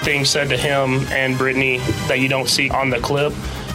things 0.00 0.28
said 0.28 0.48
to 0.50 0.56
him 0.56 1.00
and 1.10 1.36
Brittany 1.36 1.78
that 2.08 2.20
you 2.20 2.28
don't 2.28 2.48
see 2.48 2.70
on 2.70 2.90
the 2.90 2.98
clip, 2.98 3.32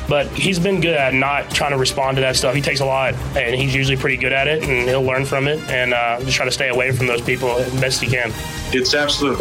but 0.07 0.27
he's 0.27 0.59
been 0.59 0.81
good 0.81 0.95
at 0.95 1.13
not 1.13 1.49
trying 1.51 1.71
to 1.71 1.77
respond 1.77 2.17
to 2.17 2.21
that 2.21 2.35
stuff. 2.35 2.55
He 2.55 2.61
takes 2.61 2.79
a 2.79 2.85
lot, 2.85 3.13
and 3.35 3.55
he's 3.55 3.73
usually 3.73 3.97
pretty 3.97 4.17
good 4.17 4.33
at 4.33 4.47
it, 4.47 4.63
and 4.63 4.87
he'll 4.87 5.03
learn 5.03 5.25
from 5.25 5.47
it, 5.47 5.59
and 5.69 5.93
uh, 5.93 6.19
just 6.21 6.35
try 6.35 6.45
to 6.45 6.51
stay 6.51 6.69
away 6.69 6.91
from 6.91 7.07
those 7.07 7.21
people 7.21 7.49
as 7.51 7.81
best 7.81 8.01
he 8.01 8.07
can. 8.07 8.31
It's 8.73 8.93
absolute 8.93 9.39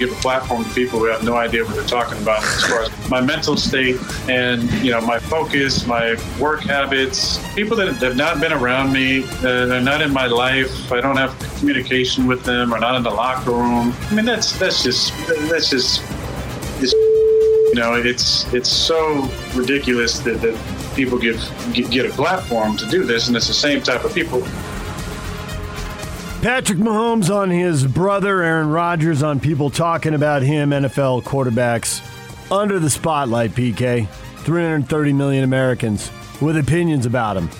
give 0.00 0.10
a 0.10 0.20
platform 0.22 0.64
to 0.64 0.70
people 0.70 0.98
who 0.98 1.04
have 1.04 1.22
no 1.22 1.36
idea 1.36 1.62
what 1.62 1.74
they're 1.74 1.84
talking 1.84 2.20
about 2.22 2.42
as 2.42 2.64
far 2.64 2.82
as 2.82 3.10
my 3.10 3.20
mental 3.20 3.54
state 3.54 3.96
and 4.30 4.62
you 4.82 4.90
know 4.90 5.00
my 5.02 5.18
focus 5.18 5.86
my 5.86 6.16
work 6.40 6.62
habits 6.62 7.38
people 7.54 7.76
that 7.76 7.94
have 7.96 8.16
not 8.16 8.40
been 8.40 8.52
around 8.52 8.90
me 8.92 9.22
uh, 9.24 9.66
they're 9.66 9.80
not 9.80 10.00
in 10.00 10.10
my 10.10 10.26
life 10.26 10.90
i 10.90 11.02
don't 11.02 11.18
have 11.18 11.38
communication 11.58 12.26
with 12.26 12.42
them 12.44 12.72
or 12.72 12.80
not 12.80 12.94
in 12.94 13.02
the 13.02 13.10
locker 13.10 13.50
room 13.50 13.94
i 14.10 14.14
mean 14.14 14.24
that's 14.24 14.58
that's 14.58 14.82
just 14.82 15.12
that's 15.50 15.68
just 15.68 16.02
it's, 16.82 16.92
you 16.92 17.74
know 17.74 17.94
it's 17.94 18.52
it's 18.52 18.70
so 18.70 19.28
ridiculous 19.54 20.18
that, 20.20 20.40
that 20.40 20.56
people 20.94 21.18
give 21.18 21.36
get 21.72 22.06
a 22.06 22.10
platform 22.10 22.76
to 22.76 22.86
do 22.86 23.04
this 23.04 23.28
and 23.28 23.36
it's 23.36 23.46
the 23.48 23.54
same 23.54 23.82
type 23.82 24.04
of 24.04 24.14
people 24.14 24.40
Patrick 26.42 26.78
Mahomes 26.78 27.34
on 27.34 27.50
his 27.50 27.86
brother 27.86 28.42
Aaron 28.42 28.70
Rodgers 28.70 29.22
on 29.22 29.40
people 29.40 29.68
talking 29.68 30.14
about 30.14 30.40
him, 30.40 30.70
NFL 30.70 31.22
quarterbacks 31.22 32.00
under 32.50 32.78
the 32.78 32.88
spotlight, 32.88 33.50
PK. 33.50 34.08
330 34.40 35.12
million 35.12 35.44
Americans 35.44 36.10
with 36.40 36.56
opinions 36.56 37.06
about 37.06 37.36
him. 37.36 37.50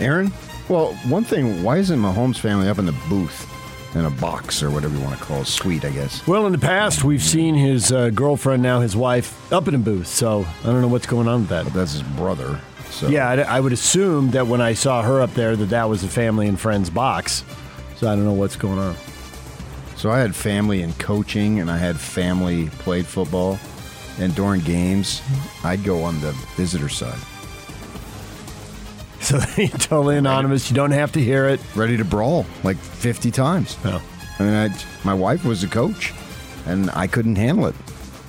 Aaron? 0.00 0.32
Well, 0.68 0.94
one 1.08 1.24
thing, 1.24 1.62
why 1.62 1.78
isn't 1.78 1.98
Mahomes' 1.98 2.38
family 2.38 2.68
up 2.68 2.78
in 2.78 2.86
the 2.86 2.96
booth? 3.08 3.49
In 3.94 4.04
a 4.04 4.10
box 4.10 4.62
or 4.62 4.70
whatever 4.70 4.96
you 4.96 5.02
want 5.02 5.18
to 5.18 5.24
call 5.24 5.42
it, 5.42 5.46
suite, 5.46 5.84
I 5.84 5.90
guess. 5.90 6.24
Well, 6.26 6.46
in 6.46 6.52
the 6.52 6.58
past, 6.58 7.02
we've 7.02 7.22
seen 7.22 7.56
his 7.56 7.90
uh, 7.90 8.10
girlfriend, 8.10 8.62
now 8.62 8.80
his 8.80 8.94
wife, 8.94 9.52
up 9.52 9.66
in 9.66 9.74
a 9.74 9.78
booth. 9.78 10.06
So 10.06 10.46
I 10.62 10.66
don't 10.66 10.80
know 10.80 10.88
what's 10.88 11.06
going 11.06 11.26
on 11.26 11.40
with 11.40 11.48
that. 11.48 11.64
But 11.64 11.72
that's 11.72 11.94
his 11.94 12.02
brother. 12.02 12.60
So. 12.90 13.08
Yeah, 13.08 13.28
I, 13.28 13.40
I 13.40 13.60
would 13.60 13.72
assume 13.72 14.30
that 14.30 14.46
when 14.46 14.60
I 14.60 14.74
saw 14.74 15.02
her 15.02 15.20
up 15.20 15.34
there, 15.34 15.56
that 15.56 15.70
that 15.70 15.88
was 15.88 16.04
a 16.04 16.08
family 16.08 16.46
and 16.46 16.58
friends 16.58 16.88
box. 16.88 17.44
So 17.96 18.08
I 18.08 18.14
don't 18.14 18.24
know 18.24 18.32
what's 18.32 18.56
going 18.56 18.78
on. 18.78 18.94
So 19.96 20.10
I 20.10 20.20
had 20.20 20.34
family 20.34 20.82
in 20.82 20.92
coaching, 20.94 21.60
and 21.60 21.70
I 21.70 21.76
had 21.76 21.98
family 21.98 22.68
played 22.78 23.06
football, 23.06 23.58
and 24.18 24.34
during 24.34 24.60
games, 24.62 25.20
I'd 25.62 25.84
go 25.84 26.02
on 26.04 26.20
the 26.20 26.32
visitor 26.56 26.88
side. 26.88 27.18
So 29.30 29.38
totally 29.78 30.16
anonymous. 30.16 30.70
You 30.70 30.74
don't 30.74 30.90
have 30.90 31.12
to 31.12 31.20
hear 31.20 31.46
it. 31.48 31.60
Ready 31.76 31.96
to 31.96 32.04
brawl 32.04 32.46
like 32.64 32.76
50 32.76 33.30
times. 33.30 33.76
Oh. 33.84 34.02
I 34.40 34.42
mean, 34.42 34.54
I, 34.54 34.76
my 35.04 35.14
wife 35.14 35.44
was 35.44 35.62
a 35.62 35.68
coach, 35.68 36.12
and 36.66 36.90
I 36.90 37.06
couldn't 37.06 37.36
handle 37.36 37.66
it. 37.66 37.76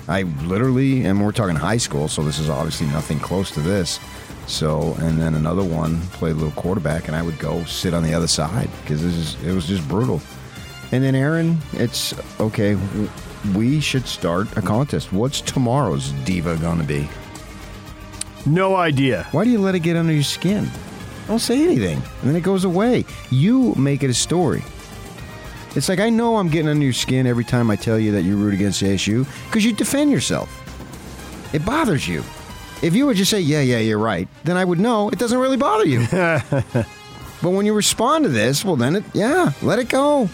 I 0.06 0.22
literally, 0.22 1.04
and 1.04 1.20
we're 1.20 1.32
talking 1.32 1.56
high 1.56 1.78
school, 1.78 2.06
so 2.06 2.22
this 2.22 2.38
is 2.38 2.48
obviously 2.48 2.86
nothing 2.88 3.18
close 3.18 3.50
to 3.52 3.60
this. 3.60 3.98
So, 4.46 4.94
and 5.00 5.20
then 5.20 5.34
another 5.34 5.64
one 5.64 6.00
played 6.12 6.32
a 6.32 6.34
little 6.34 6.52
quarterback, 6.52 7.08
and 7.08 7.16
I 7.16 7.22
would 7.22 7.38
go 7.40 7.64
sit 7.64 7.94
on 7.94 8.04
the 8.04 8.14
other 8.14 8.28
side 8.28 8.70
because 8.82 9.02
it 9.42 9.52
was 9.52 9.66
just 9.66 9.88
brutal. 9.88 10.20
And 10.92 11.02
then 11.02 11.16
Aaron, 11.16 11.58
it's 11.72 12.14
okay. 12.38 12.76
We 13.56 13.80
should 13.80 14.06
start 14.06 14.56
a 14.56 14.62
contest. 14.62 15.12
What's 15.12 15.40
tomorrow's 15.40 16.12
diva 16.24 16.56
gonna 16.58 16.84
be? 16.84 17.08
No 18.44 18.76
idea. 18.76 19.26
Why 19.32 19.44
do 19.44 19.50
you 19.50 19.60
let 19.60 19.74
it 19.74 19.80
get 19.80 19.96
under 19.96 20.12
your 20.12 20.22
skin? 20.22 20.68
Don't 21.26 21.38
say 21.38 21.62
anything, 21.62 21.96
and 21.96 22.28
then 22.28 22.36
it 22.36 22.42
goes 22.42 22.64
away. 22.64 23.04
You 23.30 23.74
make 23.74 24.02
it 24.02 24.10
a 24.10 24.14
story. 24.14 24.62
It's 25.74 25.88
like 25.88 26.00
I 26.00 26.10
know 26.10 26.36
I'm 26.36 26.48
getting 26.48 26.68
under 26.68 26.84
your 26.84 26.92
skin 26.92 27.26
every 27.26 27.44
time 27.44 27.70
I 27.70 27.76
tell 27.76 27.98
you 27.98 28.12
that 28.12 28.22
you 28.22 28.36
root 28.36 28.52
against 28.52 28.82
ASU 28.82 29.26
because 29.46 29.64
you 29.64 29.72
defend 29.72 30.10
yourself. 30.10 30.50
It 31.54 31.64
bothers 31.64 32.06
you. 32.06 32.22
If 32.82 32.94
you 32.94 33.06
would 33.06 33.16
just 33.16 33.30
say, 33.30 33.40
yeah, 33.40 33.60
yeah, 33.60 33.78
you're 33.78 33.98
right, 33.98 34.28
then 34.44 34.56
I 34.56 34.64
would 34.64 34.80
know 34.80 35.08
it 35.08 35.18
doesn't 35.18 35.38
really 35.38 35.56
bother 35.56 35.86
you. 35.86 36.06
but 36.10 36.86
when 37.42 37.64
you 37.64 37.74
respond 37.74 38.24
to 38.24 38.28
this, 38.28 38.64
well, 38.64 38.76
then 38.76 38.96
it, 38.96 39.04
yeah, 39.14 39.52
let 39.62 39.78
it 39.78 39.88
go. 39.88 40.28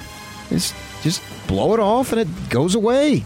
It's 0.50 0.72
just 1.03 1.22
blow 1.47 1.75
it 1.75 1.81
off 1.81 2.12
and 2.12 2.20
it 2.20 2.28
goes 2.49 2.75
away. 2.75 3.25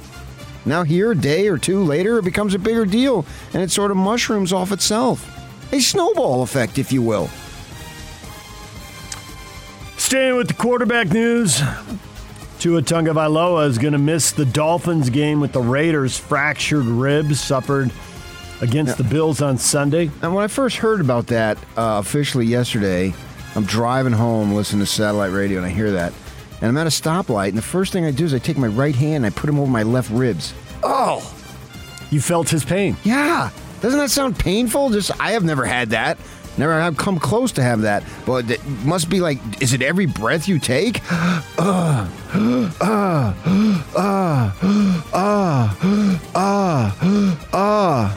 Now, 0.65 0.83
here, 0.83 1.12
a 1.12 1.17
day 1.17 1.49
or 1.49 1.59
two 1.59 1.83
later, 1.84 2.19
it 2.19 2.25
becomes 2.25 2.55
a 2.55 2.59
bigger 2.59 2.84
deal 2.84 3.25
and 3.53 3.62
it 3.62 3.71
sort 3.71 3.91
of 3.91 3.97
mushrooms 3.97 4.53
off 4.53 4.73
itself. 4.73 5.29
A 5.73 5.81
snowball 5.81 6.43
effect, 6.43 6.79
if 6.79 6.93
you 6.93 7.00
will. 7.00 7.31
Staying 10.12 10.37
with 10.37 10.49
the 10.49 10.53
quarterback 10.53 11.09
news, 11.09 11.62
Tua 12.59 12.83
Tagovailoa 12.83 13.67
is 13.67 13.78
going 13.78 13.95
to 13.95 13.99
miss 13.99 14.31
the 14.33 14.45
Dolphins 14.45 15.09
game 15.09 15.41
with 15.41 15.53
the 15.53 15.62
Raiders. 15.62 16.19
Fractured 16.19 16.84
ribs 16.84 17.41
suffered 17.41 17.91
against 18.61 18.99
the 18.99 19.05
Bills 19.05 19.41
on 19.41 19.56
Sunday. 19.56 20.11
And 20.21 20.34
when 20.34 20.45
I 20.45 20.49
first 20.49 20.77
heard 20.77 21.00
about 21.00 21.28
that 21.28 21.56
uh, 21.78 21.97
officially 21.99 22.45
yesterday, 22.45 23.15
I'm 23.55 23.65
driving 23.65 24.12
home 24.12 24.53
listening 24.53 24.81
to 24.81 24.87
satellite 24.87 25.33
radio 25.33 25.56
and 25.56 25.67
I 25.67 25.71
hear 25.71 25.93
that. 25.93 26.12
And 26.61 26.69
I'm 26.69 26.77
at 26.77 26.87
a 26.87 26.91
stoplight, 26.91 27.49
and 27.49 27.56
the 27.56 27.62
first 27.62 27.91
thing 27.94 28.05
I 28.05 28.11
do 28.11 28.27
is 28.27 28.34
I 28.34 28.39
take 28.39 28.59
my 28.59 28.67
right 28.67 28.94
hand 28.94 29.25
and 29.25 29.27
I 29.27 29.31
put 29.31 29.49
him 29.49 29.59
over 29.59 29.71
my 29.71 29.83
left 29.83 30.11
ribs. 30.11 30.53
Oh! 30.83 31.21
You 32.11 32.21
felt 32.21 32.50
his 32.50 32.67
pain. 32.67 32.99
Yeah. 33.03 33.49
Doesn't 33.81 33.99
that 33.99 34.11
sound 34.11 34.39
painful? 34.39 34.91
Just 34.91 35.19
I 35.19 35.31
have 35.33 35.43
never 35.43 35.65
had 35.65 35.89
that. 35.89 36.19
Never 36.59 36.79
have 36.81 36.97
come 36.97 37.19
close 37.19 37.53
to 37.53 37.63
have 37.63 37.83
that. 37.83 38.05
But 38.27 38.51
it 38.51 38.65
must 38.85 39.09
be 39.09 39.21
like, 39.21 39.39
is 39.63 39.73
it 39.73 39.83
every 39.83 40.07
breath 40.07 40.49
you 40.49 40.59
take? 40.59 41.01
Uh, 41.11 42.07
uh, 42.35 42.73
uh, 42.81 44.53
uh, 45.15 45.75
uh, 46.35 46.93
uh. 47.55 48.17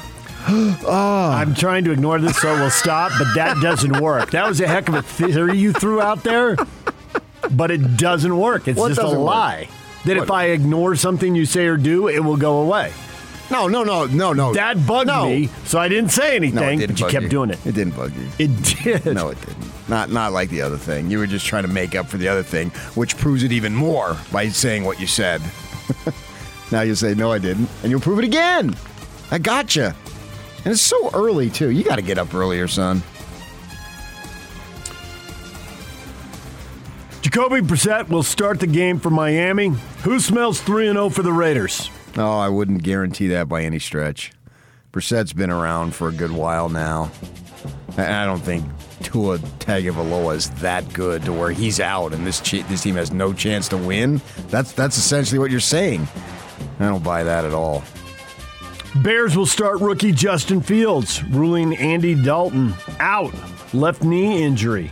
oh. 0.88 1.30
I'm 1.34 1.56
trying 1.56 1.84
to 1.86 1.92
ignore 1.92 2.20
this 2.20 2.38
so 2.38 2.54
we'll 2.56 2.70
stop, 2.70 3.12
but 3.18 3.34
that 3.36 3.58
doesn't 3.62 4.00
work. 4.02 4.32
That 4.32 4.48
was 4.48 4.62
a 4.62 4.68
heck 4.68 4.88
of 4.90 4.96
a 4.96 5.02
theory 5.02 5.58
you 5.58 5.74
threw 5.74 6.02
out 6.02 6.24
there, 6.24 6.56
but 7.52 7.72
it 7.72 7.98
doesn't 7.98 8.38
work. 8.38 8.68
It's 8.68 8.80
just 8.80 9.00
a 9.00 9.04
doesn't 9.04 9.20
work? 9.20 9.28
lie. 9.28 9.70
That 10.06 10.18
if 10.18 10.30
What? 10.30 10.36
I 10.36 10.46
ignore 10.48 10.96
something 10.96 11.34
you 11.36 11.46
say 11.46 11.66
or 11.66 11.78
do, 11.78 12.08
it 12.08 12.20
will 12.20 12.38
go 12.38 12.62
away. 12.62 12.92
No, 13.52 13.68
no, 13.68 13.84
no, 13.84 14.06
no, 14.06 14.34
no. 14.34 14.54
That 14.54 14.86
bugged 14.88 15.08
No. 15.08 15.28
me, 15.28 15.50
so 15.66 15.78
I 15.80 15.88
didn't 15.88 16.10
say 16.10 16.36
anything, 16.36 16.56
no, 16.56 16.70
didn't 16.76 17.00
but 17.00 17.00
you 17.00 17.20
kept 17.20 17.30
doing 17.30 17.52
it. 17.52 17.60
It 17.66 17.76
didn't 17.76 17.96
bug 17.96 18.12
you. 18.16 18.28
It 18.40 18.64
did. 18.84 19.06
No, 19.14 19.30
it 19.30 19.40
didn't. 19.42 19.88
Not 19.88 20.10
not 20.10 20.32
like 20.34 20.50
the 20.50 20.62
other 20.62 20.78
thing. 20.78 21.12
You 21.12 21.20
were 21.20 21.28
just 21.28 21.46
trying 21.46 21.62
to 21.64 21.70
make 21.70 21.94
up 21.94 22.08
for 22.08 22.18
the 22.18 22.28
other 22.28 22.42
thing, 22.42 22.72
which 22.96 23.18
proves 23.18 23.44
it 23.44 23.52
even 23.52 23.74
more 23.76 24.18
by 24.32 24.50
saying 24.50 24.84
what 24.84 25.00
you 25.00 25.06
said. 25.06 25.42
now 26.72 26.82
you 26.82 26.96
say 26.96 27.14
no, 27.14 27.32
I 27.32 27.38
didn't, 27.38 27.70
and 27.84 27.92
you'll 27.92 28.02
prove 28.02 28.18
it 28.18 28.26
again. 28.26 28.76
I 29.30 29.38
gotcha. 29.38 29.96
And 30.64 30.74
it's 30.74 30.82
so 30.82 31.12
early 31.14 31.52
too. 31.52 31.70
You 31.70 31.84
got 31.84 31.98
to 31.98 32.02
get 32.02 32.18
up 32.18 32.34
earlier, 32.34 32.68
son. 32.68 33.04
Jacoby 37.22 37.62
Brissett 37.62 38.08
will 38.10 38.24
start 38.24 38.60
the 38.60 38.68
game 38.68 39.00
for 39.00 39.10
Miami. 39.10 39.70
Who 40.04 40.20
smells 40.20 40.62
3 40.62 40.88
0 40.88 41.10
for 41.10 41.22
the 41.24 41.34
Raiders? 41.34 41.90
No, 42.16 42.40
I 42.40 42.50
wouldn't 42.50 42.84
guarantee 42.84 43.28
that 43.28 43.50
by 43.50 43.64
any 43.64 43.80
stretch. 43.80 44.32
Brissett's 44.92 45.34
been 45.34 45.50
around 45.50 45.94
for 45.94 46.08
a 46.08 46.14
good 46.14 46.32
while 46.32 46.70
now. 46.70 47.12
And 47.98 48.14
I 48.14 48.26
don't 48.26 48.40
think 48.40 48.64
Tua 49.04 49.40
Tagovailoa 49.60 50.36
is 50.36 50.50
that 50.62 50.92
good 50.94 51.24
to 51.26 51.34
where 51.34 51.52
he's 51.52 51.80
out 51.80 52.14
and 52.14 52.26
this 52.26 52.40
ch- 52.40 52.66
this 52.68 52.84
team 52.84 52.96
has 52.96 53.12
no 53.12 53.34
chance 53.34 53.68
to 53.70 53.78
win. 53.78 54.22
That's 54.48 54.72
that's 54.72 54.98
essentially 54.98 55.40
what 55.40 55.52
you're 55.52 55.60
saying. 55.60 56.08
I 56.80 56.88
don't 56.88 57.04
buy 57.04 57.24
that 57.24 57.46
at 57.46 57.54
all. 57.54 57.84
Bears 59.04 59.36
will 59.36 59.46
start 59.46 59.82
rookie 59.82 60.14
Justin 60.14 60.62
Fields, 60.62 61.22
ruling 61.26 61.76
Andy 61.76 62.16
Dalton 62.16 62.74
out. 63.00 63.34
Left 63.74 64.04
knee 64.04 64.42
injury. 64.44 64.92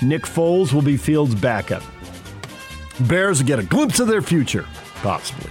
Nick 0.00 0.22
Foles 0.22 0.72
will 0.72 0.82
be 0.82 0.96
Fields' 0.96 1.34
backup. 1.34 1.82
Bears 3.00 3.40
will 3.40 3.48
get 3.48 3.58
a 3.58 3.64
glimpse 3.64 3.98
of 3.98 4.06
their 4.06 4.22
future, 4.22 4.64
possibly. 5.02 5.50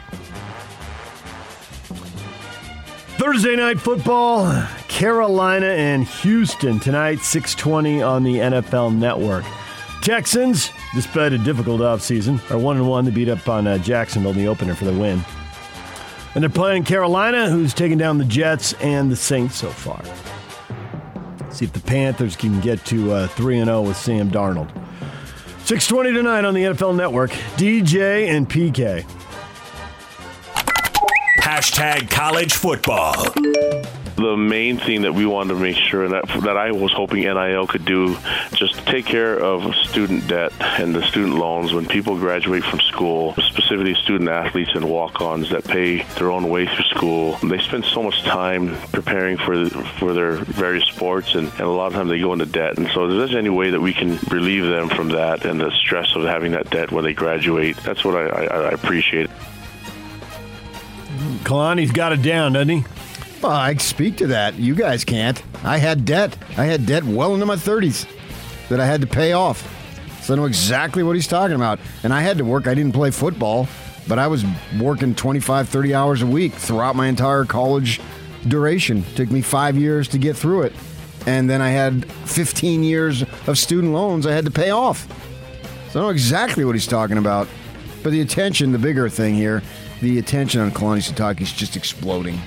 Thursday 3.23 3.55
night 3.55 3.79
football, 3.79 4.67
Carolina 4.89 5.67
and 5.67 6.03
Houston 6.03 6.77
tonight, 6.77 7.19
620 7.19 8.01
on 8.01 8.23
the 8.23 8.35
NFL 8.35 8.93
Network. 8.93 9.45
Texans, 10.01 10.71
despite 10.93 11.31
a 11.31 11.37
difficult 11.37 11.79
offseason, 11.79 12.41
are 12.51 12.57
1 12.57 12.85
1 12.85 13.05
to 13.05 13.11
beat 13.11 13.29
up 13.29 13.47
on 13.47 13.65
uh, 13.65 13.77
Jacksonville 13.77 14.31
in 14.31 14.37
the 14.37 14.47
opener 14.49 14.75
for 14.75 14.83
the 14.83 14.91
win. 14.91 15.23
And 16.35 16.43
they're 16.43 16.49
playing 16.49 16.83
Carolina, 16.83 17.49
who's 17.49 17.73
taken 17.73 17.97
down 17.97 18.17
the 18.17 18.25
Jets 18.25 18.73
and 18.81 19.09
the 19.09 19.15
Saints 19.15 19.55
so 19.55 19.69
far. 19.69 20.03
See 21.49 21.63
if 21.63 21.71
the 21.71 21.79
Panthers 21.79 22.35
can 22.35 22.59
get 22.59 22.83
to 22.87 23.13
uh, 23.13 23.27
3 23.27 23.63
0 23.63 23.83
with 23.83 23.95
Sam 23.95 24.31
Darnold. 24.31 24.67
620 25.63 26.11
tonight 26.11 26.43
on 26.43 26.53
the 26.53 26.63
NFL 26.63 26.97
Network. 26.97 27.31
DJ 27.55 28.27
and 28.27 28.49
PK. 28.49 29.05
Hashtag 31.53 32.09
college 32.09 32.55
football. 32.55 33.13
the 34.15 34.35
main 34.35 34.79
thing 34.79 35.03
that 35.03 35.13
we 35.13 35.27
wanted 35.27 35.53
to 35.53 35.59
make 35.59 35.75
sure 35.75 36.09
that 36.09 36.27
that 36.41 36.57
I 36.57 36.71
was 36.71 36.91
hoping 36.93 37.21
NIL 37.21 37.67
could 37.67 37.85
do 37.85 38.17
just 38.55 38.87
take 38.87 39.05
care 39.05 39.39
of 39.39 39.75
student 39.75 40.27
debt 40.27 40.51
and 40.59 40.95
the 40.95 41.03
student 41.03 41.35
loans 41.35 41.71
when 41.71 41.85
people 41.85 42.17
graduate 42.17 42.63
from 42.63 42.79
school, 42.79 43.35
specifically 43.35 43.93
student 43.93 44.31
athletes 44.31 44.71
and 44.73 44.89
walk-ons 44.89 45.51
that 45.51 45.63
pay 45.63 46.01
their 46.15 46.31
own 46.31 46.49
way 46.49 46.65
through 46.65 46.85
school. 46.85 47.33
They 47.43 47.59
spend 47.59 47.85
so 47.85 48.01
much 48.01 48.23
time 48.23 48.75
preparing 48.91 49.37
for 49.37 49.69
for 49.99 50.11
their 50.15 50.37
various 50.37 50.85
sports 50.85 51.35
and, 51.35 51.49
and 51.49 51.61
a 51.61 51.69
lot 51.69 51.85
of 51.85 51.93
times 51.93 52.09
they 52.09 52.19
go 52.19 52.33
into 52.33 52.47
debt. 52.47 52.79
And 52.79 52.87
so 52.87 53.05
if 53.05 53.11
there's 53.11 53.35
any 53.35 53.51
way 53.51 53.69
that 53.69 53.79
we 53.79 53.93
can 53.93 54.17
relieve 54.31 54.65
them 54.65 54.89
from 54.89 55.09
that 55.09 55.45
and 55.45 55.61
the 55.61 55.69
stress 55.69 56.15
of 56.15 56.23
having 56.23 56.53
that 56.53 56.71
debt 56.71 56.91
when 56.91 57.03
they 57.03 57.13
graduate, 57.13 57.77
that's 57.77 58.03
what 58.03 58.15
I, 58.15 58.25
I, 58.25 58.43
I 58.45 58.71
appreciate. 58.71 59.29
Kalani's 61.43 61.91
got 61.91 62.13
it 62.13 62.21
down, 62.21 62.53
doesn't 62.53 62.69
he? 62.69 62.85
Well, 63.41 63.51
I 63.51 63.75
speak 63.75 64.17
to 64.17 64.27
that. 64.27 64.55
You 64.55 64.73
guys 64.73 65.03
can't. 65.03 65.41
I 65.63 65.77
had 65.77 66.05
debt. 66.05 66.37
I 66.57 66.65
had 66.65 66.85
debt 66.85 67.03
well 67.03 67.33
into 67.33 67.45
my 67.45 67.55
30s 67.55 68.07
that 68.69 68.79
I 68.79 68.85
had 68.85 69.01
to 69.01 69.07
pay 69.07 69.33
off. 69.33 69.69
So 70.23 70.33
I 70.33 70.37
know 70.37 70.45
exactly 70.45 71.03
what 71.03 71.15
he's 71.15 71.27
talking 71.27 71.55
about. 71.55 71.79
And 72.03 72.13
I 72.13 72.21
had 72.21 72.37
to 72.37 72.45
work. 72.45 72.67
I 72.67 72.73
didn't 72.73 72.93
play 72.93 73.11
football, 73.11 73.67
but 74.07 74.17
I 74.17 74.27
was 74.27 74.45
working 74.79 75.13
25, 75.13 75.67
30 75.67 75.93
hours 75.93 76.21
a 76.21 76.27
week 76.27 76.53
throughout 76.53 76.95
my 76.95 77.07
entire 77.07 77.43
college 77.43 77.99
duration. 78.47 79.03
took 79.15 79.29
me 79.29 79.41
five 79.41 79.75
years 79.75 80.07
to 80.09 80.17
get 80.17 80.37
through 80.37 80.63
it. 80.63 80.73
And 81.25 81.49
then 81.49 81.61
I 81.61 81.69
had 81.69 82.09
15 82.11 82.83
years 82.83 83.23
of 83.47 83.57
student 83.57 83.93
loans 83.93 84.25
I 84.25 84.31
had 84.31 84.45
to 84.45 84.51
pay 84.51 84.69
off. 84.69 85.07
So 85.91 85.99
I 85.99 86.03
know 86.03 86.09
exactly 86.09 86.65
what 86.65 86.75
he's 86.75 86.87
talking 86.87 87.17
about. 87.17 87.47
But 88.03 88.11
the 88.11 88.19
attention, 88.19 88.73
the 88.73 88.79
bigger 88.79 89.07
thing 89.07 89.33
here, 89.33 89.63
the 90.01 90.19
attention 90.19 90.59
on 90.59 90.71
Kalani 90.71 91.09
Sitake 91.09 91.39
is 91.39 91.53
just 91.53 91.77
exploding. 91.77 92.39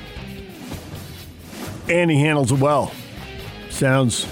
And 1.89 2.11
he 2.11 2.21
handles 2.21 2.53
it 2.53 2.61
well. 2.61 2.93
Sounds 3.71 4.27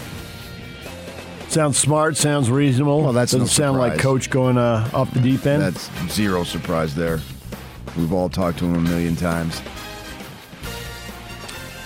sounds 1.49 1.79
smart. 1.79 2.17
Sounds 2.17 2.51
reasonable. 2.51 3.03
Well, 3.03 3.13
that's 3.13 3.33
doesn't 3.33 3.47
no 3.47 3.47
sound 3.47 3.79
like 3.79 3.99
coach 3.99 4.29
going 4.29 4.59
uh, 4.59 4.91
off 4.93 5.13
the 5.15 5.21
deep 5.21 5.47
end. 5.47 5.63
That's 5.63 5.91
zero 6.13 6.45
surprise 6.45 6.95
there. 6.95 7.21
We've 7.97 8.13
all 8.13 8.29
talked 8.29 8.59
to 8.59 8.67
him 8.67 8.75
a 8.75 8.81
million 8.81 9.17
times. 9.17 9.63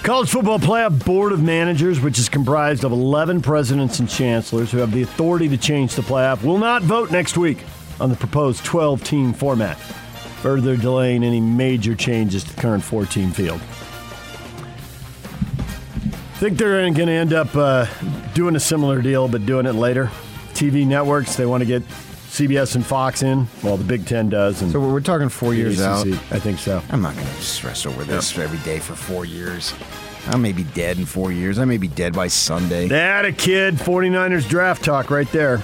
College 0.03 0.31
Football 0.31 0.59
Playoff 0.59 1.05
Board 1.05 1.33
of 1.33 1.43
Managers, 1.43 2.01
which 2.01 2.19
is 2.19 2.31
comprised 2.31 2.83
of 2.83 2.93
11 2.93 3.43
presidents 3.43 4.01
and 4.01 4.09
chancellors 4.09 4.71
who 4.71 4.79
have 4.79 4.91
the 4.91 5.03
authority 5.03 5.49
to 5.51 5.59
change 5.59 5.95
the 5.95 6.03
playoff, 6.03 6.43
will 6.43 6.57
not 6.57 6.83
vote 6.83 7.11
next 7.11 7.37
week 7.37 7.59
on 8.01 8.11
the 8.11 8.17
proposed 8.17 8.65
12 8.65 9.03
team 9.05 9.33
format, 9.33 9.77
further 10.41 10.77
delaying 10.77 11.25
any 11.25 11.41
major 11.41 11.95
changes 11.95 12.45
to 12.45 12.55
the 12.55 12.61
current 12.61 12.83
14 12.85 13.31
field. 13.33 13.61
I 16.39 16.41
think 16.41 16.57
they're 16.57 16.81
going 16.83 16.95
to 16.95 17.13
end 17.13 17.33
up 17.33 17.55
uh, 17.57 17.87
doing 18.35 18.55
a 18.55 18.61
similar 18.61 19.03
deal, 19.03 19.27
but 19.27 19.45
doing 19.45 19.67
it 19.67 19.73
later. 19.75 20.11
TV 20.53 20.87
networks, 20.87 21.35
they 21.35 21.47
want 21.47 21.63
to 21.63 21.67
get 21.67 21.83
CBS 22.29 22.77
and 22.77 22.87
Fox 22.87 23.23
in. 23.23 23.49
Well, 23.65 23.77
the 23.77 23.83
Big 23.85 24.07
Ten 24.07 24.29
does. 24.29 24.63
And 24.63 24.71
So 24.71 24.79
we're 24.79 25.01
talking 25.01 25.29
four 25.29 25.55
years 25.55 25.81
out. 25.81 26.07
I 26.07 26.39
think 26.39 26.61
so. 26.61 26.81
I'm 26.91 27.03
not 27.03 27.15
going 27.15 27.27
to 27.27 27.33
stress 27.43 27.87
over 27.87 28.05
this 28.05 28.39
every 28.39 28.59
day 28.59 28.79
for 28.79 28.95
four 28.95 29.25
years. 29.25 29.75
I 30.27 30.37
may 30.37 30.53
be 30.53 30.63
dead 30.63 30.99
in 30.99 31.07
four 31.07 31.33
years. 31.33 31.59
I 31.59 31.65
may 31.65 31.79
be 31.79 31.89
dead 31.89 32.13
by 32.13 32.29
Sunday. 32.29 32.87
That 32.87 33.25
a 33.25 33.33
kid. 33.33 33.75
49ers 33.75 34.49
draft 34.49 34.85
talk 34.85 35.11
right 35.11 35.31
there. 35.33 35.63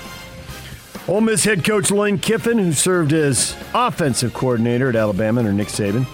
Ole 1.07 1.21
Miss 1.21 1.45
head 1.45 1.65
coach 1.65 1.91
Lane 1.91 2.19
Kiffin, 2.19 2.59
who 2.59 2.73
served 2.73 3.13
as 3.13 3.55
offensive 3.75 4.33
coordinator 4.33 4.89
at 4.89 4.97
Alabama 4.97 5.41
under 5.41 5.53
Nick 5.53 5.69
Saban, 5.69 6.07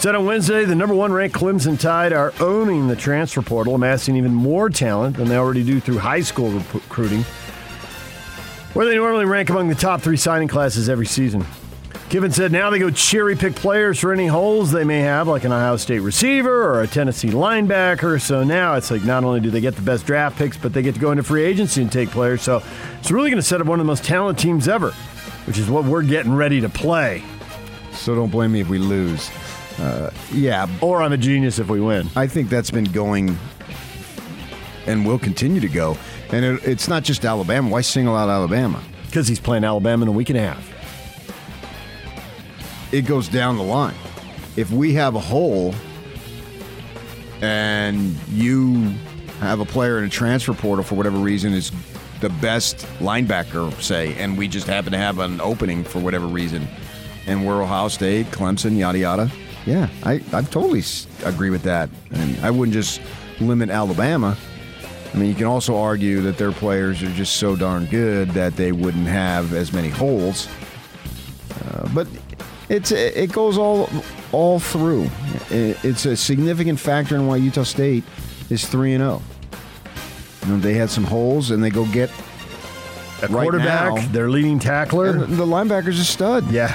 said 0.00 0.14
on 0.14 0.24
Wednesday 0.24 0.64
the 0.64 0.74
number 0.74 0.94
one 0.94 1.12
ranked 1.12 1.36
Crimson 1.36 1.76
Tide 1.76 2.14
are 2.14 2.32
owning 2.40 2.88
the 2.88 2.96
transfer 2.96 3.42
portal, 3.42 3.74
amassing 3.74 4.16
even 4.16 4.32
more 4.32 4.70
talent 4.70 5.18
than 5.18 5.28
they 5.28 5.36
already 5.36 5.62
do 5.62 5.80
through 5.80 5.98
high 5.98 6.22
school 6.22 6.50
recruiting, 6.50 7.24
where 8.72 8.86
they 8.86 8.96
normally 8.96 9.26
rank 9.26 9.50
among 9.50 9.68
the 9.68 9.74
top 9.74 10.00
three 10.00 10.16
signing 10.16 10.48
classes 10.48 10.88
every 10.88 11.06
season. 11.06 11.44
Kiffin 12.08 12.32
said 12.32 12.52
now 12.52 12.70
they 12.70 12.78
go 12.78 12.88
cherry 12.90 13.36
pick 13.36 13.54
players 13.54 13.98
for 13.98 14.14
any 14.14 14.26
holes 14.26 14.70
they 14.70 14.82
may 14.84 15.00
have, 15.00 15.28
like 15.28 15.44
an 15.44 15.52
Ohio 15.52 15.76
State 15.76 15.98
receiver 15.98 16.64
or 16.64 16.80
a 16.80 16.86
Tennessee 16.86 17.28
linebacker. 17.28 18.18
So 18.18 18.42
now 18.42 18.76
it's 18.76 18.90
like 18.90 19.04
not 19.04 19.24
only 19.24 19.40
do 19.40 19.50
they 19.50 19.60
get 19.60 19.76
the 19.76 19.82
best 19.82 20.06
draft 20.06 20.38
picks, 20.38 20.56
but 20.56 20.72
they 20.72 20.80
get 20.80 20.94
to 20.94 21.00
go 21.00 21.10
into 21.10 21.22
free 21.22 21.44
agency 21.44 21.82
and 21.82 21.92
take 21.92 22.08
players. 22.08 22.40
So 22.40 22.62
it's 22.98 23.10
really 23.10 23.28
going 23.28 23.42
to 23.42 23.46
set 23.46 23.60
up 23.60 23.66
one 23.66 23.78
of 23.78 23.84
the 23.84 23.90
most 23.90 24.04
talented 24.04 24.42
teams 24.42 24.68
ever, 24.68 24.92
which 25.46 25.58
is 25.58 25.68
what 25.68 25.84
we're 25.84 26.02
getting 26.02 26.34
ready 26.34 26.62
to 26.62 26.70
play. 26.70 27.22
So 27.92 28.14
don't 28.14 28.30
blame 28.30 28.52
me 28.52 28.60
if 28.60 28.70
we 28.70 28.78
lose. 28.78 29.30
Uh, 29.78 30.10
yeah, 30.32 30.66
Or 30.80 31.02
I'm 31.02 31.12
a 31.12 31.18
genius 31.18 31.58
if 31.58 31.68
we 31.68 31.78
win. 31.80 32.08
I 32.16 32.26
think 32.26 32.48
that's 32.48 32.70
been 32.70 32.84
going 32.84 33.36
and 34.86 35.06
will 35.06 35.18
continue 35.18 35.60
to 35.60 35.68
go. 35.68 35.98
And 36.32 36.42
it, 36.42 36.64
it's 36.64 36.88
not 36.88 37.04
just 37.04 37.26
Alabama. 37.26 37.68
Why 37.68 37.82
single 37.82 38.16
out 38.16 38.30
Alabama? 38.30 38.82
Because 39.06 39.28
he's 39.28 39.40
playing 39.40 39.64
Alabama 39.64 40.04
in 40.04 40.08
a 40.08 40.12
week 40.12 40.30
and 40.30 40.38
a 40.38 40.42
half. 40.42 40.77
It 42.92 43.02
goes 43.02 43.28
down 43.28 43.56
the 43.56 43.62
line. 43.62 43.94
If 44.56 44.70
we 44.70 44.94
have 44.94 45.14
a 45.14 45.20
hole 45.20 45.74
and 47.40 48.16
you 48.28 48.94
have 49.40 49.60
a 49.60 49.64
player 49.64 49.98
in 49.98 50.04
a 50.04 50.08
transfer 50.08 50.54
portal 50.54 50.84
for 50.84 50.94
whatever 50.94 51.18
reason 51.18 51.52
is 51.52 51.70
the 52.20 52.28
best 52.28 52.78
linebacker, 52.98 53.72
say, 53.80 54.14
and 54.14 54.36
we 54.36 54.48
just 54.48 54.66
happen 54.66 54.90
to 54.92 54.98
have 54.98 55.18
an 55.20 55.40
opening 55.40 55.84
for 55.84 56.00
whatever 56.00 56.26
reason, 56.26 56.66
and 57.26 57.46
we're 57.46 57.62
Ohio 57.62 57.88
State, 57.88 58.26
Clemson, 58.28 58.76
yada 58.76 58.98
yada. 58.98 59.30
Yeah, 59.66 59.88
I, 60.02 60.14
I 60.32 60.42
totally 60.42 60.82
agree 61.24 61.50
with 61.50 61.62
that. 61.64 61.90
And 62.10 62.44
I 62.44 62.50
wouldn't 62.50 62.72
just 62.72 63.00
limit 63.38 63.70
Alabama. 63.70 64.36
I 65.12 65.16
mean, 65.16 65.28
you 65.28 65.34
can 65.34 65.46
also 65.46 65.76
argue 65.76 66.20
that 66.22 66.38
their 66.38 66.52
players 66.52 67.02
are 67.02 67.12
just 67.12 67.36
so 67.36 67.54
darn 67.54 67.86
good 67.86 68.30
that 68.30 68.56
they 68.56 68.72
wouldn't 68.72 69.06
have 69.06 69.52
as 69.52 69.72
many 69.72 69.88
holes. 69.88 70.48
Uh, 71.64 71.88
but 71.94 72.08
it's 72.68 72.92
it 72.92 73.32
goes 73.32 73.56
all 73.58 73.88
all 74.32 74.58
through. 74.58 75.08
It's 75.50 76.04
a 76.04 76.16
significant 76.16 76.78
factor 76.80 77.14
in 77.16 77.26
why 77.26 77.36
Utah 77.36 77.62
State 77.64 78.04
is 78.50 78.66
three 78.66 78.94
and 78.94 79.02
zero. 79.02 79.22
They 80.60 80.74
had 80.74 80.90
some 80.90 81.04
holes, 81.04 81.50
and 81.50 81.62
they 81.62 81.70
go 81.70 81.84
get 81.86 82.10
A 83.22 83.26
Right 83.28 83.42
quarterback, 83.42 83.94
now- 83.94 84.06
their 84.12 84.30
leading 84.30 84.58
tackler. 84.58 85.12
the 85.26 85.44
linebacker's 85.46 85.98
a 85.98 86.04
stud. 86.04 86.50
Yeah. 86.50 86.74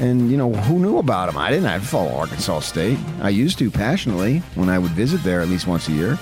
And 0.00 0.28
you 0.30 0.36
know 0.36 0.52
who 0.52 0.78
knew 0.80 0.98
about 0.98 1.28
him? 1.28 1.36
I 1.38 1.50
didn't. 1.50 1.66
I 1.66 1.78
follow 1.78 2.12
Arkansas 2.16 2.60
State. 2.60 2.98
I 3.22 3.28
used 3.28 3.58
to 3.58 3.70
passionately 3.70 4.38
when 4.56 4.68
I 4.68 4.78
would 4.78 4.90
visit 4.92 5.22
there 5.22 5.40
at 5.40 5.48
least 5.48 5.66
once 5.68 5.88
a 5.88 5.92
year. 5.92 6.18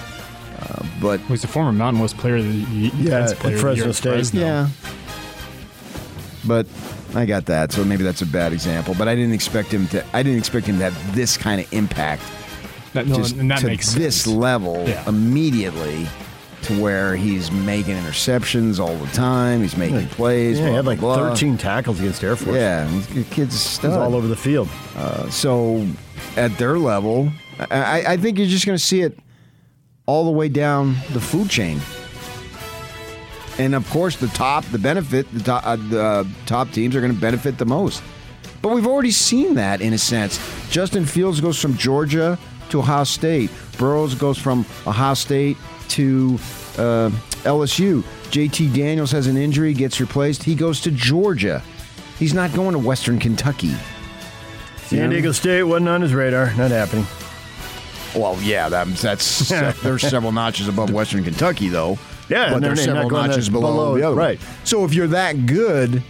Uh, 0.60 0.84
but 1.00 1.20
Well, 1.20 1.28
he's 1.28 1.44
a 1.44 1.48
former 1.48 1.72
Mountain 1.72 2.02
West 2.02 2.18
player 2.18 2.36
of 2.36 2.44
the 2.44 2.50
Yeah, 2.52 2.90
defensive 2.90 3.38
at 3.38 3.38
player 3.38 3.54
of 3.54 3.60
the 3.60 3.62
Fresno 3.62 3.84
year 3.84 3.92
State. 3.94 4.10
Fresno. 4.12 4.40
yeah, 4.40 4.68
but 6.44 6.66
I 7.14 7.26
got 7.26 7.46
that. 7.46 7.72
So 7.72 7.84
maybe 7.84 8.02
that's 8.04 8.22
a 8.22 8.26
bad 8.26 8.52
example. 8.52 8.94
But 8.98 9.08
I 9.08 9.14
didn't 9.14 9.34
expect 9.34 9.72
him 9.72 9.86
to. 9.88 10.04
I 10.14 10.22
didn't 10.22 10.38
expect 10.38 10.66
him 10.66 10.78
to 10.78 10.84
have 10.90 11.14
this 11.14 11.36
kind 11.36 11.60
of 11.60 11.72
impact 11.72 12.22
That, 12.94 13.06
no, 13.06 13.16
just 13.16 13.36
and 13.36 13.50
that 13.50 13.60
to 13.60 13.66
makes 13.66 13.92
this 13.94 14.22
sense. 14.22 14.34
level 14.36 14.84
Yeah. 14.88 15.02
immediately 15.08 16.06
to 16.62 16.80
where 16.80 17.16
he's 17.16 17.50
making 17.50 17.96
interceptions 17.96 18.78
all 18.78 18.96
the 18.96 19.06
time. 19.12 19.62
He's 19.62 19.76
making 19.76 20.06
plays. 20.08 20.58
Yeah, 20.60 20.68
he 20.68 20.74
had 20.74 20.86
like 20.86 21.00
blah, 21.00 21.16
blah. 21.16 21.28
13 21.30 21.58
tackles 21.58 21.98
against 22.00 22.22
Air 22.22 22.36
Force. 22.36 22.56
Yeah, 22.56 22.88
he's- 22.88 23.06
the 23.06 23.24
kid's 23.24 23.54
a 23.54 23.58
He 23.58 23.64
stud. 23.64 23.90
was 23.90 23.96
all 23.98 24.14
over 24.14 24.28
the 24.28 24.36
field. 24.36 24.68
Uh, 24.96 25.28
so 25.28 25.84
at 26.36 26.56
their 26.58 26.78
level, 26.78 27.32
I, 27.58 27.66
I- 28.00 28.04
I 28.12 28.16
think 28.16 28.38
you're 28.38 28.46
just 28.46 28.64
going 28.64 28.78
to 28.78 28.82
see 28.84 29.00
it 29.02 29.18
all 30.06 30.24
the 30.24 30.30
way 30.30 30.48
down 30.48 30.96
the 31.12 31.20
food 31.20 31.48
chain. 31.50 31.80
And 33.58 33.74
of 33.74 33.88
course, 33.90 34.16
the 34.16 34.28
top, 34.28 34.64
the 34.66 34.78
benefit, 34.78 35.30
the 35.32 35.40
top, 35.40 35.66
uh, 35.66 35.76
the 35.76 36.02
uh, 36.02 36.24
top 36.46 36.70
teams 36.70 36.96
are 36.96 37.00
going 37.00 37.14
to 37.14 37.20
benefit 37.20 37.58
the 37.58 37.66
most. 37.66 38.02
But 38.62 38.72
we've 38.72 38.86
already 38.86 39.10
seen 39.10 39.54
that 39.54 39.80
in 39.80 39.92
a 39.92 39.98
sense. 39.98 40.38
Justin 40.70 41.04
Fields 41.04 41.40
goes 41.40 41.58
from 41.60 41.76
Georgia 41.76 42.38
to 42.70 42.78
Ohio 42.78 43.04
State. 43.04 43.50
Burrows 43.76 44.14
goes 44.14 44.38
from 44.38 44.64
Ohio 44.86 45.14
State 45.14 45.56
to 45.90 46.38
uh, 46.78 47.10
LSU. 47.44 48.02
JT 48.30 48.72
Daniels 48.74 49.10
has 49.10 49.26
an 49.26 49.36
injury, 49.36 49.74
gets 49.74 50.00
replaced. 50.00 50.42
He 50.44 50.54
goes 50.54 50.80
to 50.82 50.90
Georgia. 50.90 51.62
He's 52.18 52.32
not 52.32 52.54
going 52.54 52.72
to 52.72 52.78
Western 52.78 53.18
Kentucky. 53.18 53.74
San 54.84 55.10
Diego 55.10 55.32
State 55.32 55.64
wasn't 55.64 55.88
on 55.88 56.00
his 56.00 56.14
radar. 56.14 56.54
Not 56.54 56.70
happening. 56.70 57.06
Well, 58.14 58.40
yeah, 58.42 58.68
that, 58.68 58.86
that's 58.88 59.48
there's 59.82 60.02
several 60.02 60.32
notches 60.32 60.68
above 60.68 60.92
Western 60.92 61.24
Kentucky, 61.24 61.68
though. 61.68 61.98
Yeah, 62.32 62.52
but 62.52 62.60
they're 62.60 62.74
there's 62.74 62.86
not 62.86 62.94
several 62.94 63.10
going 63.10 63.28
notches 63.30 63.46
that 63.46 63.52
below, 63.52 63.70
below- 63.72 63.94
the 63.96 64.02
other. 64.02 64.16
one. 64.16 64.24
right. 64.24 64.40
So 64.64 64.84
if 64.84 64.92
you're 64.94 65.06
that 65.08 65.46
good, 65.46 66.02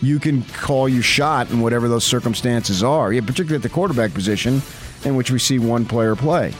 you 0.00 0.18
can 0.18 0.42
call 0.44 0.88
your 0.88 1.02
shot 1.02 1.50
in 1.50 1.60
whatever 1.60 1.88
those 1.88 2.04
circumstances 2.04 2.82
are. 2.82 3.12
Yeah, 3.12 3.20
particularly 3.22 3.56
at 3.56 3.62
the 3.62 3.68
quarterback 3.68 4.12
position. 4.14 4.62
in 5.04 5.16
which 5.16 5.32
we 5.32 5.38
see 5.40 5.58
one 5.58 5.84
player 5.84 6.14
play. 6.14 6.52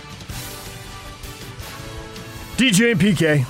DJ 2.56 2.90
and 2.92 3.00
PK. 3.00 3.44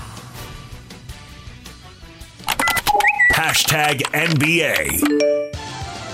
Hashtag 3.32 4.02
NBA. 4.12 5.52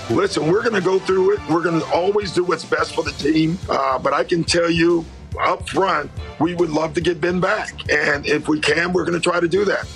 Listen, 0.09 0.49
we're 0.51 0.61
going 0.63 0.73
to 0.75 0.81
go 0.81 0.97
through 0.97 1.33
it. 1.33 1.39
We're 1.49 1.61
going 1.61 1.79
to 1.79 1.85
always 1.93 2.31
do 2.33 2.43
what's 2.43 2.65
best 2.65 2.95
for 2.95 3.03
the 3.03 3.11
team. 3.11 3.59
Uh, 3.69 3.99
but 3.99 4.13
I 4.13 4.23
can 4.23 4.43
tell 4.43 4.69
you 4.69 5.05
up 5.39 5.67
front, 5.69 6.09
we 6.39 6.55
would 6.55 6.69
love 6.69 6.93
to 6.95 7.01
get 7.01 7.19
Ben 7.21 7.39
back. 7.39 7.89
And 7.91 8.25
if 8.25 8.47
we 8.47 8.59
can, 8.59 8.93
we're 8.93 9.05
going 9.05 9.19
to 9.19 9.29
try 9.29 9.39
to 9.39 9.47
do 9.47 9.65
that. 9.65 9.87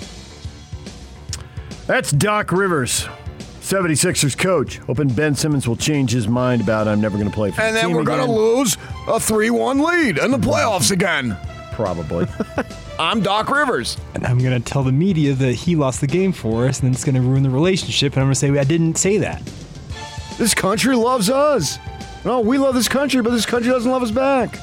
That's 1.86 2.10
Doc 2.12 2.50
Rivers, 2.50 3.06
76ers 3.60 4.38
coach, 4.38 4.78
hoping 4.78 5.08
Ben 5.08 5.34
Simmons 5.34 5.68
will 5.68 5.76
change 5.76 6.12
his 6.12 6.26
mind 6.26 6.62
about 6.62 6.88
I'm 6.88 7.00
never 7.00 7.18
going 7.18 7.28
to 7.28 7.34
play 7.34 7.50
for 7.50 7.60
And 7.60 7.74
the 7.76 7.80
then 7.80 7.88
team 7.88 7.96
we're 7.96 8.04
going 8.04 8.24
to 8.24 8.30
lose 8.30 8.76
a 9.06 9.20
3 9.20 9.50
1 9.50 9.78
lead 9.80 10.18
in 10.18 10.30
the 10.30 10.38
playoffs 10.38 10.90
again. 10.90 11.36
Probably. 11.72 12.26
I'm 12.98 13.20
Doc 13.20 13.50
Rivers. 13.50 13.96
And 14.14 14.24
I'm 14.24 14.38
going 14.38 14.62
to 14.62 14.72
tell 14.72 14.82
the 14.82 14.92
media 14.92 15.34
that 15.34 15.52
he 15.52 15.76
lost 15.76 16.00
the 16.00 16.06
game 16.06 16.32
for 16.32 16.68
us, 16.68 16.78
and 16.78 16.86
then 16.86 16.92
it's 16.92 17.04
going 17.04 17.16
to 17.16 17.20
ruin 17.20 17.42
the 17.42 17.50
relationship. 17.50 18.12
And 18.12 18.20
I'm 18.20 18.26
going 18.26 18.34
to 18.34 18.38
say, 18.38 18.50
I 18.58 18.64
didn't 18.64 18.96
say 18.96 19.18
that. 19.18 19.42
This 20.38 20.54
country 20.54 20.96
loves 20.96 21.28
us. 21.28 21.78
No, 22.24 22.40
we 22.40 22.56
love 22.56 22.74
this 22.74 22.88
country, 22.88 23.20
but 23.20 23.30
this 23.30 23.44
country 23.46 23.70
doesn't 23.70 23.90
love 23.90 24.02
us 24.02 24.10
back. 24.10 24.58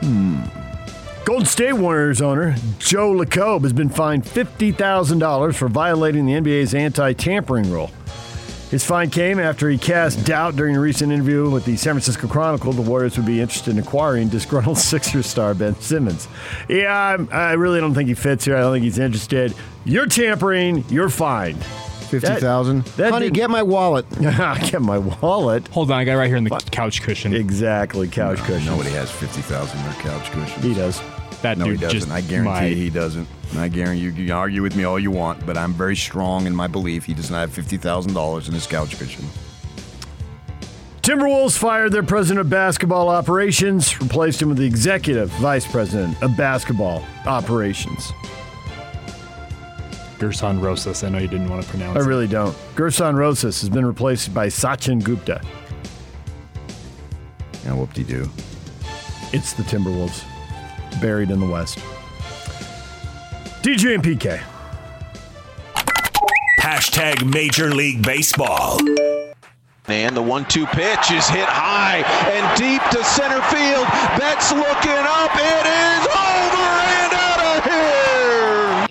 Golden 0.00 1.46
State 1.46 1.74
Warriors 1.74 2.22
owner 2.22 2.56
Joe 2.78 3.12
Lacob 3.12 3.62
has 3.62 3.72
been 3.72 3.90
fined 3.90 4.24
$50,000 4.24 5.54
for 5.54 5.68
violating 5.68 6.26
the 6.26 6.32
NBA's 6.32 6.74
anti 6.74 7.12
tampering 7.12 7.70
rule. 7.70 7.90
His 8.70 8.84
fine 8.84 9.08
came 9.08 9.38
after 9.38 9.70
he 9.70 9.78
cast 9.78 10.26
doubt 10.26 10.54
during 10.56 10.76
a 10.76 10.80
recent 10.80 11.10
interview 11.10 11.48
with 11.48 11.64
the 11.64 11.76
San 11.76 11.94
Francisco 11.94 12.28
Chronicle 12.28 12.74
the 12.74 12.82
Warriors 12.82 13.16
would 13.16 13.24
be 13.24 13.40
interested 13.40 13.70
in 13.70 13.78
acquiring 13.78 14.28
disgruntled 14.28 14.76
Sixers 14.78 15.26
star 15.26 15.54
Ben 15.54 15.74
Simmons. 15.80 16.28
Yeah, 16.68 16.94
I'm, 16.94 17.28
I 17.32 17.52
really 17.52 17.80
don't 17.80 17.94
think 17.94 18.08
he 18.08 18.14
fits 18.14 18.44
here. 18.44 18.56
I 18.56 18.60
don't 18.60 18.74
think 18.74 18.84
he's 18.84 18.98
interested. 18.98 19.54
You're 19.84 20.06
tampering, 20.06 20.84
you're 20.90 21.08
fined. 21.08 21.64
50000 22.08 22.84
that 22.96 23.12
Honey, 23.12 23.26
didn't- 23.26 23.36
get 23.36 23.50
my 23.50 23.62
wallet. 23.62 24.06
Get 24.20 24.80
my 24.82 24.98
wallet. 24.98 25.68
Hold 25.68 25.90
on, 25.90 25.98
I 26.00 26.04
got 26.04 26.14
it 26.14 26.16
right 26.16 26.26
here 26.28 26.36
in 26.36 26.44
the 26.44 26.50
couch 26.70 27.02
cushion. 27.02 27.34
Exactly, 27.34 28.08
couch 28.08 28.38
cushion. 28.38 28.66
Nobody 28.66 28.90
has 28.90 29.10
50000 29.10 29.78
in 29.78 29.84
their 29.84 29.94
couch 30.02 30.30
cushions. 30.30 30.64
He 30.64 30.74
does. 30.74 31.00
that 31.42 31.58
No, 31.58 31.66
he 31.66 31.76
doesn't. 31.76 31.98
just 31.98 32.10
I 32.10 32.20
guarantee 32.22 32.50
might. 32.50 32.76
he 32.76 32.90
doesn't. 32.90 33.28
I 33.56 33.68
guarantee 33.68 34.02
you, 34.02 34.10
you 34.10 34.26
can 34.26 34.34
argue 34.36 34.60
with 34.62 34.76
me 34.76 34.84
all 34.84 34.98
you 34.98 35.10
want, 35.10 35.44
but 35.46 35.56
I'm 35.56 35.72
very 35.72 35.96
strong 35.96 36.46
in 36.46 36.54
my 36.54 36.66
belief 36.66 37.04
he 37.04 37.14
does 37.14 37.30
not 37.30 37.40
have 37.48 37.50
$50,000 37.50 38.48
in 38.48 38.54
his 38.54 38.66
couch 38.66 38.98
cushion. 38.98 39.24
Timberwolves 41.02 41.56
fired 41.56 41.92
their 41.92 42.02
president 42.02 42.40
of 42.40 42.50
basketball 42.50 43.08
operations, 43.08 43.98
replaced 44.00 44.42
him 44.42 44.50
with 44.50 44.58
the 44.58 44.66
executive 44.66 45.30
vice 45.30 45.66
president 45.66 46.22
of 46.22 46.36
basketball 46.36 47.02
operations. 47.24 48.12
Gerson 50.18 50.60
Rosas. 50.60 51.04
I 51.04 51.08
know 51.08 51.18
you 51.18 51.28
didn't 51.28 51.48
want 51.48 51.62
to 51.62 51.68
pronounce 51.68 51.96
I 51.96 52.00
it. 52.00 52.04
really 52.06 52.26
don't. 52.26 52.56
Gerson 52.74 53.14
Rosas 53.16 53.60
has 53.60 53.70
been 53.70 53.86
replaced 53.86 54.34
by 54.34 54.48
Sachin 54.48 55.02
Gupta. 55.02 55.40
Yeah, 57.64 57.74
whoop 57.74 57.92
de 57.94 58.04
doo. 58.04 58.28
It's 59.32 59.52
the 59.52 59.62
Timberwolves, 59.64 60.24
buried 61.00 61.30
in 61.30 61.40
the 61.40 61.46
West. 61.46 61.78
DJ 63.62 63.94
and 63.94 64.02
PK. 64.02 64.40
Hashtag 66.60 67.24
Major 67.32 67.74
League 67.74 68.02
Baseball. 68.02 68.78
And 69.86 70.14
the 70.16 70.22
one 70.22 70.44
two 70.46 70.66
pitch 70.66 71.10
is 71.10 71.26
hit 71.28 71.48
high 71.48 72.04
and 72.28 72.44
deep 72.58 72.82
to 72.90 73.02
center 73.04 73.40
field. 73.48 73.86
Betts 74.20 74.52
looking 74.52 75.04
up. 75.08 75.32
It 75.34 75.64
is 75.64 76.02
over 76.12 76.67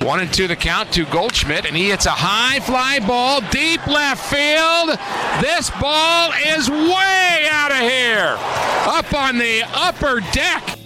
One 0.07 0.21
and 0.21 0.33
two 0.33 0.47
the 0.47 0.55
count 0.55 0.93
to 0.93 1.03
Goldschmidt, 1.03 1.65
and 1.65 1.75
he 1.75 1.89
hits 1.89 2.05
a 2.05 2.11
high 2.11 2.61
fly 2.61 3.05
ball 3.05 3.41
deep 3.51 3.85
left 3.87 4.25
field. 4.33 4.97
This 5.41 5.69
ball 5.81 6.31
is 6.31 6.69
way 6.69 7.47
out 7.51 7.71
of 7.71 7.79
here, 7.79 8.37
up 8.87 9.13
on 9.13 9.37
the 9.37 9.63
upper 9.73 10.21
deck. 10.31 10.79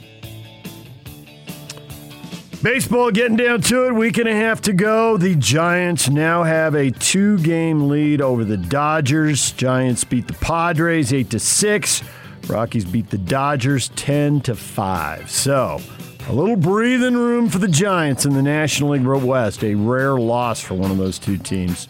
Baseball 2.63 3.12
getting 3.12 3.38
down 3.38 3.62
to 3.62 3.86
it. 3.86 3.94
Week 3.94 4.18
and 4.18 4.28
a 4.28 4.34
half 4.34 4.60
to 4.62 4.74
go. 4.74 5.18
The 5.18 5.36
Giants 5.36 6.10
now 6.10 6.42
have 6.42 6.74
a 6.74 6.90
two-game 6.90 7.90
lead 7.90 8.22
over 8.22 8.44
the 8.44 8.58
Dodgers. 8.58 9.51
Giants 9.51 10.04
beat 10.04 10.25
the 10.25 10.34
Padres 10.34 11.13
eight 11.13 11.30
to 11.30 11.40
six. 11.40 12.01
Rockies 12.48 12.86
beat 12.86 13.12
the 13.12 13.20
Dodgers 13.20 13.90
ten 13.90 14.42
to 14.42 14.56
five. 14.56 15.30
So 15.30 15.80
a 16.28 16.34
little 16.34 16.56
breathing 16.56 17.16
room 17.16 17.50
for 17.50 17.58
the 17.58 17.68
Giants 17.68 18.25
in 18.25 18.34
the 18.34 18.42
National 18.42 18.92
League 18.92 19.06
West. 19.06 19.63
A 19.63 19.75
rare 19.75 20.20
loss 20.20 20.62
for 20.62 20.75
one 20.75 20.92
of 20.92 20.98
those 20.98 21.20
two 21.20 21.38
teams. 21.38 21.88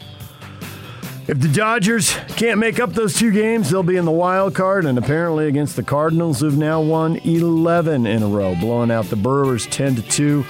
If 1.27 1.39
the 1.39 1.47
Dodgers 1.47 2.13
can't 2.35 2.59
make 2.59 2.79
up 2.79 2.93
those 2.93 3.15
two 3.15 3.31
games, 3.31 3.69
they'll 3.69 3.83
be 3.83 3.97
in 3.97 4.05
the 4.05 4.11
wild 4.11 4.55
card, 4.55 4.85
and 4.85 4.97
apparently 4.97 5.47
against 5.47 5.75
the 5.75 5.83
Cardinals, 5.83 6.39
who've 6.39 6.57
now 6.57 6.81
won 6.81 7.17
11 7.17 8.07
in 8.07 8.23
a 8.23 8.27
row, 8.27 8.55
blowing 8.55 8.91
out 8.91 9.05
the 9.05 9.15
Brewers 9.15 9.67
10 9.67 9.95
to 9.95 10.01
2. 10.01 10.45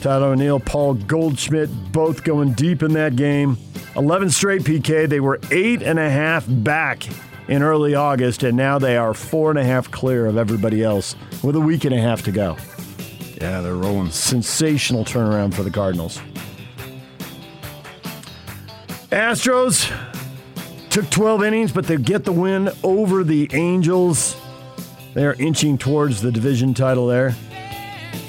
Todd 0.00 0.22
O'Neill, 0.22 0.60
Paul 0.60 0.94
Goldschmidt, 0.94 1.70
both 1.90 2.24
going 2.24 2.52
deep 2.52 2.82
in 2.82 2.92
that 2.92 3.16
game. 3.16 3.56
11 3.96 4.30
straight 4.30 4.62
PK. 4.62 5.08
They 5.08 5.20
were 5.20 5.40
eight 5.50 5.82
and 5.82 5.98
a 5.98 6.10
half 6.10 6.44
back 6.46 7.08
in 7.48 7.62
early 7.62 7.94
August, 7.94 8.42
and 8.42 8.56
now 8.56 8.78
they 8.78 8.96
are 8.96 9.14
four 9.14 9.50
and 9.50 9.58
a 9.58 9.64
half 9.64 9.90
clear 9.90 10.26
of 10.26 10.36
everybody 10.36 10.82
else 10.82 11.16
with 11.42 11.56
a 11.56 11.60
week 11.60 11.84
and 11.84 11.94
a 11.94 12.00
half 12.00 12.22
to 12.22 12.32
go. 12.32 12.56
Yeah, 13.44 13.60
they're 13.60 13.74
rolling. 13.74 14.10
Sensational 14.10 15.04
turnaround 15.04 15.52
for 15.52 15.64
the 15.64 15.70
Cardinals. 15.70 16.18
Astros 19.10 19.92
took 20.88 21.10
12 21.10 21.44
innings, 21.44 21.70
but 21.70 21.84
they 21.84 21.98
get 21.98 22.24
the 22.24 22.32
win 22.32 22.70
over 22.82 23.22
the 23.22 23.50
Angels. 23.52 24.34
They 25.12 25.26
are 25.26 25.34
inching 25.34 25.76
towards 25.76 26.22
the 26.22 26.32
division 26.32 26.72
title 26.72 27.06
there. 27.06 27.32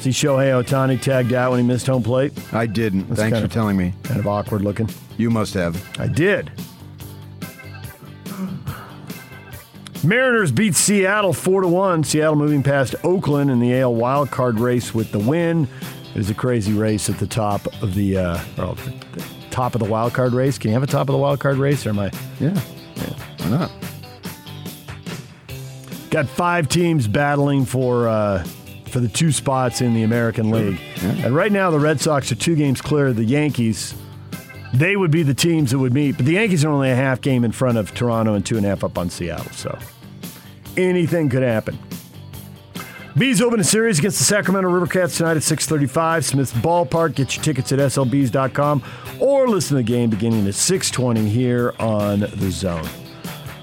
See 0.01 0.10
Shohei 0.10 0.62
Ohtani 0.62 1.01
tagged 1.01 1.31
out 1.31 1.51
when 1.51 1.62
he 1.62 1.65
missed 1.65 1.88
home 1.88 2.03
plate. 2.03 2.34
I 2.51 2.65
didn't. 2.65 3.07
That's 3.07 3.22
Thanks 3.22 3.39
for 3.39 3.45
of- 3.45 3.53
telling 3.53 3.77
me. 3.77 3.93
Kind 4.03 4.19
of 4.19 4.27
awkward 4.27 4.63
looking. 4.63 4.89
You 5.15 5.29
must 5.29 5.53
have. 5.53 5.81
I 5.98 6.07
did. 6.07 6.51
Mariners 10.05 10.51
beat 10.51 10.75
Seattle 10.75 11.33
4 11.33 11.62
to 11.62 11.67
1. 11.67 12.03
Seattle 12.03 12.35
moving 12.35 12.63
past 12.63 12.95
Oakland 13.03 13.50
in 13.50 13.59
the 13.59 13.79
AL 13.79 13.95
wild 13.95 14.31
card 14.31 14.59
race 14.59 14.93
with 14.93 15.12
the 15.12 15.19
win. 15.19 15.67
It 16.13 16.17
was 16.17 16.29
a 16.29 16.33
crazy 16.33 16.74
race 16.74 17.09
at 17.09 17.17
the 17.17 17.27
top 17.27 17.65
of 17.81 17.95
the, 17.95 18.17
uh, 18.17 18.39
well, 18.57 18.75
the, 18.75 19.25
top 19.50 19.74
of 19.74 19.79
the 19.79 19.89
wild 19.89 20.13
card 20.13 20.33
race. 20.33 20.57
Can 20.57 20.69
you 20.69 20.74
have 20.74 20.83
a 20.83 20.88
top 20.88 21.09
of 21.09 21.13
the 21.13 21.17
wild 21.17 21.39
card 21.39 21.57
race 21.57 21.85
or 21.85 21.89
am 21.89 22.00
I? 22.00 22.12
Yeah. 22.39 22.59
yeah. 22.95 23.13
Why 23.39 23.50
not? 23.50 23.71
Got 26.12 26.27
five 26.29 26.69
teams 26.69 27.07
battling 27.07 27.65
for 27.65 28.07
uh, 28.07 28.43
for 28.85 29.01
the 29.01 29.09
two 29.09 29.31
spots 29.33 29.81
in 29.81 29.93
the 29.93 30.03
American 30.03 30.51
League. 30.51 30.79
And 31.01 31.35
right 31.35 31.51
now, 31.51 31.71
the 31.71 31.79
Red 31.79 32.00
Sox 32.00 32.31
are 32.31 32.35
two 32.35 32.55
games 32.55 32.79
clear 32.79 33.07
of 33.07 33.17
the 33.17 33.25
Yankees. 33.25 33.93
They 34.74 34.95
would 34.95 35.12
be 35.12 35.24
the 35.24 35.34
teams 35.34 35.72
that 35.72 35.79
would 35.79 35.93
meet, 35.93 36.17
but 36.17 36.25
the 36.25 36.34
Yankees 36.34 36.65
are 36.65 36.69
only 36.69 36.91
a 36.91 36.95
half 36.95 37.22
game 37.22 37.43
in 37.43 37.51
front 37.51 37.77
of 37.77 37.93
Toronto 37.93 38.34
and 38.34 38.45
two 38.45 38.57
and 38.57 38.65
a 38.65 38.69
half 38.69 38.84
up 38.84 38.98
on 38.98 39.10
Seattle. 39.10 39.51
So 39.51 39.77
anything 40.75 41.29
could 41.29 41.43
happen. 41.43 41.77
Bees 43.17 43.41
open 43.41 43.62
a 43.62 43.63
series 43.63 44.00
against 44.00 44.17
the 44.17 44.25
Sacramento 44.25 44.69
Rivercats 44.69 45.15
tonight 45.15 45.38
at 45.38 45.43
6:35. 45.43 46.25
Smith's 46.25 46.51
Ballpark. 46.51 47.15
Get 47.15 47.34
your 47.34 47.43
tickets 47.43 47.72
at 47.72 47.79
slbees.com 47.79 48.84
or 49.22 49.48
listen 49.48 49.77
to 49.77 49.84
the 49.84 49.84
game 49.84 50.10
beginning 50.10 50.45
at 50.48 50.53
6:20 50.53 51.29
here 51.29 51.74
on 51.79 52.19
the 52.19 52.51
Zone. 52.51 52.86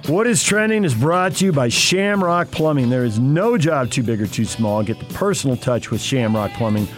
What 0.06 0.26
is 0.26 0.42
trending 0.42 0.84
is 0.84 0.94
brought 0.94 1.36
to 1.36 1.44
you 1.44 1.52
by 1.52 1.68
Shamrock 1.68 2.50
Plumbing. 2.50 2.88
There 2.88 3.04
is 3.04 3.18
no 3.18 3.58
job 3.58 3.90
too 3.90 4.02
big 4.02 4.22
or 4.22 4.26
too 4.26 4.46
small. 4.46 4.82
Get 4.82 4.98
the 4.98 5.14
personal 5.14 5.56
touch 5.56 5.90
with 5.90 6.00
Shamrock 6.00 6.54
Plumbing. 6.54 6.88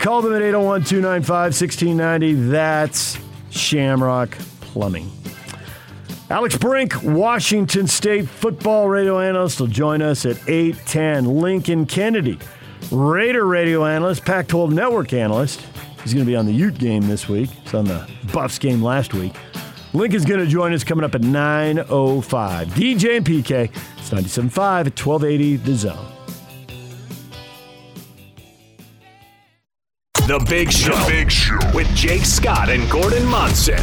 Call 0.00 0.20
them 0.20 0.34
at 0.34 0.42
801 0.42 0.82
295 0.82 1.54
1690. 1.54 2.34
That's 2.50 3.18
Shamrock 3.50 4.30
Plumbing. 4.60 5.10
Alex 6.30 6.56
Brink, 6.56 7.02
Washington 7.02 7.88
State 7.88 8.28
football 8.28 8.88
radio 8.88 9.18
analyst, 9.18 9.58
will 9.58 9.66
join 9.66 10.00
us 10.00 10.24
at 10.24 10.36
810. 10.48 11.24
Lincoln 11.24 11.86
Kennedy, 11.86 12.38
Raider 12.92 13.44
radio 13.44 13.84
analyst, 13.84 14.24
Pac 14.24 14.46
12 14.46 14.72
network 14.72 15.12
analyst. 15.12 15.60
He's 16.04 16.14
going 16.14 16.24
to 16.24 16.30
be 16.30 16.36
on 16.36 16.46
the 16.46 16.52
Ute 16.52 16.78
game 16.78 17.08
this 17.08 17.28
week. 17.28 17.50
He's 17.50 17.74
on 17.74 17.84
the 17.84 18.08
Buffs 18.32 18.58
game 18.58 18.80
last 18.80 19.12
week. 19.12 19.34
Lincoln's 19.92 20.24
going 20.24 20.40
to 20.40 20.46
join 20.46 20.72
us 20.72 20.84
coming 20.84 21.04
up 21.04 21.16
at 21.16 21.22
9.05. 21.22 22.66
DJ 22.66 23.16
and 23.16 23.26
PK, 23.26 23.64
it's 23.98 24.10
97.5 24.10 24.86
at 24.86 25.06
1280 25.06 25.56
The 25.56 25.74
Zone. 25.74 26.19
The 30.30 30.38
Big 30.48 30.70
Show. 30.70 30.94
The 30.94 31.10
Big 31.10 31.28
Show. 31.28 31.58
With 31.74 31.92
Jake 31.92 32.24
Scott 32.24 32.68
and 32.68 32.88
Gordon 32.88 33.26
Monson. 33.26 33.82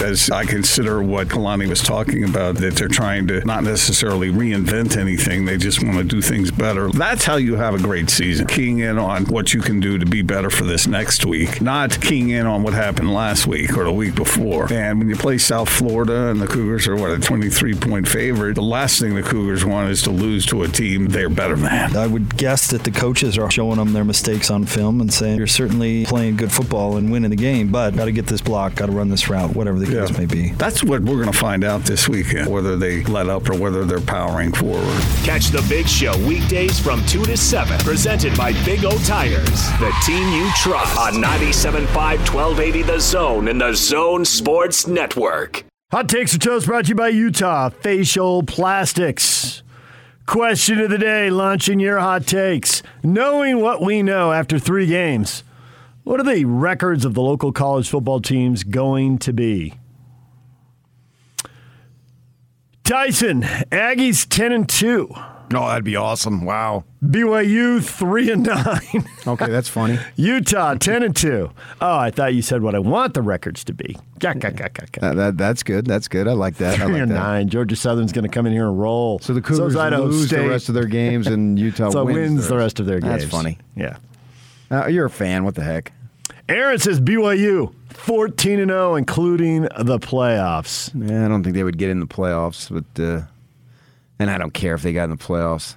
As 0.00 0.30
I 0.30 0.44
consider 0.44 1.02
what 1.02 1.28
Kalani 1.28 1.68
was 1.68 1.82
talking 1.82 2.24
about, 2.24 2.56
that 2.56 2.74
they're 2.74 2.88
trying 2.88 3.26
to 3.28 3.44
not 3.44 3.64
necessarily 3.64 4.30
reinvent 4.30 4.96
anything, 4.96 5.44
they 5.44 5.56
just 5.56 5.82
want 5.82 5.98
to 5.98 6.04
do 6.04 6.20
things 6.20 6.50
better. 6.50 6.88
That's 6.90 7.24
how 7.24 7.36
you 7.36 7.56
have 7.56 7.74
a 7.74 7.78
great 7.78 8.10
season. 8.10 8.46
Keying 8.46 8.80
in 8.80 8.98
on 8.98 9.24
what 9.26 9.54
you 9.54 9.60
can 9.60 9.80
do 9.80 9.98
to 9.98 10.06
be 10.06 10.22
better 10.22 10.50
for 10.50 10.64
this 10.64 10.86
next 10.86 11.24
week, 11.24 11.60
not 11.60 12.00
keying 12.00 12.30
in 12.30 12.46
on 12.46 12.62
what 12.62 12.74
happened 12.74 13.12
last 13.12 13.46
week 13.46 13.76
or 13.76 13.84
the 13.84 13.92
week 13.92 14.14
before. 14.14 14.72
And 14.72 14.98
when 14.98 15.08
you 15.08 15.16
play 15.16 15.38
South 15.38 15.68
Florida 15.68 16.28
and 16.28 16.40
the 16.40 16.46
Cougars 16.46 16.86
are, 16.88 16.96
what, 16.96 17.10
a 17.10 17.18
23 17.18 17.74
point 17.74 18.08
favorite, 18.08 18.54
the 18.54 18.62
last 18.62 19.00
thing 19.00 19.14
the 19.14 19.22
Cougars 19.22 19.64
want 19.64 19.90
is 19.90 20.02
to 20.02 20.10
lose 20.10 20.46
to 20.46 20.62
a 20.62 20.68
team 20.68 21.06
they're 21.06 21.28
better 21.28 21.56
than. 21.56 21.96
I 21.96 22.06
would 22.06 22.36
guess 22.36 22.68
that 22.70 22.84
the 22.84 22.90
coaches 22.90 23.38
are 23.38 23.50
showing 23.50 23.76
them 23.76 23.92
their 23.92 24.04
mistakes 24.04 24.50
on 24.50 24.66
film 24.66 25.00
and 25.00 25.12
saying, 25.12 25.38
you're 25.38 25.46
certainly 25.46 26.04
playing 26.06 26.36
good 26.36 26.52
football 26.52 26.96
and 26.96 27.10
winning 27.10 27.30
the 27.30 27.36
game, 27.36 27.70
but 27.70 27.96
got 27.96 28.06
to 28.06 28.12
get 28.12 28.26
this 28.26 28.40
block, 28.40 28.74
got 28.74 28.86
to 28.86 28.92
run 28.92 29.08
this 29.08 29.28
route, 29.28 29.54
whatever 29.54 29.78
the 29.86 30.06
case 30.06 30.18
may 30.18 30.26
be. 30.26 30.50
That's 30.52 30.84
what 30.84 31.02
we're 31.02 31.22
going 31.22 31.32
to 31.32 31.38
find 31.38 31.64
out 31.64 31.82
this 31.82 32.08
weekend, 32.08 32.48
whether 32.48 32.76
they 32.76 33.02
let 33.04 33.28
up 33.28 33.48
or 33.48 33.58
whether 33.58 33.84
they're 33.84 34.00
powering 34.00 34.52
forward. 34.52 35.02
Catch 35.24 35.48
the 35.48 35.64
Big 35.68 35.88
Show 35.88 36.16
weekdays 36.26 36.78
from 36.78 37.04
2 37.06 37.24
to 37.24 37.36
7, 37.36 37.78
presented 37.80 38.36
by 38.36 38.52
Big 38.64 38.84
O 38.84 38.96
Tires, 39.04 39.70
the 39.78 39.92
team 40.04 40.32
you 40.32 40.50
trust 40.56 40.96
on 40.98 41.14
97.5 41.14 41.86
1280 41.96 42.82
The 42.82 43.00
Zone 43.00 43.48
and 43.48 43.60
the 43.60 43.72
Zone 43.74 44.24
Sports 44.24 44.86
Network. 44.86 45.64
Hot 45.92 46.08
Takes 46.08 46.34
or 46.34 46.38
Toast 46.38 46.66
brought 46.66 46.86
to 46.86 46.88
you 46.90 46.94
by 46.94 47.08
Utah 47.08 47.68
Facial 47.68 48.42
Plastics. 48.42 49.62
Question 50.26 50.80
of 50.80 50.90
the 50.90 50.98
day 50.98 51.30
launching 51.30 51.78
your 51.78 52.00
hot 52.00 52.26
takes. 52.26 52.82
Knowing 53.04 53.60
what 53.60 53.80
we 53.80 54.02
know 54.02 54.32
after 54.32 54.58
three 54.58 54.86
games, 54.86 55.44
what 56.06 56.20
are 56.20 56.22
the 56.34 56.44
records 56.44 57.04
of 57.04 57.14
the 57.14 57.20
local 57.20 57.50
college 57.50 57.88
football 57.90 58.20
teams 58.20 58.62
going 58.62 59.18
to 59.18 59.32
be? 59.32 59.74
Tyson, 62.84 63.42
Aggies 63.42 64.24
10 64.28 64.52
and 64.52 64.68
2. 64.68 65.08
Oh, 65.12 65.68
that'd 65.68 65.82
be 65.82 65.96
awesome. 65.96 66.44
Wow. 66.44 66.84
BYU 67.04 67.82
3 67.84 68.30
and 68.32 68.42
9. 68.46 68.80
Okay, 69.26 69.46
that's 69.50 69.68
funny. 69.68 69.98
Utah 70.14 70.74
10 70.74 71.02
and 71.02 71.16
2. 71.16 71.50
Oh, 71.80 71.96
I 71.98 72.12
thought 72.12 72.32
you 72.34 72.42
said 72.42 72.62
what 72.62 72.76
I 72.76 72.78
want 72.78 73.14
the 73.14 73.22
records 73.22 73.64
to 73.64 73.74
be. 73.74 73.96
Uh, 75.02 75.14
that, 75.14 75.36
that's 75.36 75.64
good. 75.64 75.84
That's 75.84 76.06
good. 76.06 76.28
I 76.28 76.32
like 76.32 76.58
that. 76.58 76.74
I 76.74 76.84
3 76.84 76.92
like 76.92 77.02
and 77.02 77.10
that. 77.10 77.14
9. 77.16 77.48
Georgia 77.48 77.74
Southern's 77.74 78.12
going 78.12 78.22
to 78.22 78.28
come 78.28 78.46
in 78.46 78.52
here 78.52 78.68
and 78.68 78.78
roll. 78.78 79.18
So 79.18 79.34
the 79.34 79.42
Cougars 79.42 79.74
Idaho 79.74 80.04
lose 80.04 80.28
State. 80.28 80.42
the 80.42 80.48
rest 80.48 80.68
of 80.68 80.76
their 80.76 80.86
games, 80.86 81.26
and 81.26 81.58
Utah 81.58 81.90
So 81.90 82.04
wins, 82.04 82.16
wins 82.16 82.48
the 82.48 82.56
rest 82.56 82.78
of 82.78 82.86
their 82.86 83.00
games. 83.00 83.22
That's 83.22 83.30
funny. 83.32 83.58
Yeah. 83.74 83.96
Uh, 84.70 84.86
you're 84.86 85.06
a 85.06 85.10
fan. 85.10 85.42
What 85.42 85.56
the 85.56 85.64
heck? 85.64 85.92
Aaron 86.48 86.78
says 86.78 87.00
BYU 87.00 87.74
14 87.90 88.60
and 88.60 88.70
0, 88.70 88.94
including 88.94 89.62
the 89.62 89.98
playoffs. 89.98 90.90
Yeah, 90.94 91.24
I 91.24 91.28
don't 91.28 91.42
think 91.42 91.54
they 91.54 91.64
would 91.64 91.78
get 91.78 91.90
in 91.90 92.00
the 92.00 92.06
playoffs, 92.06 92.70
but 92.70 93.02
uh, 93.02 93.22
and 94.18 94.30
I 94.30 94.38
don't 94.38 94.54
care 94.54 94.74
if 94.74 94.82
they 94.82 94.92
got 94.92 95.04
in 95.04 95.10
the 95.10 95.16
playoffs. 95.16 95.76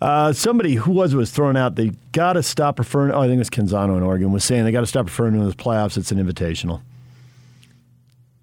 Uh, 0.00 0.32
somebody 0.32 0.74
who 0.74 0.92
was 0.92 1.14
was 1.14 1.30
thrown 1.30 1.56
out. 1.56 1.76
They 1.76 1.92
got 2.12 2.34
to 2.34 2.42
stop 2.42 2.78
referring. 2.78 3.12
Oh, 3.12 3.20
I 3.20 3.26
think 3.26 3.36
it 3.36 3.38
was 3.38 3.50
Canzano 3.50 3.96
in 3.96 4.02
Oregon 4.02 4.32
was 4.32 4.44
saying 4.44 4.64
they 4.64 4.72
got 4.72 4.80
to 4.80 4.86
stop 4.86 5.06
referring 5.06 5.34
to 5.34 5.42
it 5.42 5.46
as 5.46 5.54
playoffs. 5.54 5.96
It's 5.96 6.12
an 6.12 6.18
invitational. 6.18 6.82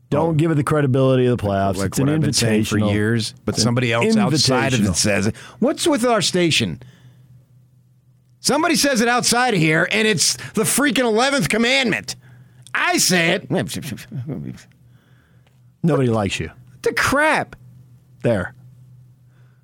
Don't 0.09 0.37
give 0.37 0.51
it 0.51 0.55
the 0.55 0.63
credibility 0.63 1.25
of 1.25 1.37
the 1.37 1.43
playoffs. 1.43 1.75
Oh. 1.75 1.79
Like 1.79 1.87
it's 1.87 1.99
what 1.99 2.09
an 2.09 2.15
I've 2.15 2.21
been 2.21 2.33
saying 2.33 2.65
for 2.65 2.77
years, 2.77 3.33
but 3.45 3.55
It's 3.55 3.63
somebody 3.63 3.91
else 3.91 4.15
outside 4.15 4.73
of 4.73 4.85
it 4.85 4.95
says 4.95 5.27
it. 5.27 5.35
What's 5.59 5.87
with 5.87 6.05
our 6.05 6.21
station? 6.21 6.81
Somebody 8.43 8.75
says 8.75 8.99
it 8.99 9.07
outside 9.07 9.53
of 9.53 9.61
here, 9.61 9.87
and 9.89 10.05
it's 10.05 10.35
the 10.51 10.63
freaking 10.63 11.05
eleventh 11.05 11.47
commandment. 11.47 12.17
I 12.73 12.97
say 12.97 13.29
it. 13.29 13.49
Nobody 15.81 16.09
likes 16.09 16.41
you. 16.41 16.51
The 16.81 16.91
crap. 16.91 17.55
There. 18.21 18.53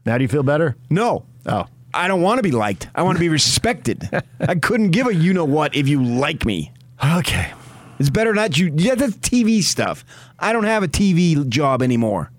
Now 0.05 0.17
do 0.17 0.23
you 0.23 0.29
feel 0.29 0.43
better? 0.43 0.77
No. 0.89 1.25
Oh. 1.45 1.65
I 1.93 2.07
don't 2.07 2.21
want 2.21 2.37
to 2.37 2.43
be 2.43 2.51
liked. 2.51 2.87
I 2.95 3.01
want 3.01 3.17
to 3.17 3.19
be 3.19 3.27
respected. 3.39 4.09
I 4.39 4.55
couldn't 4.55 4.91
give 4.91 5.07
a 5.07 5.13
you 5.13 5.33
know 5.33 5.43
what 5.43 5.75
if 5.75 5.89
you 5.89 6.01
like 6.01 6.45
me. 6.45 6.71
Okay. 7.03 7.51
It's 7.99 8.09
better 8.09 8.33
not 8.33 8.57
you. 8.57 8.71
Yeah, 8.73 8.95
that's 8.95 9.17
TV 9.17 9.61
stuff. 9.61 10.05
I 10.39 10.53
don't 10.53 10.63
have 10.63 10.83
a 10.83 10.87
TV 10.87 11.45
job 11.49 11.81
anymore. 11.81 12.31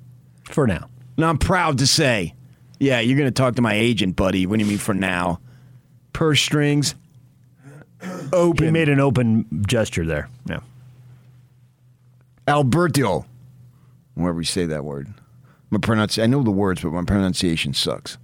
For 0.45 0.67
now. 0.67 0.89
And 1.19 1.27
I'm 1.27 1.37
proud 1.37 1.77
to 1.79 1.87
say, 1.87 2.35
yeah, 2.79 3.01
you're 3.01 3.19
going 3.19 3.29
to 3.29 3.31
talk 3.31 3.57
to 3.57 3.63
my 3.63 3.75
agent, 3.75 4.17
buddy. 4.17 4.47
What 4.47 4.59
do 4.59 4.65
you 4.65 4.71
mean 4.71 4.79
for 4.79 4.95
now? 4.95 5.39
Purse 6.21 6.43
strings 6.43 6.97
open. 8.31 8.67
He 8.67 8.71
made 8.71 8.91
an 8.91 9.01
open 9.01 9.65
gesture 9.67 10.05
there. 10.05 10.29
Yeah. 10.45 10.61
Alberto. 12.47 13.25
Wherever 14.13 14.37
we 14.37 14.45
say 14.45 14.67
that 14.67 14.85
word. 14.85 15.09
My 15.71 15.79
pronunci- 15.79 16.23
I 16.23 16.27
know 16.27 16.43
the 16.43 16.51
words, 16.51 16.83
but 16.83 16.93
my 16.93 17.05
pronunciation 17.05 17.73
sucks. 17.73 18.19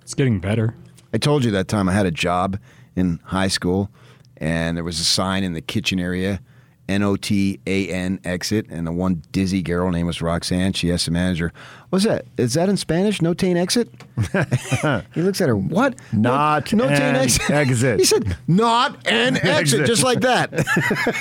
It's 0.00 0.14
getting 0.14 0.40
better. 0.40 0.74
I 1.12 1.18
told 1.18 1.44
you 1.44 1.50
that 1.50 1.68
time 1.68 1.90
I 1.90 1.92
had 1.92 2.06
a 2.06 2.10
job 2.10 2.58
in 2.96 3.20
high 3.24 3.48
school, 3.48 3.90
and 4.38 4.78
there 4.78 4.84
was 4.84 5.00
a 5.00 5.04
sign 5.04 5.44
in 5.44 5.52
the 5.52 5.60
kitchen 5.60 6.00
area, 6.00 6.40
N 6.88 7.02
O 7.02 7.16
T 7.16 7.58
A 7.66 7.88
N 7.88 8.20
exit, 8.24 8.66
and 8.68 8.86
the 8.86 8.92
one 8.92 9.22
dizzy 9.32 9.62
girl 9.62 9.90
name 9.90 10.06
was 10.06 10.20
Roxanne. 10.20 10.72
She 10.74 10.92
asked 10.92 11.06
the 11.06 11.10
manager, 11.12 11.50
"What's 11.88 12.04
that? 12.04 12.26
Is 12.36 12.54
that 12.54 12.68
in 12.68 12.76
Spanish? 12.76 13.22
No 13.22 13.32
tain 13.32 13.56
exit?" 13.56 13.88
he 15.14 15.22
looks 15.22 15.40
at 15.40 15.48
her, 15.48 15.56
"What? 15.56 15.98
Not 16.12 16.70
no 16.74 16.86
tain 16.86 17.00
an 17.00 17.16
exit." 17.16 17.50
exit. 17.50 17.98
he 18.00 18.04
said, 18.04 18.36
"Not 18.46 19.06
an 19.06 19.36
exit," 19.38 19.44
Exit. 19.80 19.86
just 19.86 20.02
like 20.02 20.20
that. 20.20 20.52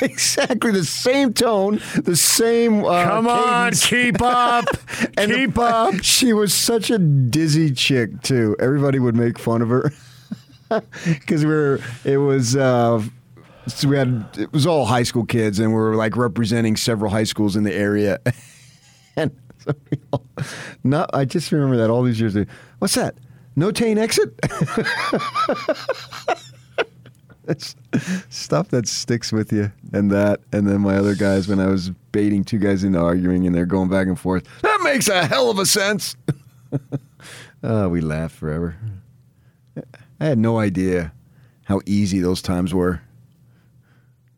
exactly 0.02 0.72
the 0.72 0.84
same 0.84 1.34
tone, 1.34 1.80
the 2.04 2.16
same. 2.18 2.84
Uh, 2.84 3.04
Come 3.06 3.28
on, 3.28 3.72
cadence. 3.72 3.86
keep 3.88 4.22
up. 4.22 4.66
And 5.18 5.32
keep 5.32 5.58
up. 5.58 5.96
She 6.04 6.34
was 6.34 6.54
such 6.54 6.90
a 6.90 6.98
dizzy 6.98 7.72
chick 7.72 8.22
too. 8.22 8.56
Everybody 8.60 9.00
would 9.00 9.16
make 9.16 9.40
fun 9.40 9.62
of 9.62 9.70
her 9.70 9.94
because 11.06 11.46
we 11.46 11.52
were. 11.52 11.80
It 12.04 12.18
was. 12.18 12.56
Uh, 12.58 13.02
so 13.68 13.88
we 13.88 13.98
had. 13.98 14.26
It 14.38 14.52
was 14.52 14.66
all 14.66 14.86
high 14.86 15.04
school 15.04 15.26
kids, 15.26 15.60
and 15.60 15.70
we 15.70 15.76
were 15.76 15.96
like 15.96 16.18
representing 16.18 16.76
several 16.76 17.12
high 17.12 17.24
schools 17.24 17.56
in 17.56 17.64
the 17.64 17.74
area. 17.74 18.20
and 19.16 19.32
so 19.60 19.74
all, 20.12 20.26
no, 20.84 21.06
I 21.14 21.26
just 21.26 21.52
remember 21.52 21.78
that 21.78 21.90
all 21.90 22.04
these 22.04 22.20
years. 22.20 22.36
Ago. 22.36 22.52
What's 22.80 22.96
that? 22.96 23.16
No 23.56 23.72
tain 23.72 23.98
exit. 23.98 24.34
It's 27.46 27.76
stuff 28.30 28.70
that 28.70 28.88
sticks 28.88 29.34
with 29.34 29.52
you, 29.52 29.72
and 29.92 30.10
that, 30.12 30.40
and 30.54 30.68
then 30.68 30.82
my 30.82 30.96
other 30.96 31.14
guys 31.14 31.48
when 31.48 31.60
I 31.60 31.68
was 31.68 31.90
baiting 32.12 32.44
two 32.44 32.58
guys 32.58 32.84
into 32.84 33.00
arguing, 33.00 33.46
and 33.46 33.54
they're 33.54 33.66
going 33.66 33.90
back 33.90 34.08
and 34.08 34.18
forth. 34.18 34.48
That 34.62 34.80
makes 34.84 35.10
a 35.10 35.26
hell 35.26 35.50
of 35.50 35.60
a 35.60 35.66
sense. 35.66 36.16
oh, 37.64 37.90
we 37.90 38.00
laughed 38.00 38.36
forever. 38.36 38.78
I 40.20 40.26
had 40.26 40.38
no 40.38 40.58
idea 40.58 41.12
how 41.66 41.82
easy 41.86 42.22
those 42.22 42.42
times 42.42 42.74
were. 42.74 43.02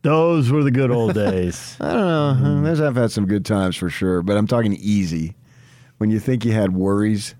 Those 0.05 0.51
were 0.51 0.63
the 0.63 0.71
good 0.71 0.91
old 0.91 1.13
days. 1.25 1.75
I 1.79 1.93
don't 1.93 2.07
know. 2.07 2.37
Mm-hmm. 2.37 2.63
There's, 2.63 2.79
I've 2.79 2.95
had 2.95 3.11
some 3.11 3.25
good 3.25 3.45
times 3.45 3.75
for 3.75 3.89
sure, 3.89 4.21
but 4.21 4.37
I'm 4.37 4.47
talking 4.47 4.73
easy. 4.73 5.35
When 5.97 6.11
you 6.11 6.19
think 6.19 6.45
you 6.45 6.51
had 6.51 6.73
worries, 6.73 7.35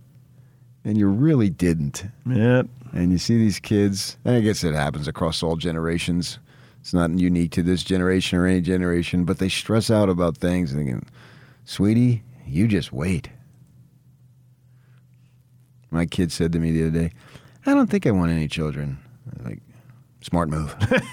and 0.86 0.98
you 0.98 1.08
really 1.08 1.50
didn't. 1.50 2.06
Yep. 2.28 2.68
And 2.94 3.12
you 3.12 3.18
see 3.18 3.38
these 3.38 3.60
kids, 3.60 4.18
and 4.24 4.36
I 4.36 4.40
guess 4.40 4.64
it 4.64 4.74
happens 4.74 5.08
across 5.08 5.44
all 5.44 5.58
generations. 5.58 6.40
It's 6.80 6.94
not 6.94 7.10
unique 7.12 7.52
to 7.54 7.64
this 7.64 7.84
generation 7.84 8.38
or 8.38 8.46
any 8.46 8.62
generation, 8.62 9.26
but 9.26 9.40
they 9.40 9.50
stress 9.50 9.90
out 9.90 10.08
about 10.08 10.38
things 10.38 10.72
and 10.72 10.80
thinking, 10.80 11.06
sweetie, 11.66 12.24
you 12.46 12.68
just 12.68 12.94
wait. 12.94 13.30
My 15.90 16.06
kid 16.06 16.32
said 16.32 16.54
to 16.54 16.60
me 16.60 16.72
the 16.72 16.88
other 16.88 17.08
day, 17.08 17.12
I 17.66 17.74
don't 17.74 17.90
think 17.90 18.06
I 18.06 18.12
want 18.12 18.32
any 18.32 18.48
children. 18.48 19.00
Like, 19.44 19.60
smart 20.26 20.50
move. 20.50 20.76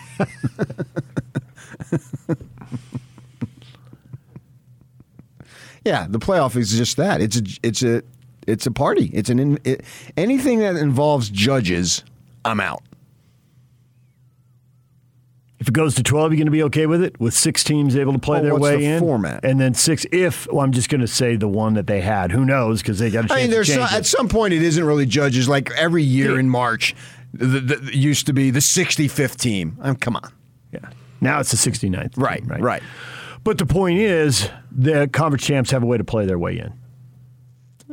yeah, 5.85 6.07
the 6.09 6.19
playoff 6.19 6.57
is 6.57 6.73
just 6.73 6.97
that. 6.97 7.21
It's 7.21 7.37
a, 7.37 7.43
it's 7.63 7.83
a, 7.83 8.03
it's 8.47 8.67
a 8.67 8.71
party. 8.71 9.11
It's 9.13 9.29
an 9.29 9.39
in, 9.39 9.59
it, 9.65 9.85
anything 10.17 10.61
that 10.61 10.77
involves 10.77 11.29
judges. 11.29 12.05
I'm 12.45 12.59
out. 12.59 12.83
If 15.59 15.69
it 15.69 15.75
goes 15.75 15.95
to 15.95 16.03
12, 16.03 16.33
you're 16.33 16.37
going 16.39 16.47
to 16.47 16.51
be 16.51 16.63
okay 16.65 16.87
with 16.87 17.05
it? 17.05 17.21
With 17.21 17.35
six 17.35 17.63
teams 17.63 17.95
able 17.95 18.15
to 18.15 18.19
play 18.19 18.41
Well, 18.41 18.45
their 18.45 18.57
way 18.57 18.79
the 18.79 18.85
in? 18.85 18.99
format? 18.99 19.45
And 19.45 19.61
then 19.61 19.75
six, 19.75 20.05
if, 20.11 20.49
well, 20.51 20.65
I'm 20.65 20.73
just 20.73 20.89
going 20.89 21.03
to 21.03 21.07
say 21.07 21.37
the 21.37 21.47
one 21.47 21.75
that 21.75 21.87
they 21.87 22.01
had. 22.01 22.33
Who 22.33 22.45
knows? 22.45 22.83
Because 22.83 22.99
they 22.99 23.11
got 23.11 23.27
a 23.27 23.29
chance 23.29 23.39
I 23.39 23.43
mean, 23.43 23.51
there's 23.51 23.73
some, 23.73 23.83
at 23.83 24.05
some 24.05 24.29
point 24.29 24.55
it 24.55 24.63
isn't 24.63 24.83
really 24.83 25.07
judges. 25.07 25.49
Like 25.49 25.71
every 25.73 26.03
year 26.03 26.37
in 26.41 26.49
March, 26.49 26.97
the, 27.33 27.61
the, 27.61 27.97
used 27.97 28.27
to 28.27 28.33
be 28.33 28.51
the 28.51 28.61
65th 28.61 29.37
team. 29.37 29.79
Um, 29.81 29.97
come 29.97 30.17
on. 30.17 30.33
Yeah. 30.73 30.91
Now 31.21 31.41
it's 31.41 31.51
the 31.51 31.71
69th. 31.71 32.15
Right, 32.17 32.41
team, 32.41 32.49
right. 32.49 32.61
right. 32.61 32.83
But 33.45 33.59
the 33.59 33.67
point 33.67 33.99
is, 33.99 34.49
the 34.71 35.09
conference 35.09 35.45
champs 35.45 35.71
have 35.71 35.83
a 35.83 35.87
way 35.87 35.99
to 35.99 36.05
play 36.05 36.27
their 36.27 36.39
way 36.39 36.59
in. 36.59 36.73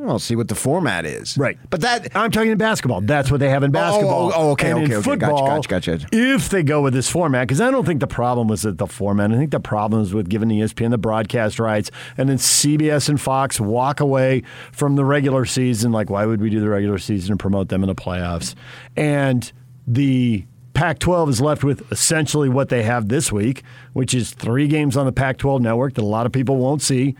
Well, 0.02 0.18
see 0.18 0.38
what 0.38 0.48
the 0.48 0.56
format 0.56 1.06
is. 1.06 1.38
Right. 1.38 1.60
But 1.70 1.82
that 1.82 2.16
I'm 2.16 2.32
talking 2.32 2.52
in 2.52 2.58
basketball. 2.58 3.02
That's 3.02 3.30
what 3.30 3.42
they 3.42 3.50
have 3.50 3.64
in 3.64 3.76
oh, 3.76 3.80
oh, 3.80 3.84
basketball. 3.84 4.28
oh, 4.28 4.34
oh, 4.34 4.52
okay, 4.52 4.72
and 4.72 4.86
okay, 4.86 4.96
okay. 4.96 5.04
Football, 5.04 5.62
gotcha, 5.62 5.92
gotcha. 5.92 6.08
If 6.14 6.48
they 6.48 6.64
go 6.64 6.82
with 6.82 6.94
this 6.94 7.10
format, 7.10 7.48
because 7.48 7.60
I 7.60 7.70
don't 7.70 7.86
think 7.86 8.00
the 8.00 8.08
problem 8.08 8.48
was 8.48 8.66
at 8.66 8.78
the 8.78 8.88
format. 8.88 9.34
I 9.34 9.38
think 9.38 9.52
the 9.52 9.60
problem 9.60 10.02
is 10.02 10.14
with 10.14 10.30
giving 10.30 10.48
ESPN 10.50 10.92
the 10.92 10.98
broadcast 10.98 11.60
rights, 11.60 11.92
and 12.18 12.30
then 12.30 12.38
CBS 12.38 13.10
and 13.10 13.20
Fox 13.20 13.60
walk 13.60 14.00
away 14.00 14.44
from 14.72 14.96
the 14.96 15.04
regular 15.04 15.44
season. 15.44 15.92
Like, 15.92 16.10
why 16.10 16.26
would 16.26 16.40
we 16.40 16.50
do 16.50 16.62
the 16.62 16.70
regular 16.70 16.98
season 16.98 17.34
and 17.34 17.40
promote 17.40 17.68
them 17.68 17.84
in 17.84 17.88
the 17.88 17.96
playoffs? 17.96 18.56
And 18.96 19.52
the 19.86 20.46
Pac-12 20.76 21.28
is 21.28 21.42
left 21.42 21.66
with 21.66 21.92
essentially 21.92 22.48
what 22.48 22.70
they 22.70 22.84
have 22.84 23.10
this 23.10 23.34
week, 23.34 23.64
which 23.92 24.14
is 24.14 24.32
three 24.32 24.70
games 24.70 24.96
on 24.96 25.06
the 25.06 25.12
Pac-12 25.12 25.60
network 25.60 25.96
that 25.96 26.04
a 26.04 26.06
lot 26.06 26.26
of 26.26 26.32
people 26.32 26.56
won't 26.56 26.82
see, 26.82 27.18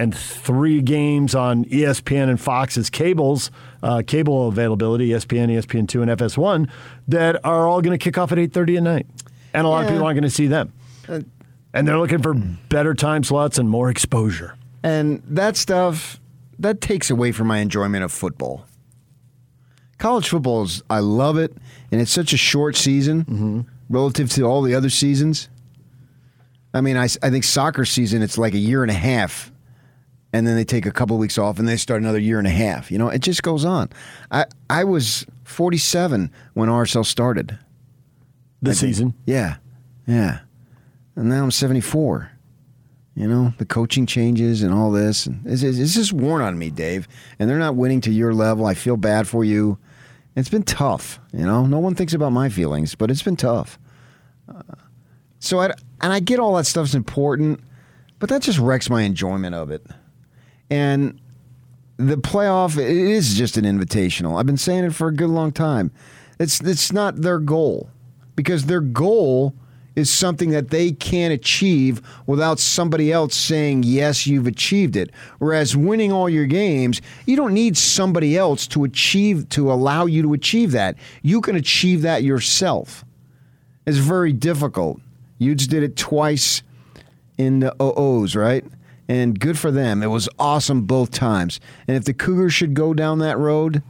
and 0.00 0.16
three 0.16 0.80
games 0.80 1.34
on 1.34 1.64
ESPN 1.66 2.30
and 2.30 2.40
Fox's 2.40 2.88
cables, 2.88 3.50
uh, 3.82 4.02
cable 4.06 4.48
availability, 4.48 5.10
ESPN, 5.10 5.48
ESPN 5.50 5.86
two, 5.86 6.00
and 6.02 6.10
FS1, 6.10 6.68
that 7.08 7.44
are 7.44 7.68
all 7.68 7.82
going 7.82 7.96
to 7.96 8.02
kick 8.02 8.16
off 8.16 8.32
at 8.32 8.38
8:30 8.38 8.76
at 8.78 8.82
night, 8.82 9.06
and 9.52 9.66
a 9.66 9.70
lot 9.70 9.84
of 9.84 9.90
people 9.90 10.04
aren't 10.04 10.16
going 10.16 10.22
to 10.22 10.34
see 10.34 10.46
them, 10.46 10.72
and 11.74 11.86
they're 11.86 11.98
looking 11.98 12.22
for 12.22 12.34
better 12.34 12.94
time 12.94 13.22
slots 13.22 13.58
and 13.58 13.68
more 13.68 13.90
exposure. 13.90 14.56
And 14.82 15.22
that 15.26 15.56
stuff, 15.56 16.18
that 16.58 16.80
takes 16.80 17.10
away 17.10 17.32
from 17.32 17.46
my 17.48 17.58
enjoyment 17.58 18.02
of 18.02 18.10
football. 18.10 18.64
College 19.98 20.30
football 20.30 20.62
is, 20.62 20.82
I 20.88 21.00
love 21.00 21.36
it, 21.36 21.54
and 21.92 22.00
it's 22.00 22.10
such 22.10 22.32
a 22.32 22.38
short 22.38 22.74
season 22.74 23.66
relative 23.90 24.30
to 24.30 24.44
all 24.44 24.62
the 24.62 24.74
other 24.74 24.88
seasons. 24.88 25.50
I 26.72 26.80
mean, 26.80 26.96
I, 26.96 27.04
I 27.22 27.28
think 27.28 27.44
soccer 27.44 27.84
season, 27.84 28.22
it's 28.22 28.38
like 28.38 28.54
a 28.54 28.58
year 28.58 28.80
and 28.82 28.90
a 28.90 28.94
half, 28.94 29.52
and 30.32 30.46
then 30.46 30.56
they 30.56 30.64
take 30.64 30.86
a 30.86 30.90
couple 30.92 31.18
weeks 31.18 31.38
off, 31.38 31.58
and 31.58 31.66
they 31.68 31.76
start 31.76 32.02
another 32.02 32.18
year 32.18 32.38
and 32.38 32.46
a 32.46 32.50
half. 32.50 32.90
You 32.90 32.98
know, 32.98 33.08
it 33.08 33.20
just 33.20 33.42
goes 33.42 33.64
on. 33.64 33.90
I, 34.30 34.46
I 34.68 34.84
was 34.84 35.26
47 35.44 36.30
when 36.54 36.68
RSL 36.68 37.04
started. 37.04 37.58
The 38.62 38.74
season, 38.74 39.14
Yeah, 39.24 39.56
yeah. 40.06 40.40
And 41.16 41.30
now 41.30 41.42
I'm 41.42 41.50
74. 41.50 42.30
You 43.16 43.26
know, 43.26 43.52
the 43.58 43.64
coaching 43.64 44.06
changes 44.06 44.62
and 44.62 44.72
all 44.72 44.90
this. 44.90 45.26
And 45.26 45.44
it's, 45.46 45.62
it's 45.62 45.78
it's 45.78 45.94
just 45.94 46.12
worn 46.12 46.42
on 46.42 46.58
me, 46.58 46.70
Dave. 46.70 47.08
And 47.38 47.48
they're 47.48 47.58
not 47.58 47.76
winning 47.76 48.00
to 48.02 48.10
your 48.10 48.32
level. 48.32 48.66
I 48.66 48.74
feel 48.74 48.96
bad 48.96 49.26
for 49.26 49.44
you. 49.44 49.78
It's 50.36 50.48
been 50.48 50.62
tough. 50.62 51.20
You 51.32 51.44
know, 51.44 51.66
no 51.66 51.78
one 51.78 51.94
thinks 51.94 52.14
about 52.14 52.32
my 52.32 52.48
feelings, 52.48 52.94
but 52.94 53.10
it's 53.10 53.22
been 53.22 53.36
tough. 53.36 53.78
Uh, 54.48 54.62
so 55.38 55.60
I 55.60 55.72
and 56.00 56.12
I 56.12 56.20
get 56.20 56.38
all 56.38 56.54
that 56.56 56.66
stuff's 56.66 56.94
important, 56.94 57.60
but 58.18 58.28
that 58.28 58.42
just 58.42 58.58
wrecks 58.58 58.88
my 58.88 59.02
enjoyment 59.02 59.54
of 59.54 59.70
it. 59.70 59.86
And 60.70 61.20
the 61.96 62.16
playoff 62.16 62.78
it 62.78 62.88
is 62.88 63.34
just 63.34 63.56
an 63.56 63.64
invitational. 63.64 64.38
I've 64.38 64.46
been 64.46 64.56
saying 64.56 64.84
it 64.84 64.94
for 64.94 65.08
a 65.08 65.14
good 65.14 65.30
long 65.30 65.52
time. 65.52 65.90
It's 66.38 66.60
it's 66.60 66.92
not 66.92 67.16
their 67.16 67.38
goal 67.38 67.90
because 68.36 68.66
their 68.66 68.80
goal 68.80 69.54
is 69.96 70.10
something 70.10 70.50
that 70.50 70.70
they 70.70 70.92
can't 70.92 71.32
achieve 71.32 72.00
without 72.26 72.58
somebody 72.58 73.12
else 73.12 73.34
saying 73.34 73.82
yes 73.82 74.26
you've 74.26 74.46
achieved 74.46 74.96
it. 74.96 75.10
Whereas 75.38 75.76
winning 75.76 76.12
all 76.12 76.28
your 76.28 76.46
games, 76.46 77.02
you 77.26 77.36
don't 77.36 77.52
need 77.52 77.76
somebody 77.76 78.36
else 78.36 78.66
to 78.68 78.84
achieve 78.84 79.48
to 79.50 79.70
allow 79.70 80.06
you 80.06 80.22
to 80.22 80.32
achieve 80.32 80.72
that. 80.72 80.96
You 81.22 81.40
can 81.40 81.56
achieve 81.56 82.02
that 82.02 82.22
yourself. 82.22 83.04
It's 83.86 83.98
very 83.98 84.32
difficult. 84.32 85.00
You 85.38 85.54
just 85.54 85.70
did 85.70 85.82
it 85.82 85.96
twice 85.96 86.62
in 87.36 87.60
the 87.60 87.74
OOs, 87.82 88.36
right? 88.36 88.64
And 89.10 89.40
good 89.40 89.58
for 89.58 89.72
them. 89.72 90.04
It 90.04 90.06
was 90.06 90.28
awesome 90.38 90.82
both 90.82 91.10
times. 91.10 91.58
And 91.88 91.96
if 91.96 92.04
the 92.04 92.14
Cougars 92.14 92.54
should 92.54 92.74
go 92.74 92.94
down 92.94 93.18
that 93.18 93.38
road, 93.38 93.82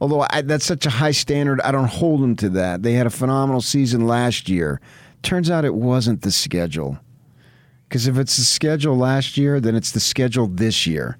although 0.00 0.26
I, 0.30 0.40
that's 0.40 0.64
such 0.64 0.86
a 0.86 0.90
high 0.90 1.10
standard, 1.10 1.60
I 1.60 1.72
don't 1.72 1.90
hold 1.90 2.22
them 2.22 2.36
to 2.36 2.48
that. 2.48 2.82
They 2.82 2.94
had 2.94 3.06
a 3.06 3.10
phenomenal 3.10 3.60
season 3.60 4.06
last 4.06 4.48
year. 4.48 4.80
Turns 5.22 5.50
out 5.50 5.66
it 5.66 5.74
wasn't 5.74 6.22
the 6.22 6.32
schedule. 6.32 6.98
Because 7.86 8.06
if 8.06 8.16
it's 8.16 8.38
the 8.38 8.44
schedule 8.44 8.96
last 8.96 9.36
year, 9.36 9.60
then 9.60 9.76
it's 9.76 9.90
the 9.90 10.00
schedule 10.00 10.46
this 10.46 10.86
year. 10.86 11.18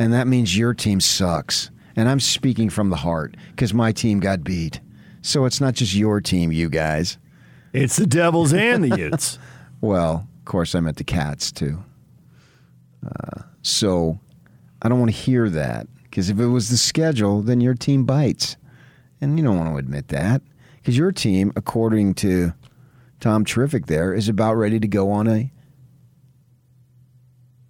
And 0.00 0.12
that 0.12 0.26
means 0.26 0.58
your 0.58 0.74
team 0.74 0.98
sucks. 0.98 1.70
And 1.94 2.08
I'm 2.08 2.18
speaking 2.18 2.68
from 2.68 2.90
the 2.90 2.96
heart 2.96 3.36
because 3.50 3.72
my 3.72 3.92
team 3.92 4.18
got 4.18 4.42
beat. 4.42 4.80
So 5.22 5.44
it's 5.44 5.60
not 5.60 5.74
just 5.74 5.94
your 5.94 6.20
team, 6.20 6.50
you 6.50 6.68
guys. 6.68 7.16
it's 7.72 7.94
the 7.94 8.08
Devils 8.08 8.52
and 8.52 8.82
the 8.82 8.98
Utes. 8.98 9.38
Well, 9.80 10.26
of 10.40 10.44
course, 10.44 10.74
I 10.74 10.80
meant 10.80 10.96
the 10.96 11.04
Cats 11.04 11.52
too. 11.52 11.84
Uh, 13.06 13.42
so 13.62 14.18
I 14.82 14.88
don't 14.88 14.98
want 14.98 15.10
to 15.10 15.16
hear 15.16 15.48
that 15.50 15.86
because 16.04 16.30
if 16.30 16.38
it 16.38 16.46
was 16.46 16.70
the 16.70 16.76
schedule, 16.76 17.42
then 17.42 17.60
your 17.60 17.74
team 17.74 18.04
bites. 18.04 18.56
And 19.20 19.38
you 19.38 19.44
don't 19.44 19.56
want 19.56 19.70
to 19.70 19.76
admit 19.76 20.08
that 20.08 20.42
because 20.76 20.96
your 20.96 21.12
team, 21.12 21.52
according 21.56 22.14
to 22.14 22.52
Tom 23.20 23.44
Terrific, 23.44 23.86
there 23.86 24.12
is 24.12 24.28
about 24.28 24.54
ready 24.54 24.78
to 24.78 24.88
go 24.88 25.10
on 25.10 25.26
a 25.26 25.50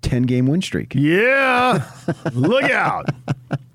10 0.03 0.22
game 0.22 0.46
win 0.46 0.62
streak. 0.62 0.94
Yeah, 0.94 1.88
look 2.33 2.64
out. 2.64 3.07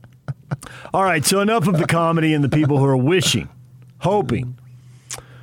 All 0.94 1.04
right, 1.04 1.26
so 1.26 1.40
enough 1.40 1.68
of 1.68 1.78
the 1.78 1.88
comedy 1.88 2.34
and 2.34 2.44
the 2.44 2.50
people 2.50 2.78
who 2.78 2.86
are 2.86 2.98
wishing, 2.98 3.48
hoping. 4.00 4.58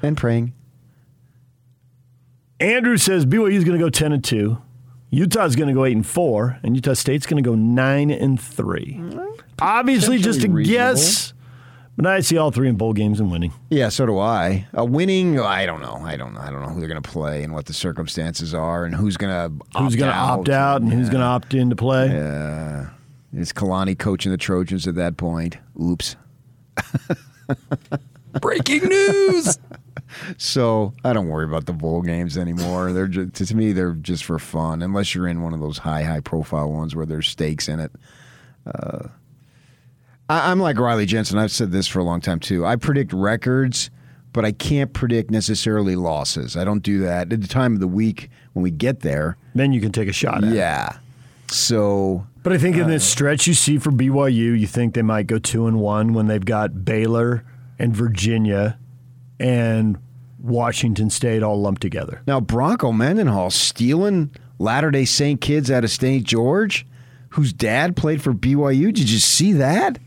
And 0.02 0.16
praying. 0.16 0.52
Andrew 2.60 2.96
says 2.96 3.24
BYU 3.24 3.54
is 3.54 3.64
going 3.64 3.78
to 3.78 3.84
go 3.84 3.90
10 3.90 4.12
and 4.12 4.22
2. 4.22 4.58
Utah's 5.10 5.56
going 5.56 5.68
to 5.68 5.74
go 5.74 5.84
8 5.84 5.96
and 5.96 6.06
4 6.06 6.60
and 6.62 6.76
Utah 6.76 6.92
State's 6.94 7.26
going 7.26 7.42
to 7.42 7.48
go 7.48 7.54
9 7.54 8.10
and 8.10 8.40
3. 8.40 9.00
Obviously 9.60 10.18
just 10.18 10.38
a 10.40 10.42
Potentially 10.42 10.64
guess, 10.64 11.32
but 11.96 12.06
I 12.06 12.20
see 12.20 12.36
all 12.36 12.50
three 12.50 12.68
in 12.68 12.76
bowl 12.76 12.92
games 12.92 13.18
and 13.18 13.30
winning. 13.30 13.52
Yeah, 13.70 13.88
so 13.88 14.06
do 14.06 14.18
I. 14.18 14.66
A 14.74 14.84
winning, 14.84 15.40
I 15.40 15.66
don't 15.66 15.80
know. 15.80 15.94
I 15.94 16.16
don't 16.16 16.34
know. 16.34 16.40
I 16.40 16.50
don't 16.50 16.62
know 16.62 16.68
who 16.68 16.78
they're 16.80 16.88
going 16.88 17.02
to 17.02 17.10
play 17.10 17.42
and 17.42 17.52
what 17.52 17.66
the 17.66 17.72
circumstances 17.72 18.54
are 18.54 18.84
and 18.84 18.94
who's 18.94 19.16
going 19.16 19.32
to 19.32 19.80
Who's 19.80 19.96
going 19.96 20.12
to 20.12 20.16
opt 20.16 20.48
out 20.48 20.82
and 20.82 20.92
who's 20.92 21.08
going 21.08 21.20
to 21.20 21.26
opt 21.26 21.54
in 21.54 21.70
to 21.70 21.76
play? 21.76 22.08
Yeah. 22.08 22.90
Is 23.34 23.52
Kalani 23.52 23.98
coaching 23.98 24.30
the 24.30 24.38
Trojans 24.38 24.86
at 24.86 24.94
that 24.94 25.16
point? 25.16 25.56
Oops. 25.82 26.16
Breaking 28.40 28.84
news. 28.84 29.58
So 30.36 30.92
I 31.04 31.12
don't 31.12 31.28
worry 31.28 31.44
about 31.44 31.66
the 31.66 31.72
bowl 31.72 32.02
games 32.02 32.36
anymore. 32.36 32.92
They're 32.92 33.06
just, 33.06 33.34
to 33.34 33.56
me, 33.56 33.72
they're 33.72 33.92
just 33.94 34.24
for 34.24 34.38
fun, 34.38 34.82
unless 34.82 35.14
you're 35.14 35.28
in 35.28 35.42
one 35.42 35.54
of 35.54 35.60
those 35.60 35.78
high, 35.78 36.02
high 36.02 36.20
profile 36.20 36.70
ones 36.70 36.94
where 36.94 37.06
there's 37.06 37.28
stakes 37.28 37.68
in 37.68 37.80
it. 37.80 37.92
Uh, 38.66 39.08
I, 40.28 40.50
I'm 40.50 40.60
like 40.60 40.78
Riley 40.78 41.06
Jensen. 41.06 41.38
I've 41.38 41.52
said 41.52 41.72
this 41.72 41.86
for 41.86 41.98
a 42.00 42.04
long 42.04 42.20
time 42.20 42.40
too. 42.40 42.66
I 42.66 42.76
predict 42.76 43.12
records, 43.12 43.90
but 44.32 44.44
I 44.44 44.52
can't 44.52 44.92
predict 44.92 45.30
necessarily 45.30 45.96
losses. 45.96 46.56
I 46.56 46.64
don't 46.64 46.82
do 46.82 47.00
that 47.00 47.32
at 47.32 47.40
the 47.40 47.48
time 47.48 47.74
of 47.74 47.80
the 47.80 47.88
week 47.88 48.30
when 48.52 48.62
we 48.62 48.70
get 48.70 49.00
there. 49.00 49.36
Then 49.54 49.72
you 49.72 49.80
can 49.80 49.92
take 49.92 50.08
a 50.08 50.12
shot 50.12 50.44
at 50.44 50.50
it. 50.52 50.56
Yeah. 50.56 50.98
So 51.50 52.26
But 52.42 52.52
I 52.52 52.58
think 52.58 52.76
in 52.76 52.88
this 52.88 53.08
stretch 53.08 53.46
you 53.46 53.54
see 53.54 53.78
for 53.78 53.90
BYU, 53.90 54.58
you 54.58 54.66
think 54.66 54.94
they 54.94 55.02
might 55.02 55.26
go 55.26 55.38
2 55.38 55.66
and 55.66 55.80
1 55.80 56.12
when 56.12 56.26
they've 56.26 56.44
got 56.44 56.84
Baylor 56.84 57.42
and 57.78 57.96
Virginia 57.96 58.78
and 59.40 59.96
Washington 60.40 61.10
State 61.10 61.42
all 61.42 61.60
lumped 61.60 61.82
together. 61.82 62.22
Now, 62.26 62.40
Bronco 62.40 62.92
Mendenhall 62.92 63.50
stealing 63.50 64.30
Latter 64.58 64.90
day 64.90 65.04
Saint 65.04 65.40
kids 65.40 65.70
out 65.70 65.84
of 65.84 65.90
St. 65.90 66.24
George, 66.24 66.86
whose 67.30 67.52
dad 67.52 67.96
played 67.96 68.22
for 68.22 68.32
BYU. 68.32 68.92
Did 68.92 69.10
you 69.10 69.18
see 69.18 69.52
that? 69.54 69.98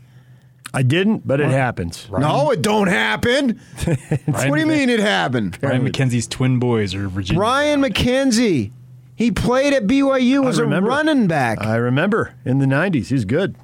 I 0.74 0.82
didn't, 0.82 1.26
but 1.26 1.40
it 1.40 1.50
happens. 1.50 2.08
No, 2.10 2.50
it 2.50 2.62
don't 2.62 2.86
happen. 2.86 3.60
what 4.24 4.54
do 4.54 4.58
you 4.58 4.66
mean 4.66 4.88
it 4.88 5.00
happened? 5.00 5.58
Ryan 5.60 5.86
McKenzie's 5.86 6.26
twin 6.26 6.58
boys 6.58 6.94
are 6.94 7.08
Virginia. 7.08 7.38
Brian 7.38 7.82
McKenzie. 7.82 8.72
He 9.14 9.30
played 9.30 9.74
at 9.74 9.86
BYU 9.86 10.48
as 10.48 10.58
a 10.58 10.64
running 10.64 11.26
back. 11.26 11.60
I 11.60 11.76
remember 11.76 12.34
in 12.44 12.58
the 12.58 12.66
90s. 12.66 13.08
He's 13.08 13.26
good. 13.26 13.56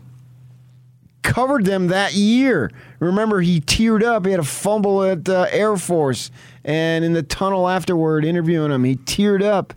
Covered 1.23 1.65
them 1.65 1.89
that 1.89 2.15
year. 2.15 2.71
Remember, 3.01 3.41
he 3.41 3.61
teared 3.61 4.03
up. 4.03 4.25
He 4.25 4.31
had 4.31 4.41
a 4.41 4.45
fumble 4.45 5.03
at 5.03 5.29
uh, 5.29 5.47
Air 5.51 5.77
Force, 5.77 6.31
and 6.65 7.05
in 7.05 7.13
the 7.13 7.23
tunnel 7.23 7.69
afterward, 7.69 8.25
interviewing 8.25 8.71
him, 8.71 8.85
he 8.85 8.97
teared 8.97 9.43
up 9.43 9.75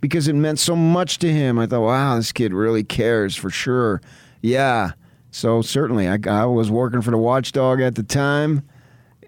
because 0.00 0.28
it 0.28 0.34
meant 0.34 0.58
so 0.58 0.74
much 0.74 1.18
to 1.18 1.32
him. 1.32 1.58
I 1.58 1.66
thought, 1.66 1.82
wow, 1.82 2.16
this 2.16 2.32
kid 2.32 2.52
really 2.52 2.82
cares 2.82 3.36
for 3.36 3.50
sure. 3.50 4.00
Yeah. 4.40 4.92
So 5.30 5.62
certainly, 5.62 6.08
I, 6.08 6.18
I 6.26 6.44
was 6.46 6.70
working 6.70 7.02
for 7.02 7.12
the 7.12 7.18
Watchdog 7.18 7.80
at 7.80 7.94
the 7.94 8.02
time, 8.02 8.62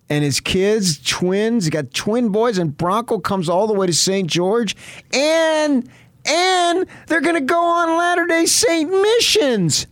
and 0.09 0.25
his 0.25 0.40
kids, 0.40 1.01
twins, 1.01 1.64
he 1.64 1.70
got 1.70 1.94
twin 1.94 2.31
boys, 2.31 2.59
and 2.59 2.77
Bronco 2.77 3.18
comes 3.18 3.48
all 3.48 3.66
the 3.66 3.75
way 3.75 3.87
to 3.87 3.92
St. 3.92 4.29
George, 4.29 4.75
and 5.12 5.88
and 6.25 6.87
they're 7.07 7.20
going 7.20 7.35
to 7.35 7.40
go 7.40 7.62
on 7.64 7.96
Latter 7.96 8.27
Day 8.27 8.46
Saint 8.46 8.90
missions. 8.90 9.87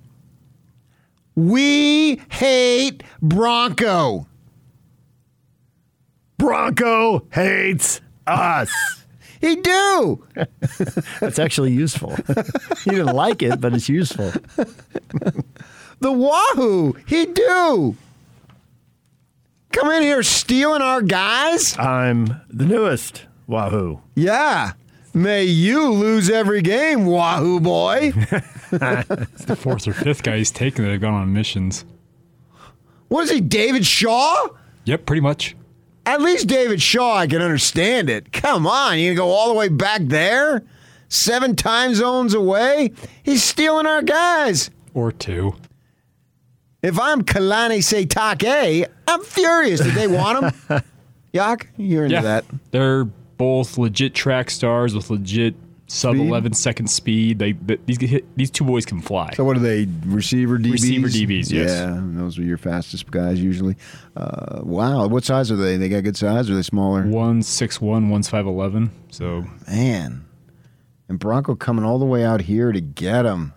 We 1.35 2.21
hate 2.31 3.03
Bronco. 3.23 4.27
Bronco 6.39 7.27
hates 7.33 8.01
us. 8.27 8.71
He 9.41 9.57
do. 9.57 10.27
That's 11.21 11.39
actually 11.39 11.73
useful. 11.73 12.15
you 12.85 12.93
didn't 12.93 13.17
like 13.17 13.43
it, 13.43 13.59
but 13.59 13.73
it's 13.73 13.89
useful. 13.89 14.31
The 16.01 16.13
Wahoo. 16.13 16.93
He 17.07 17.25
do. 17.25 17.97
Come 19.73 19.91
in 19.93 20.03
here 20.03 20.23
stealing 20.23 20.83
our 20.83 21.01
guys? 21.01 21.75
I'm 21.79 22.43
the 22.51 22.67
newest 22.67 23.25
Wahoo. 23.47 24.01
Yeah. 24.15 24.73
May 25.15 25.45
you 25.45 25.91
lose 25.91 26.29
every 26.29 26.61
game, 26.61 27.07
Wahoo 27.07 27.61
boy. 27.61 28.13
It's 28.73 29.45
the 29.45 29.57
fourth 29.57 29.87
or 29.89 29.93
fifth 29.93 30.23
guy 30.23 30.39
he's 30.39 30.51
taken 30.51 30.85
that 30.85 30.91
have 30.93 31.01
gone 31.01 31.15
on 31.15 31.33
missions. 31.33 31.85
What 33.09 33.25
is 33.25 33.31
he, 33.31 33.41
David 33.41 33.85
Shaw? 33.85 34.49
Yep, 34.85 35.07
pretty 35.07 35.21
much. 35.21 35.57
At 36.07 36.21
least 36.23 36.47
David 36.47 36.81
Shaw, 36.81 37.17
I 37.17 37.27
can 37.27 37.43
understand 37.43 38.09
it. 38.09 38.33
Come 38.33 38.67
on, 38.67 38.99
you 38.99 39.11
gonna 39.15 39.29
go 39.29 39.33
all 39.33 39.49
the 39.49 39.55
way 39.55 39.69
back 39.69 40.03
there? 40.05 40.65
Seven 41.09 41.57
time 41.57 41.95
zones 41.95 42.35
away? 42.35 42.93
He's 43.23 43.43
stealing 43.43 43.87
our 43.87 44.03
guys. 44.03 44.71
Or 44.95 45.11
two. 45.13 45.55
If 46.83 46.99
I'm 46.99 47.23
Kalani 47.23 47.79
Sitake, 47.79 48.87
I'm 49.07 49.23
furious. 49.25 49.81
Did 49.81 49.95
they 49.95 50.07
want 50.07 50.55
him? 50.69 50.81
Yak, 51.33 51.69
you're 51.77 52.05
into 52.05 52.15
Yeah. 52.15 52.23
that. 52.23 52.45
They're 52.71 53.05
both 53.05 53.77
legit 53.77 54.15
track 54.15 54.51
stars 54.51 54.95
with 54.95 55.11
legit 55.11 55.55
sub 55.93 56.15
Speed? 56.15 56.29
11 56.29 56.53
second 56.55 56.87
speed. 56.89 57.39
They, 57.41 57.53
they 57.53 57.77
these 57.87 57.99
these 58.37 58.51
two 58.51 58.65
boys 58.65 58.87
can 58.87 59.01
fly. 59.01 59.31
So 59.35 59.43
what 59.45 59.57
are 59.57 59.61
they? 59.61 59.87
Receiver 60.07 60.57
DBs? 60.59 60.73
Receiver 60.73 61.09
DBs, 61.09 61.51
yes. 61.51 61.71
Yeah, 61.71 62.01
those 62.01 62.39
are 62.39 62.43
your 62.43 62.59
fastest 62.59 63.11
guys 63.11 63.43
usually. 63.43 63.77
Uh, 64.17 64.61
wow, 64.63 65.07
what 65.09 65.25
size 65.25 65.51
are 65.51 65.57
they? 65.57 65.77
They 65.77 65.89
got 65.89 66.05
good 66.05 66.17
size? 66.17 66.49
Or 66.49 66.53
are 66.53 66.57
they 66.57 66.63
smaller? 66.63 67.07
One's 67.07 67.49
6'1", 67.49 68.09
one's 68.09 68.31
5'11". 68.31 68.91
So 69.11 69.45
Man, 69.69 70.25
and 71.09 71.19
Bronco 71.19 71.57
coming 71.57 71.85
all 71.85 71.99
the 71.99 72.05
way 72.07 72.25
out 72.25 72.43
here 72.43 72.71
to 72.71 72.81
get 72.81 73.25
him. 73.27 73.53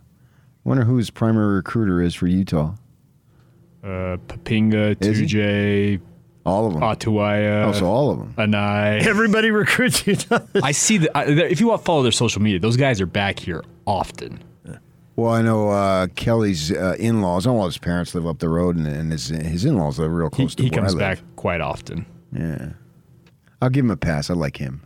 Wonder 0.64 0.86
who 0.86 0.98
his 0.98 1.10
primary 1.12 1.56
recruiter 1.56 2.02
is 2.02 2.16
for 2.16 2.26
Utah. 2.28 2.74
uh, 3.84 4.18
Papinga, 4.28 4.96
Is 5.06 5.20
he? 5.20 6.00
2J, 6.46 6.50
All 6.50 6.68
of 6.68 6.74
them. 6.74 6.82
Atuaya, 6.82 7.66
Oh, 7.68 7.72
so 7.72 7.86
all 7.86 8.12
of 8.12 8.20
them. 8.20 8.34
Anai. 8.38 9.02
Everybody 9.08 9.52
recruits 9.52 10.06
you. 10.08 10.16
I 10.62 10.72
see 10.72 10.98
that. 11.00 11.16
I, 11.16 11.24
if 11.26 11.60
you 11.60 11.68
want 11.68 11.82
to 11.82 11.86
follow 11.86 12.04
their 12.04 12.12
social 12.12 12.42
media, 12.42 12.60
those 12.60 12.78
guys 12.78 13.00
are 13.02 13.06
back 13.06 13.40
here 13.40 13.64
often. 13.86 14.44
Well, 15.16 15.32
I 15.32 15.44
know 15.44 15.70
uh, 15.70 16.08
Kelly's 16.16 16.72
uh, 16.72 16.96
in-laws. 16.98 17.46
I 17.46 17.52
All 17.52 17.66
his 17.68 17.78
parents 17.78 18.16
live 18.16 18.26
up 18.26 18.40
the 18.40 18.50
road, 18.50 18.76
and, 18.78 18.88
and 18.88 19.12
his 19.12 19.28
his 19.28 19.64
in-laws 19.64 20.00
live 20.00 20.12
real 20.12 20.30
He, 20.32 20.36
close 20.38 20.56
to 20.56 20.64
he 20.64 20.70
where 20.70 20.80
comes 20.80 20.96
I 20.96 20.98
back 21.00 21.20
quite 21.36 21.62
often. 21.62 22.08
Yeah, 22.36 22.70
I'll 23.62 23.70
give 23.70 23.86
him 23.86 23.92
a 23.92 23.96
pass. 23.98 24.32
I 24.32 24.34
like 24.34 24.58
him. 24.58 24.82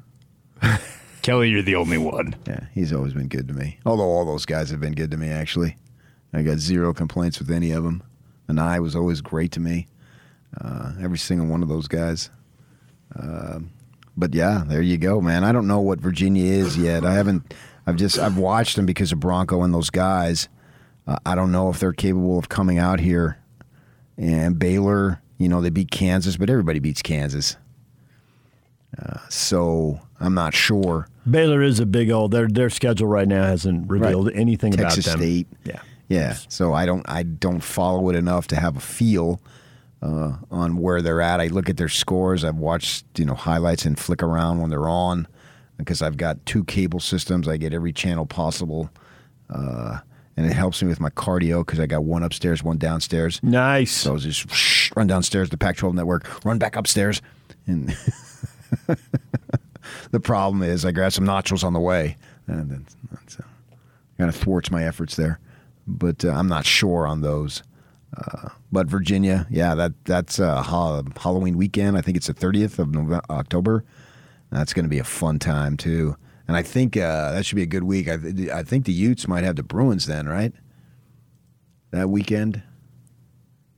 Kelly, 1.22 1.50
you're 1.50 1.62
the 1.62 1.76
only 1.76 1.98
one. 1.98 2.36
Yeah, 2.46 2.66
he's 2.74 2.92
always 2.92 3.14
been 3.14 3.30
good 3.30 3.48
to 3.48 3.54
me. 3.54 3.80
Although 3.86 4.04
all 4.04 4.26
those 4.26 4.46
guys 4.46 4.70
have 4.70 4.82
been 4.82 4.96
good 4.96 5.12
to 5.12 5.18
me, 5.18 5.30
actually. 5.30 5.78
I 6.34 6.42
got 6.42 6.58
zero 6.58 6.94
complaints 6.94 7.40
with 7.40 7.50
any 7.50 7.72
of 7.72 7.84
them. 7.86 8.04
And 8.50 8.60
I 8.60 8.80
was 8.80 8.96
always 8.96 9.22
great 9.22 9.52
to 9.54 9.60
me. 9.60 9.88
Uh, 10.60 10.94
every 11.02 11.18
single 11.18 11.48
one 11.48 11.62
of 11.64 11.70
those 11.70 11.88
guys. 11.88 12.30
Um 13.16 13.72
but 14.18 14.34
yeah, 14.34 14.64
there 14.66 14.82
you 14.82 14.98
go, 14.98 15.22
man. 15.22 15.44
I 15.44 15.52
don't 15.52 15.68
know 15.68 15.80
what 15.80 16.00
Virginia 16.00 16.44
is 16.44 16.76
yet. 16.76 17.06
I 17.06 17.14
haven't. 17.14 17.54
I've 17.86 17.98
just 17.98 18.18
I've 18.18 18.38
watched 18.38 18.76
them 18.76 18.88
because 18.88 19.12
of 19.12 19.20
Bronco 19.20 19.62
and 19.62 19.74
those 19.74 19.92
guys. 19.92 20.50
Uh, 21.06 21.18
I 21.26 21.36
don't 21.36 21.52
know 21.52 21.70
if 21.70 21.80
they're 21.80 21.94
capable 21.94 22.40
of 22.40 22.50
coming 22.50 22.80
out 22.80 23.00
here. 23.00 23.38
And 24.18 24.58
Baylor, 24.58 25.22
you 25.38 25.48
know, 25.48 25.62
they 25.62 25.70
beat 25.70 25.92
Kansas, 25.92 26.36
but 26.36 26.50
everybody 26.50 26.80
beats 26.80 27.04
Kansas. 27.04 27.56
Uh, 29.00 29.20
so 29.30 30.00
I'm 30.20 30.34
not 30.34 30.56
sure. 30.56 31.08
Baylor 31.30 31.62
is 31.62 31.80
a 31.80 31.86
big 31.86 32.10
old. 32.10 32.32
Their 32.32 32.48
their 32.48 32.72
schedule 32.72 33.08
right 33.08 33.28
now 33.28 33.44
hasn't 33.44 33.88
revealed 33.90 34.32
anything 34.34 34.72
Texas 34.74 35.06
about 35.06 35.20
them. 35.20 35.28
State. 35.28 35.48
Yeah. 35.64 35.82
Yeah. 36.10 36.38
So 36.50 36.74
I 36.74 36.88
don't 36.88 37.08
I 37.08 37.22
don't 37.22 37.62
follow 37.62 38.10
it 38.10 38.16
enough 38.16 38.48
to 38.48 38.56
have 38.56 38.78
a 38.78 38.80
feel 38.82 39.40
uh, 40.02 40.34
on 40.52 40.78
where 40.78 41.02
they're 41.02 41.22
at. 41.22 41.42
I 41.42 41.48
look 41.48 41.70
at 41.70 41.78
their 41.78 41.90
scores. 41.90 42.44
I've 42.44 42.58
watched 42.58 43.06
you 43.18 43.26
know 43.26 43.34
highlights 43.34 43.86
and 43.86 43.98
flick 43.98 44.24
around 44.24 44.60
when 44.62 44.70
they're 44.70 44.90
on 44.90 45.28
because 45.78 46.02
I've 46.02 46.18
got 46.18 46.46
two 46.46 46.64
cable 46.64 47.00
systems. 47.00 47.48
I 47.48 47.58
get 47.58 47.74
every 47.74 47.94
channel 47.94 48.26
possible. 48.26 48.90
Uh, 49.50 50.00
and 50.36 50.46
it 50.46 50.54
helps 50.54 50.82
me 50.84 50.88
with 50.88 51.00
my 51.00 51.10
cardio 51.10 51.66
because 51.66 51.80
I 51.80 51.88
got 51.88 52.04
one 52.04 52.22
upstairs, 52.22 52.64
one 52.64 52.78
downstairs. 52.78 53.40
Nice. 53.42 53.92
So 53.92 54.14
I 54.14 54.18
just 54.18 54.46
whoosh, 54.46 54.92
run 54.96 55.08
downstairs 55.08 55.50
to 55.50 55.58
Pac-12 55.58 55.96
network, 55.96 56.46
run 56.46 56.60
back 56.60 56.76
upstairs, 56.76 57.24
and 57.66 57.96
the 60.12 60.20
problem 60.20 60.62
is 60.62 60.86
I 60.86 60.92
grab 60.92 61.12
some 61.12 61.26
nachos 61.26 61.64
on 61.64 61.74
the 61.74 61.80
way, 61.80 62.18
and 62.46 62.86
uh, 63.12 63.44
kind 64.18 64.30
of 64.30 64.36
thwarts 64.36 64.70
my 64.70 64.86
efforts 64.86 65.16
there. 65.16 65.40
But 65.88 66.24
uh, 66.24 66.30
I'm 66.30 66.48
not 66.48 66.66
sure 66.66 67.08
on 67.08 67.22
those. 67.22 67.64
Uh, 68.18 68.50
but 68.72 68.88
Virginia, 68.88 69.46
yeah, 69.50 69.76
that 69.76 69.94
that's 70.06 70.40
uh, 70.40 70.62
ha- 70.64 71.04
Halloween 71.22 71.56
weekend. 71.58 71.98
I 71.98 72.02
think 72.02 72.18
it's 72.18 72.28
the 72.28 72.34
30th 72.34 72.80
of 72.80 72.90
November, 72.92 73.22
October. 73.30 73.84
That's 74.52 74.74
going 74.74 74.86
to 74.86 74.90
be 74.90 75.00
a 75.00 75.04
fun 75.04 75.40
time 75.40 75.78
too. 75.78 76.16
And 76.48 76.56
I 76.58 76.64
think 76.64 76.96
uh, 76.98 77.34
that 77.34 77.46
should 77.46 77.58
be 77.58 77.62
a 77.64 77.68
good 77.68 77.84
week. 77.84 78.08
I, 78.10 78.18
th- 78.18 78.50
I 78.50 78.64
think 78.64 78.86
the 78.86 78.94
Utes 78.94 79.28
might 79.28 79.44
have 79.44 79.58
the 79.58 79.64
Bruins 79.64 80.06
then, 80.06 80.28
right? 80.28 80.54
That 81.92 82.10
weekend. 82.10 82.64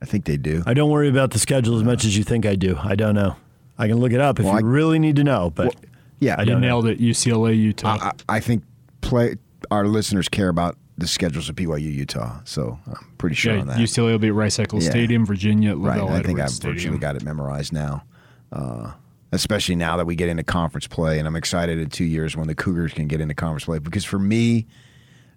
I 0.02 0.06
think 0.06 0.24
they 0.24 0.36
do. 0.36 0.62
I 0.66 0.72
don't 0.74 0.90
worry 0.90 1.08
about 1.08 1.32
the 1.32 1.38
schedule 1.38 1.76
as 1.76 1.84
much 1.84 2.04
as 2.04 2.16
you 2.16 2.24
think 2.24 2.46
I 2.46 2.54
do. 2.54 2.78
I 2.82 2.94
don't 2.94 3.14
know. 3.14 3.36
I 3.76 3.86
can 3.88 3.98
look 3.98 4.12
it 4.12 4.20
up 4.20 4.38
if 4.38 4.44
Well, 4.46 4.54
you 4.54 4.58
I- 4.66 4.70
really 4.70 4.98
need 4.98 5.16
to 5.16 5.24
know. 5.24 5.50
But 5.50 5.74
Yeah, 6.20 6.36
I 6.38 6.42
You 6.42 6.46
don't 6.52 6.60
know. 6.60 6.66
nailed 6.68 6.86
it. 6.86 7.00
UCLA, 7.00 7.56
Utah. 7.56 7.98
I, 8.28 8.36
I 8.36 8.40
think 8.40 8.62
play 9.02 9.36
our 9.70 9.86
listeners 9.86 10.28
care 10.28 10.48
about 10.48 10.76
the 11.00 11.08
schedules 11.08 11.48
of 11.48 11.56
BYU 11.56 11.92
Utah, 11.92 12.40
so 12.44 12.78
I'm 12.86 13.12
pretty 13.18 13.34
sure 13.34 13.54
yeah, 13.54 13.60
on 13.60 13.66
that. 13.68 13.78
UCLA 13.78 14.12
will 14.12 14.18
be 14.18 14.28
at 14.28 14.34
Rice 14.34 14.58
Eccles 14.58 14.84
Yeah. 14.84 14.90
Stadium, 14.90 15.26
Virginia 15.26 15.70
at 15.70 15.78
right, 15.78 16.00
I 16.00 16.22
think 16.22 16.38
I've 16.38 16.44
Edwards 16.46 16.58
virtually 16.58 16.78
Stadium. 16.78 16.98
got 17.00 17.16
it 17.16 17.24
memorized 17.24 17.72
now. 17.72 18.04
Uh, 18.52 18.92
especially 19.32 19.76
now 19.76 19.96
that 19.96 20.06
we 20.06 20.14
get 20.14 20.28
into 20.28 20.42
conference 20.42 20.86
play, 20.86 21.18
and 21.18 21.26
I'm 21.26 21.36
excited 21.36 21.78
in 21.78 21.88
two 21.88 22.04
years 22.04 22.36
when 22.36 22.46
the 22.48 22.54
Cougars 22.54 22.92
can 22.92 23.06
get 23.06 23.20
into 23.20 23.34
conference 23.34 23.64
play 23.64 23.78
because 23.78 24.04
for 24.04 24.18
me, 24.18 24.66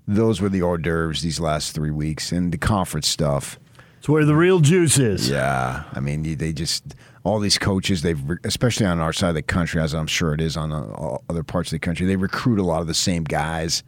those 0.08 0.41
were 0.41 0.49
the 0.49 0.62
hors 0.62 0.80
d'oeuvres 0.80 1.21
these 1.21 1.39
last 1.39 1.73
three 1.73 1.91
weeks, 1.91 2.32
and 2.32 2.52
the 2.52 2.58
conference 2.58 3.08
stuff. 3.08 3.60
It's 3.99 4.10
where 4.10 4.26
the 4.26 4.36
real 4.36 4.60
juice 4.60 4.97
is. 4.99 5.30
Yeah, 5.30 5.84
I 5.93 5.99
mean, 6.02 6.38
they 6.38 6.52
just 6.52 6.95
all 7.23 7.39
these 7.39 7.58
coaches. 7.58 8.02
They've 8.02 8.21
especially 8.43 8.86
on 8.86 8.99
our 8.99 9.13
side 9.13 9.30
of 9.30 9.36
the 9.36 9.41
country, 9.41 9.80
as 9.80 9.93
I'm 9.93 10.08
sure 10.08 10.34
it 10.34 10.41
is 10.41 10.58
on 10.58 10.73
uh, 10.73 11.17
other 11.30 11.43
parts 11.43 11.69
of 11.71 11.76
the 11.78 11.80
country. 11.80 12.06
They 12.06 12.17
recruit 12.17 12.60
a 12.60 12.63
lot 12.63 12.82
of 12.82 12.88
the 12.88 12.93
same 12.93 13.23
guys, 13.23 13.82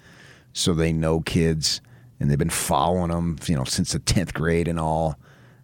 so 0.55 0.73
they 0.73 0.93
know 0.93 1.19
kids, 1.19 1.81
and 2.19 2.31
they've 2.31 2.39
been 2.39 2.49
following 2.49 3.11
them, 3.11 3.37
you 3.45 3.55
know, 3.55 3.65
since 3.65 3.91
the 3.91 3.99
tenth 3.99 4.33
grade 4.33 4.67
and 4.67 4.79
all. 4.79 5.19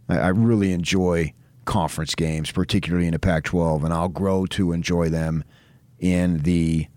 I, 0.10 0.18
I 0.18 0.28
really 0.28 0.74
enjoy 0.74 1.34
conference 1.64 2.14
games, 2.14 2.52
particularly 2.52 3.08
in 3.08 3.14
the 3.14 3.20
Pac-12, 3.20 3.86
and 3.86 3.94
I'll 3.94 4.10
grow 4.10 4.46
to 4.48 4.74
enjoy 4.74 5.08
them 5.10 5.46
in 5.98 6.40
the 6.40 6.88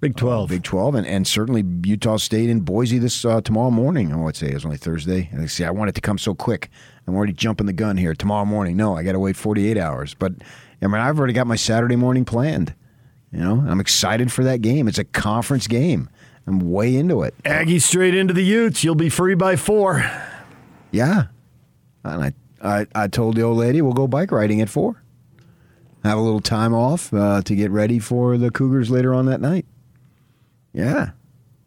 Big 0.00 0.16
12. 0.16 0.48
Big 0.48 0.62
12, 0.62 0.94
and, 0.94 1.06
and 1.06 1.26
certainly 1.26 1.62
Utah 1.84 2.16
State 2.16 2.48
and 2.48 2.64
Boise 2.64 2.98
this 2.98 3.22
uh, 3.24 3.40
tomorrow 3.42 3.70
morning. 3.70 4.14
Oh, 4.14 4.28
I'd 4.28 4.36
say 4.36 4.48
it 4.48 4.54
was 4.54 4.64
only 4.64 4.78
Thursday. 4.78 5.28
And 5.32 5.42
I 5.42 5.46
see, 5.46 5.64
I 5.64 5.70
want 5.70 5.90
it 5.90 5.94
to 5.96 6.00
come 6.00 6.16
so 6.16 6.34
quick. 6.34 6.70
I'm 7.06 7.14
already 7.14 7.34
jumping 7.34 7.66
the 7.66 7.74
gun 7.74 7.98
here. 7.98 8.14
Tomorrow 8.14 8.46
morning, 8.46 8.78
no, 8.78 8.96
I 8.96 9.02
got 9.02 9.12
to 9.12 9.18
wait 9.18 9.36
48 9.36 9.76
hours. 9.76 10.14
But 10.14 10.32
I 10.80 10.86
mean, 10.86 11.02
I've 11.02 11.18
already 11.18 11.34
got 11.34 11.46
my 11.46 11.56
Saturday 11.56 11.96
morning 11.96 12.24
planned. 12.24 12.74
You 13.30 13.40
know, 13.40 13.64
I'm 13.68 13.80
excited 13.80 14.32
for 14.32 14.42
that 14.44 14.62
game. 14.62 14.88
It's 14.88 14.98
a 14.98 15.04
conference 15.04 15.66
game. 15.66 16.08
I'm 16.46 16.70
way 16.70 16.96
into 16.96 17.22
it. 17.22 17.34
Aggie 17.44 17.78
straight 17.78 18.14
into 18.14 18.34
the 18.34 18.44
Utes. 18.44 18.82
You'll 18.82 18.94
be 18.94 19.08
free 19.08 19.34
by 19.34 19.56
four. 19.56 20.04
Yeah, 20.90 21.24
and 22.04 22.24
I, 22.24 22.32
I, 22.62 22.86
I 22.94 23.08
told 23.08 23.36
the 23.36 23.42
old 23.42 23.58
lady 23.58 23.82
we'll 23.82 23.92
go 23.92 24.08
bike 24.08 24.32
riding 24.32 24.60
at 24.60 24.68
four. 24.68 25.02
Have 26.02 26.18
a 26.18 26.20
little 26.20 26.40
time 26.40 26.74
off 26.74 27.12
uh, 27.12 27.42
to 27.42 27.54
get 27.54 27.70
ready 27.70 27.98
for 27.98 28.38
the 28.38 28.50
Cougars 28.50 28.90
later 28.90 29.14
on 29.14 29.26
that 29.26 29.40
night. 29.40 29.66
Yeah. 30.72 31.10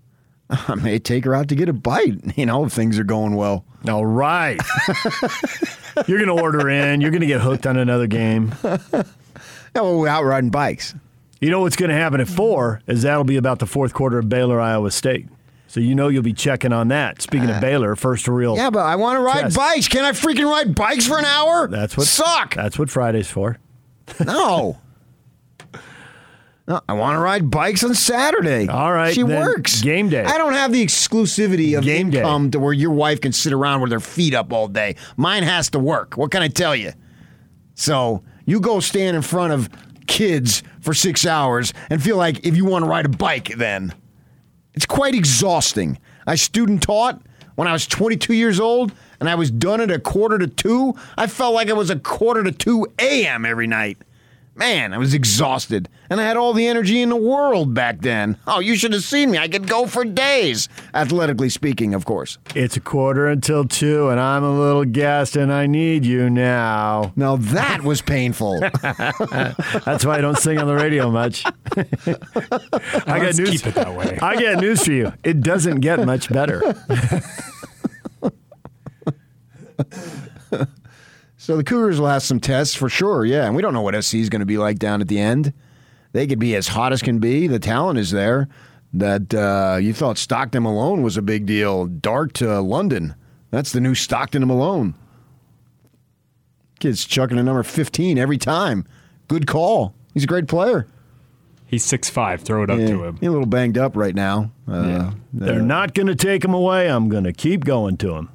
I 0.49 0.75
may 0.75 0.99
take 0.99 1.25
her 1.25 1.35
out 1.35 1.49
to 1.49 1.55
get 1.55 1.69
a 1.69 1.73
bite, 1.73 2.19
you 2.37 2.45
know, 2.45 2.65
if 2.65 2.73
things 2.73 2.97
are 2.97 3.03
going 3.03 3.35
well. 3.35 3.63
All 3.87 4.05
right. 4.05 4.59
You're 6.07 6.23
going 6.23 6.35
to 6.35 6.41
order 6.41 6.69
in. 6.69 7.01
You're 7.01 7.11
going 7.11 7.21
to 7.21 7.27
get 7.27 7.41
hooked 7.41 7.67
on 7.67 7.77
another 7.77 8.07
game. 8.07 8.55
Yeah, 8.63 9.81
well, 9.81 9.99
we're 9.99 10.07
out 10.07 10.23
riding 10.23 10.49
bikes. 10.49 10.95
You 11.43 11.49
know 11.49 11.59
what's 11.59 11.75
going 11.75 11.89
to 11.89 11.95
happen 11.95 12.21
at 12.21 12.29
four 12.29 12.81
is 12.87 13.01
that'll 13.01 13.25
be 13.25 13.35
about 13.35 13.59
the 13.59 13.65
fourth 13.65 13.93
quarter 13.93 14.17
of 14.17 14.29
Baylor, 14.29 14.61
Iowa 14.61 14.89
State. 14.91 15.27
So 15.67 15.81
you 15.81 15.93
know 15.93 16.07
you'll 16.07 16.23
be 16.23 16.31
checking 16.31 16.71
on 16.71 16.87
that. 16.87 17.21
Speaking 17.21 17.49
of 17.49 17.57
uh, 17.57 17.59
Baylor, 17.59 17.97
first 17.97 18.29
real. 18.29 18.55
Yeah, 18.55 18.69
but 18.69 18.85
I 18.85 18.95
want 18.95 19.17
to 19.17 19.21
ride 19.21 19.41
Test. 19.41 19.57
bikes. 19.57 19.87
Can 19.89 20.05
I 20.05 20.11
freaking 20.11 20.49
ride 20.49 20.73
bikes 20.73 21.05
for 21.05 21.17
an 21.19 21.25
hour? 21.25 21.67
That's 21.67 21.97
what 21.97 22.07
suck. 22.07 22.55
That's 22.55 22.79
what 22.79 22.89
Friday's 22.89 23.29
for. 23.29 23.57
No. 24.25 24.79
No, 26.65 26.79
I 26.87 26.93
want 26.93 27.15
to 27.15 27.19
ride 27.19 27.51
bikes 27.51 27.83
on 27.83 27.93
Saturday. 27.93 28.69
All 28.69 28.93
right, 28.93 29.13
she 29.13 29.23
works. 29.23 29.81
game 29.81 30.07
day. 30.07 30.23
I 30.23 30.37
don't 30.37 30.53
have 30.53 30.71
the 30.71 30.81
exclusivity 30.81 31.77
of 31.77 31.83
Game 31.83 32.09
day. 32.09 32.19
income 32.19 32.51
to 32.51 32.59
where 32.59 32.71
your 32.71 32.91
wife 32.91 33.19
can 33.19 33.33
sit 33.33 33.51
around 33.51 33.81
with 33.81 33.91
her 33.91 33.99
feet 33.99 34.33
up 34.33 34.53
all 34.53 34.69
day. 34.69 34.95
Mine 35.17 35.43
has 35.43 35.69
to 35.71 35.79
work. 35.79 36.15
What 36.15 36.31
can 36.31 36.41
I 36.41 36.47
tell 36.47 36.73
you? 36.73 36.93
So 37.75 38.23
you 38.45 38.61
go 38.61 38.79
stand 38.79 39.17
in 39.17 39.21
front 39.23 39.51
of 39.51 39.69
kids 40.07 40.63
for 40.81 40.93
six 40.93 41.25
hours 41.25 41.73
and 41.89 42.01
feel 42.01 42.17
like 42.17 42.45
if 42.45 42.55
you 42.55 42.65
want 42.65 42.83
to 42.83 42.89
ride 42.89 43.05
a 43.05 43.09
bike, 43.09 43.55
then 43.57 43.93
it's 44.73 44.85
quite 44.85 45.15
exhausting. 45.15 45.99
I 46.25 46.35
student 46.35 46.81
taught 46.81 47.21
when 47.55 47.67
I 47.67 47.73
was 47.73 47.85
22 47.87 48.33
years 48.33 48.59
old 48.59 48.91
and 49.19 49.29
I 49.29 49.35
was 49.35 49.51
done 49.51 49.81
at 49.81 49.91
a 49.91 49.99
quarter 49.99 50.37
to 50.37 50.47
two. 50.47 50.95
I 51.17 51.27
felt 51.27 51.53
like 51.53 51.67
it 51.67 51.75
was 51.75 51.89
a 51.89 51.99
quarter 51.99 52.43
to 52.43 52.51
2 52.51 52.87
a.m. 52.99 53.45
every 53.45 53.67
night. 53.67 53.97
Man, 54.55 54.93
I 54.93 54.99
was 54.99 55.15
exhausted. 55.15 55.89
And 56.11 56.21
I 56.21 56.25
had 56.25 56.37
all 56.37 56.53
the 56.53 56.67
energy 56.67 57.01
in 57.01 57.09
the 57.09 57.15
world 57.15 57.73
back 57.73 58.01
then. 58.01 58.37
Oh, 58.45 58.59
you 58.59 58.75
should 58.75 58.93
have 58.93 59.03
seen 59.03 59.31
me. 59.31 59.39
I 59.39 59.47
could 59.47 59.67
go 59.67 59.87
for 59.87 60.05
days, 60.05 60.69
athletically 60.93 61.49
speaking, 61.49 61.95
of 61.95 62.05
course. 62.05 62.37
It's 62.53 62.77
a 62.77 62.79
quarter 62.79 63.27
until 63.27 63.65
two, 63.65 64.09
and 64.09 64.19
I'm 64.19 64.43
a 64.43 64.51
little 64.51 64.85
gassed, 64.85 65.35
and 65.35 65.51
I 65.51 65.65
need 65.65 66.05
you 66.05 66.29
now. 66.29 67.13
Now 67.15 67.37
that 67.37 67.81
was 67.81 68.03
painful. 68.03 68.59
That's 68.81 70.05
why 70.05 70.17
I 70.17 70.21
don't 70.21 70.37
sing 70.37 70.59
on 70.59 70.67
the 70.67 70.75
radio 70.75 71.09
much. 71.09 71.43
I 71.75 71.85
Let's 72.15 73.05
got 73.05 73.35
news. 73.37 73.49
keep 73.49 73.67
it 73.67 73.75
that 73.75 73.95
way. 73.95 74.19
I 74.21 74.39
got 74.39 74.61
news 74.61 74.85
for 74.85 74.91
you. 74.91 75.13
It 75.23 75.41
doesn't 75.41 75.79
get 75.79 76.05
much 76.05 76.29
better. 76.29 76.61
So 81.43 81.57
the 81.57 81.63
Cougars 81.65 81.99
will 81.99 82.07
have 82.07 82.23
some 82.23 82.39
tests 82.39 82.73
for 82.73 82.87
sure, 82.87 83.25
yeah. 83.25 83.45
And 83.45 83.53
we 83.53 83.61
don't 83.61 83.73
know 83.73 83.81
what 83.81 84.01
SC 84.01 84.13
is 84.15 84.29
going 84.29 84.39
to 84.39 84.45
be 84.45 84.57
like 84.57 84.79
down 84.79 85.01
at 85.01 85.09
the 85.09 85.19
end. 85.19 85.51
They 86.13 86.25
could 86.25 86.39
be 86.39 86.55
as 86.55 86.69
hot 86.69 86.93
as 86.93 87.01
can 87.01 87.19
be. 87.19 87.47
The 87.47 87.59
talent 87.59 87.99
is 87.99 88.11
there. 88.11 88.47
That 88.93 89.33
uh, 89.33 89.77
you 89.81 89.93
thought 89.93 90.17
Stockton 90.17 90.63
Malone 90.63 91.01
was 91.01 91.17
a 91.17 91.21
big 91.21 91.45
deal. 91.45 91.85
Dart 91.87 92.33
to 92.35 92.61
London. 92.61 93.15
That's 93.51 93.73
the 93.73 93.81
new 93.81 93.93
Stockton 93.93 94.47
Malone. 94.47 94.95
Kid's 96.79 97.03
chucking 97.03 97.37
a 97.37 97.43
number 97.43 97.61
15 97.63 98.17
every 98.17 98.37
time. 98.37 98.87
Good 99.27 99.45
call. 99.45 99.93
He's 100.13 100.23
a 100.23 100.27
great 100.27 100.47
player. 100.47 100.87
He's 101.65 101.83
six 101.83 102.09
five. 102.09 102.41
Throw 102.43 102.63
it 102.63 102.69
up 102.69 102.79
Yeah, 102.79 102.87
to 102.87 103.03
him. 103.03 103.17
He's 103.17 103.27
a 103.27 103.31
little 103.31 103.47
banged 103.47 103.77
up 103.77 103.97
right 103.97 104.15
now. 104.15 104.53
Uh, 104.65 105.11
They're 105.33 105.61
not 105.61 105.93
going 105.93 106.07
to 106.07 106.15
take 106.15 106.45
him 106.45 106.53
away. 106.53 106.89
I'm 106.89 107.09
going 107.09 107.25
to 107.25 107.33
keep 107.33 107.65
going 107.65 107.97
to 107.97 108.15
him. 108.15 108.29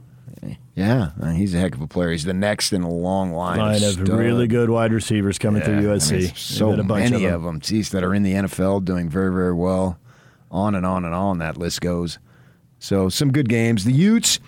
Yeah, 0.78 1.10
uh, 1.20 1.30
he's 1.30 1.54
a 1.54 1.58
heck 1.58 1.74
of 1.74 1.80
a 1.80 1.86
player. 1.86 2.12
He's 2.12 2.24
the 2.24 2.32
next 2.34 2.72
in 2.72 2.82
a 2.82 2.90
long 2.90 3.32
line. 3.32 3.58
Line 3.58 3.74
of 3.82 3.92
stud. 3.94 4.08
really 4.08 4.46
good 4.46 4.70
wide 4.70 4.92
receivers 4.92 5.38
coming 5.38 5.60
through 5.62 5.80
Yeah, 5.80 5.92
I 5.92 5.96
USC. 5.96 6.12
mean, 6.20 6.34
so 6.36 6.72
a 6.72 6.76
bunch 6.84 7.10
many 7.10 7.24
of 7.24 7.34
of 7.34 7.42
them. 7.42 7.54
them, 7.54 7.60
geez, 7.60 7.90
that 7.90 8.04
are 8.04 8.14
in 8.14 8.22
the 8.22 8.32
NFL 8.34 8.84
doing 8.84 9.08
very, 9.08 9.32
very 9.32 9.52
well. 9.54 9.98
On 10.50 10.74
and 10.74 10.86
on 10.86 11.04
and 11.04 11.14
on 11.14 11.38
that 11.38 11.56
list 11.58 11.80
goes. 11.80 12.18
So 12.78 13.08
some 13.08 13.32
good 13.32 13.48
games. 13.48 13.84
The 13.84 13.92
Utes, 13.92 14.38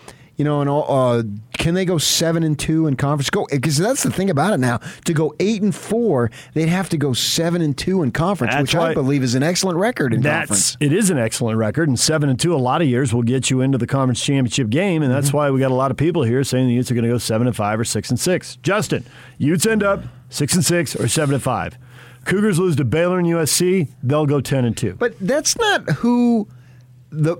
you 0.40 0.44
know, 0.44 0.62
and 0.62 0.70
all, 0.70 0.86
uh, 0.88 1.22
can 1.52 1.74
they 1.74 1.84
go 1.84 1.98
seven 1.98 2.42
and 2.42 2.58
two 2.58 2.86
in 2.86 2.96
conference? 2.96 3.28
Go 3.28 3.46
because 3.50 3.76
that's 3.76 4.02
the 4.02 4.10
thing 4.10 4.30
about 4.30 4.54
it 4.54 4.56
now. 4.56 4.78
To 5.04 5.12
go 5.12 5.34
eight 5.38 5.60
and 5.60 5.74
four, 5.74 6.30
they'd 6.54 6.70
have 6.70 6.88
to 6.88 6.96
go 6.96 7.12
seven 7.12 7.60
and 7.60 7.76
two 7.76 8.02
in 8.02 8.10
conference, 8.10 8.54
That's 8.54 8.62
which 8.72 8.74
I 8.74 8.94
believe 8.94 9.22
is 9.22 9.34
an 9.34 9.42
excellent 9.42 9.76
record 9.76 10.14
in 10.14 10.22
conference. 10.22 10.78
it 10.80 10.94
is 10.94 11.10
an 11.10 11.18
excellent 11.18 11.58
record, 11.58 11.88
and 11.90 12.00
seven 12.00 12.30
and 12.30 12.40
two 12.40 12.54
a 12.54 12.56
lot 12.56 12.80
of 12.80 12.88
years 12.88 13.12
will 13.12 13.22
get 13.22 13.50
you 13.50 13.60
into 13.60 13.76
the 13.76 13.86
conference 13.86 14.24
championship 14.24 14.70
game, 14.70 15.02
and 15.02 15.12
that's 15.12 15.28
Mm-hmm. 15.28 15.36
why 15.36 15.50
we 15.50 15.60
got 15.60 15.70
a 15.70 15.74
lot 15.74 15.90
of 15.90 15.98
people 15.98 16.22
here 16.22 16.42
saying 16.42 16.68
the 16.68 16.72
Utes 16.74 16.90
are 16.90 16.94
going 16.94 17.04
to 17.04 17.10
go 17.10 17.18
seven 17.18 17.46
and 17.46 17.54
five 17.54 17.78
or 17.78 17.84
six 17.84 18.08
and 18.08 18.18
six. 18.18 18.56
Justin, 18.62 19.04
Utes 19.36 19.66
end 19.66 19.82
up 19.82 20.02
six 20.30 20.54
and 20.54 20.64
six 20.64 20.96
or 20.96 21.06
seven 21.08 21.34
and 21.34 21.42
five. 21.42 21.76
Cougars 22.24 22.58
lose 22.58 22.76
to 22.76 22.84
Baylor 22.84 23.18
and 23.18 23.28
USC, 23.28 23.88
they'll 24.02 24.24
go 24.24 24.40
ten 24.40 24.64
and 24.64 24.74
two. 24.74 24.94
But 24.94 25.14
that's 25.20 25.58
not 25.58 25.86
who 25.90 26.48
the 27.10 27.36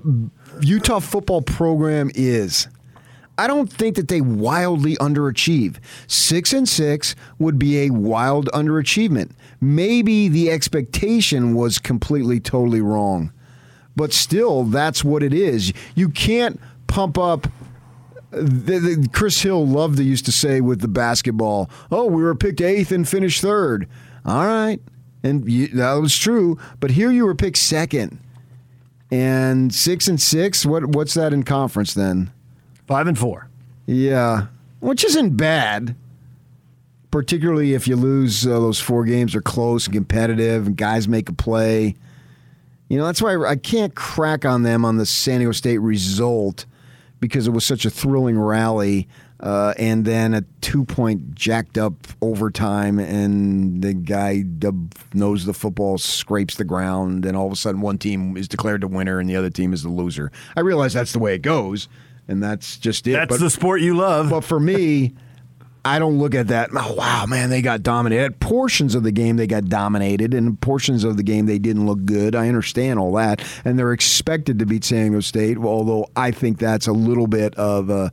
Utah 0.61 0.99
football 0.99 1.41
program 1.41 2.11
is. 2.13 2.67
I 3.37 3.47
don't 3.47 3.71
think 3.71 3.95
that 3.95 4.07
they 4.07 4.21
wildly 4.21 4.95
underachieve. 4.97 5.77
Six 6.07 6.53
and 6.53 6.67
six 6.67 7.15
would 7.39 7.57
be 7.57 7.79
a 7.79 7.89
wild 7.89 8.49
underachievement. 8.53 9.31
Maybe 9.59 10.27
the 10.27 10.51
expectation 10.51 11.55
was 11.55 11.79
completely, 11.79 12.39
totally 12.39 12.81
wrong. 12.81 13.31
But 13.95 14.13
still, 14.13 14.63
that's 14.63 15.03
what 15.03 15.23
it 15.23 15.33
is. 15.33 15.73
You 15.95 16.09
can't 16.09 16.59
pump 16.87 17.17
up. 17.17 17.47
The, 18.31 18.79
the, 18.79 19.09
Chris 19.11 19.41
Hill 19.41 19.67
loved 19.67 19.97
to 19.97 20.03
used 20.03 20.25
to 20.25 20.31
say 20.31 20.61
with 20.61 20.79
the 20.79 20.87
basketball, 20.87 21.69
"Oh, 21.91 22.05
we 22.05 22.23
were 22.23 22.35
picked 22.35 22.61
eighth 22.61 22.91
and 22.91 23.07
finished 23.07 23.41
third. 23.41 23.89
All 24.25 24.45
right, 24.45 24.79
and 25.21 25.49
you, 25.49 25.67
that 25.69 25.93
was 25.95 26.17
true. 26.17 26.57
But 26.79 26.91
here 26.91 27.11
you 27.11 27.25
were 27.25 27.35
picked 27.35 27.57
second, 27.57 28.19
and 29.11 29.73
six 29.75 30.07
and 30.07 30.21
six. 30.21 30.65
What 30.65 30.85
what's 30.85 31.13
that 31.15 31.33
in 31.33 31.43
conference 31.43 31.93
then? 31.93 32.31
Five 32.91 33.07
and 33.07 33.17
four. 33.17 33.47
Yeah, 33.85 34.47
which 34.81 35.05
isn't 35.05 35.37
bad. 35.37 35.95
Particularly 37.09 37.73
if 37.73 37.87
you 37.87 37.95
lose 37.95 38.45
uh, 38.45 38.49
those 38.49 38.81
four 38.81 39.05
games 39.05 39.33
are 39.33 39.41
close 39.41 39.85
and 39.87 39.93
competitive, 39.93 40.67
and 40.67 40.75
guys 40.75 41.07
make 41.07 41.29
a 41.29 41.33
play. 41.33 41.95
You 42.89 42.97
know 42.97 43.05
that's 43.05 43.21
why 43.21 43.37
I 43.45 43.55
can't 43.55 43.95
crack 43.95 44.43
on 44.43 44.63
them 44.63 44.83
on 44.83 44.97
the 44.97 45.05
San 45.05 45.39
Diego 45.39 45.53
State 45.53 45.77
result 45.77 46.65
because 47.21 47.47
it 47.47 47.51
was 47.51 47.65
such 47.65 47.85
a 47.85 47.89
thrilling 47.89 48.37
rally. 48.37 49.07
Uh, 49.39 49.73
and 49.79 50.03
then 50.03 50.33
a 50.33 50.41
two 50.59 50.83
point 50.83 51.33
jacked 51.33 51.77
up 51.77 51.93
overtime, 52.21 52.99
and 52.99 53.81
the 53.81 53.93
guy 53.93 54.43
knows 55.13 55.45
the 55.45 55.53
football, 55.53 55.97
scrapes 55.97 56.55
the 56.57 56.65
ground, 56.65 57.25
and 57.25 57.37
all 57.37 57.47
of 57.47 57.53
a 57.53 57.55
sudden 57.55 57.79
one 57.79 57.97
team 57.97 58.35
is 58.35 58.49
declared 58.49 58.81
the 58.81 58.87
winner 58.89 59.17
and 59.17 59.29
the 59.29 59.35
other 59.37 59.49
team 59.49 59.71
is 59.71 59.81
the 59.81 59.89
loser. 59.89 60.29
I 60.57 60.59
realize 60.59 60.91
that's 60.91 61.13
the 61.13 61.19
way 61.19 61.33
it 61.33 61.41
goes, 61.41 61.87
and 62.31 62.41
that's 62.41 62.77
just 62.77 63.05
it. 63.07 63.11
That's 63.11 63.39
the 63.39 63.49
sport 63.49 63.81
you 63.81 63.95
love. 63.95 64.29
But 64.29 64.41
for 64.41 64.59
me, 64.59 65.13
I 65.83 65.99
don't 65.99 66.17
look 66.17 66.33
at 66.33 66.47
that. 66.47 66.69
Oh, 66.73 66.93
wow, 66.93 67.25
man, 67.25 67.49
they 67.49 67.61
got 67.61 67.83
dominated. 67.83 68.23
At 68.23 68.39
portions 68.39 68.95
of 68.95 69.03
the 69.03 69.11
game, 69.11 69.35
they 69.35 69.47
got 69.47 69.65
dominated, 69.65 70.33
and 70.33 70.59
portions 70.61 71.03
of 71.03 71.17
the 71.17 71.23
game, 71.23 71.45
they 71.45 71.59
didn't 71.59 71.85
look 71.85 72.05
good. 72.05 72.33
I 72.33 72.47
understand 72.47 72.99
all 72.99 73.13
that. 73.13 73.43
And 73.65 73.77
they're 73.77 73.91
expected 73.91 74.59
to 74.59 74.65
beat 74.65 74.83
San 74.85 75.07
Diego 75.07 75.19
State, 75.19 75.57
although 75.57 76.07
I 76.15 76.31
think 76.31 76.57
that's 76.57 76.87
a 76.87 76.93
little 76.93 77.27
bit 77.27 77.53
of 77.55 77.89
a, 77.89 78.11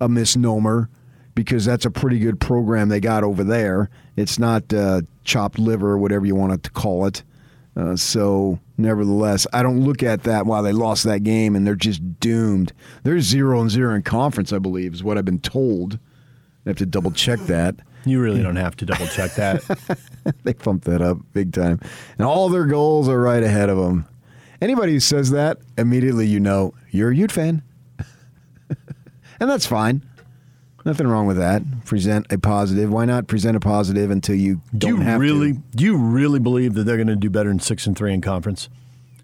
a 0.00 0.08
misnomer 0.08 0.90
because 1.34 1.64
that's 1.64 1.84
a 1.84 1.90
pretty 1.90 2.18
good 2.18 2.40
program 2.40 2.88
they 2.88 3.00
got 3.00 3.22
over 3.22 3.44
there. 3.44 3.88
It's 4.16 4.38
not 4.38 4.72
uh, 4.74 5.02
chopped 5.24 5.58
liver, 5.58 5.96
whatever 5.96 6.26
you 6.26 6.34
want 6.34 6.62
to 6.62 6.70
call 6.70 7.06
it. 7.06 7.22
Uh, 7.76 7.94
so, 7.96 8.58
nevertheless, 8.82 9.46
I 9.52 9.62
don't 9.62 9.84
look 9.84 10.02
at 10.02 10.24
that 10.24 10.46
while 10.46 10.62
they 10.62 10.72
lost 10.72 11.04
that 11.04 11.20
game 11.20 11.54
and 11.56 11.66
they're 11.66 11.74
just 11.74 12.20
doomed. 12.20 12.72
They're 13.02 13.20
zero 13.20 13.60
and 13.60 13.70
zero 13.70 13.94
in 13.94 14.02
conference, 14.02 14.52
I 14.52 14.58
believe, 14.58 14.94
is 14.94 15.04
what 15.04 15.18
I've 15.18 15.24
been 15.24 15.40
told. 15.40 15.98
I 16.66 16.70
have 16.70 16.76
to 16.78 16.86
double 16.86 17.10
check 17.10 17.38
that. 17.40 17.76
You 18.04 18.20
really 18.20 18.42
don't 18.42 18.56
have 18.56 18.76
to 18.76 18.86
double 18.86 19.06
check 19.06 19.34
that. 19.34 19.62
they 20.44 20.54
pumped 20.54 20.84
that 20.86 21.02
up 21.02 21.18
big 21.32 21.52
time. 21.52 21.80
And 22.18 22.26
all 22.26 22.48
their 22.48 22.66
goals 22.66 23.08
are 23.08 23.20
right 23.20 23.42
ahead 23.42 23.68
of 23.68 23.78
them. 23.78 24.06
Anybody 24.60 24.92
who 24.92 25.00
says 25.00 25.30
that, 25.30 25.58
immediately 25.78 26.26
you 26.26 26.40
know 26.40 26.74
you're 26.90 27.10
a 27.10 27.16
Ute 27.16 27.32
fan. 27.32 27.62
and 28.68 29.50
that's 29.50 29.66
fine. 29.66 30.04
Nothing 30.90 31.06
wrong 31.06 31.28
with 31.28 31.36
that. 31.36 31.62
Present 31.84 32.26
a 32.32 32.38
positive. 32.38 32.90
Why 32.90 33.04
not 33.04 33.28
present 33.28 33.56
a 33.56 33.60
positive 33.60 34.10
until 34.10 34.34
you 34.34 34.56
do 34.76 34.88
don't 34.88 34.96
you 34.96 35.02
have 35.04 35.20
really 35.20 35.52
to? 35.52 35.62
do 35.76 35.84
you 35.84 35.96
really 35.96 36.40
believe 36.40 36.74
that 36.74 36.82
they're 36.82 36.96
going 36.96 37.06
to 37.06 37.14
do 37.14 37.30
better 37.30 37.48
than 37.48 37.60
six 37.60 37.86
and 37.86 37.96
three 37.96 38.12
in 38.12 38.20
conference? 38.20 38.68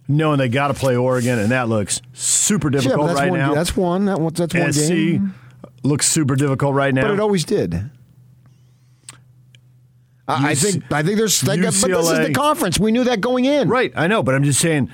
Knowing 0.06 0.38
they 0.38 0.48
got 0.48 0.68
to 0.68 0.74
play 0.74 0.94
Oregon, 0.94 1.40
and 1.40 1.50
that 1.50 1.68
looks 1.68 2.00
super 2.12 2.70
difficult 2.70 3.08
that's 3.08 3.18
right 3.18 3.30
one, 3.32 3.40
now. 3.40 3.52
That's 3.52 3.76
one. 3.76 4.04
That, 4.04 4.20
one- 4.20 4.32
that's 4.32 4.54
one 4.54 4.72
SC 4.72 4.88
game. 4.88 5.34
looks 5.82 6.06
super 6.06 6.36
difficult 6.36 6.72
right 6.72 6.94
now. 6.94 7.02
But 7.02 7.14
it 7.14 7.18
always 7.18 7.44
did. 7.44 7.90
I 10.28 10.50
I 10.50 10.54
think 10.54 10.84
I 10.92 11.02
think 11.02 11.18
there's 11.18 11.42
like, 11.44 11.60
but 11.60 11.72
this 11.72 11.82
is 11.82 12.26
the 12.28 12.32
conference. 12.32 12.78
We 12.78 12.92
knew 12.92 13.02
that 13.02 13.20
going 13.20 13.44
in. 13.44 13.68
Right, 13.68 13.92
I 13.96 14.06
know, 14.06 14.22
but 14.22 14.36
I'm 14.36 14.44
just 14.44 14.60
saying 14.60 14.88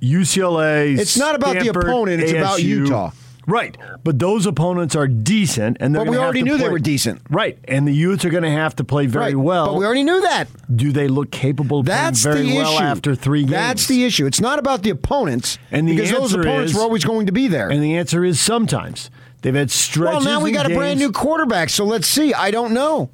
UCLA. 0.00 0.96
It's 0.96 1.16
not 1.16 1.34
about 1.34 1.58
the 1.58 1.66
opponent, 1.66 2.22
it's 2.22 2.30
about 2.30 2.62
Utah. 2.62 3.10
Right, 3.46 3.76
but 4.02 4.18
those 4.18 4.46
opponents 4.46 4.96
are 4.96 5.06
decent, 5.06 5.76
and 5.80 5.94
they're 5.94 6.04
But 6.04 6.10
we 6.10 6.16
already 6.16 6.42
knew 6.42 6.56
they 6.56 6.68
were 6.70 6.78
decent. 6.78 7.20
Right, 7.28 7.58
and 7.68 7.86
the 7.86 7.92
Utes 7.92 8.24
are 8.24 8.30
going 8.30 8.42
to 8.42 8.50
have 8.50 8.74
to 8.76 8.84
play 8.84 9.06
very 9.06 9.34
Right, 9.34 9.36
well. 9.36 9.66
but 9.66 9.74
we 9.76 9.84
already 9.84 10.02
knew 10.02 10.20
that. 10.22 10.48
Do 10.74 10.92
they 10.92 11.08
look 11.08 11.30
capable 11.30 11.80
of 11.80 11.86
That's 11.86 12.22
playing 12.22 12.36
very 12.38 12.50
the 12.50 12.56
well 12.56 12.74
issue. 12.74 12.82
after 12.84 13.14
three 13.14 13.40
games? 13.42 13.50
That's 13.52 13.86
the 13.86 14.04
issue. 14.04 14.24
It's 14.26 14.40
not 14.40 14.58
about 14.58 14.82
the 14.82 14.90
opponents, 14.90 15.58
and 15.70 15.86
the 15.88 15.94
because 15.96 16.10
those 16.10 16.32
opponents 16.34 16.72
is- 16.72 16.76
were 16.76 16.82
always 16.82 17.04
going 17.04 17.26
to 17.26 17.32
be 17.32 17.48
there. 17.48 17.68
And 17.68 17.82
the 17.82 17.96
answer 17.96 18.24
is 18.24 18.40
sometimes 18.40 19.10
they've 19.42 19.54
had 19.54 19.70
stretches. 19.70 20.24
well, 20.24 20.38
now 20.38 20.42
we 20.44 20.50
got 20.52 20.70
a 20.70 20.74
brand 20.74 20.98
new 20.98 21.12
quarterback, 21.12 21.68
so 21.68 21.84
let's 21.84 22.06
see. 22.06 22.32
I 22.32 22.50
don't 22.50 22.72
know. 22.72 23.10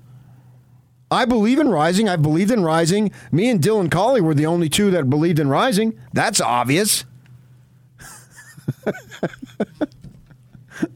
I 1.10 1.24
believe 1.24 1.58
in 1.58 1.68
Rising. 1.68 2.08
I've 2.08 2.22
believed 2.22 2.52
in 2.52 2.62
Rising. 2.62 3.10
Me 3.32 3.50
and 3.50 3.60
Dylan 3.60 3.90
Colley 3.90 4.20
were 4.20 4.32
the 4.34 4.46
only 4.46 4.68
two 4.68 4.92
that 4.92 5.10
believed 5.10 5.40
in 5.40 5.48
Rising. 5.48 5.98
That's 6.12 6.40
obvious. 6.40 7.04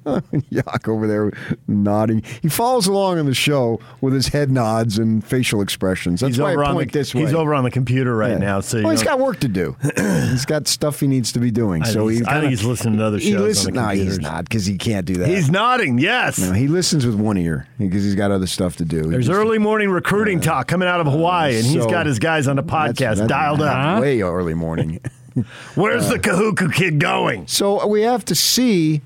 Yak 0.51 0.89
over 0.89 1.07
there 1.07 1.33
nodding. 1.69 2.23
He 2.43 2.49
follows 2.49 2.87
along 2.87 3.19
in 3.19 3.27
the 3.27 3.35
show 3.35 3.81
with 4.01 4.13
his 4.15 4.29
head 4.29 4.51
nods 4.51 4.99
and 4.99 5.25
facial 5.25 5.61
expressions. 5.61 6.21
That's 6.21 6.35
he's 6.37 6.41
why 6.41 6.53
over 6.53 6.65
I 6.65 6.69
on 6.69 6.75
point 6.75 6.93
the, 6.93 6.99
this 7.01 7.15
way. 7.15 7.23
He's 7.23 7.35
over 7.35 7.55
on 7.55 7.65
the 7.65 7.71
computer 7.71 8.17
right 8.17 8.33
Yeah. 8.33 8.39
now. 8.39 8.61
So 8.61 8.79
well, 8.79 8.85
you 8.87 8.91
he's 8.93 9.01
know- 9.01 9.05
got 9.13 9.19
work 9.21 9.41
to 9.41 9.49
do. 9.49 9.77
he's 9.97 10.45
got 10.45 10.67
stuff 10.69 11.01
he 11.01 11.07
needs 11.07 11.33
to 11.33 11.39
be 11.41 11.51
doing. 11.51 11.83
I 11.83 11.87
so 11.87 12.01
think 12.09 12.11
he 12.11 12.17
he's- 12.19 12.29
I 12.29 12.41
think 12.41 12.51
he's 12.51 12.65
listening 12.65 12.99
to 12.99 13.05
other 13.05 13.19
he 13.19 13.31
shows 13.33 13.41
on 13.41 13.47
listen- 13.47 13.75
the 13.75 13.81
no, 13.81 13.89
he's 13.89 13.99
computers. 14.03 14.21
not 14.21 14.45
because 14.45 14.67
he 14.67 14.79
can't 14.79 15.07
do 15.07 15.15
that. 15.15 15.29
He's 15.29 15.51
nodding. 15.51 15.99
Yes. 15.99 16.39
No, 16.39 16.53
he 16.53 16.69
listens 16.69 17.07
with 17.07 17.15
one 17.17 17.37
ear 17.37 17.67
because 17.79 18.03
he's 18.05 18.15
got 18.15 18.31
other 18.31 18.47
stuff 18.47 18.77
to 18.77 18.85
do. 18.85 19.05
He 19.05 19.11
There's 19.11 19.27
just- 19.27 19.37
early 19.39 19.59
morning 19.59 19.91
recruiting 19.91 20.41
talk 20.41 20.69
coming 20.69 20.89
out 20.89 21.01
of 21.01 21.07
Hawaii, 21.07 21.57
and 21.57 21.67
he's 21.67 21.87
got 21.87 22.07
his 22.07 22.19
guys 22.19 22.49
on 22.49 22.57
the 22.57 22.63
podcast 22.63 23.17
that's 23.17 23.21
dialed 23.29 23.63
up. 23.63 24.01
Way 24.01 24.21
early 24.23 24.55
morning. 24.55 25.01
Where's 25.75 26.09
the 26.09 26.15
uh, 26.15 26.19
Kahuku 26.19 26.73
kid 26.73 27.01
going? 27.01 27.49
So 27.49 27.87
we 27.89 28.03
have 28.03 28.25
to 28.27 28.35
see 28.37 29.03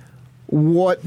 what 0.48 1.00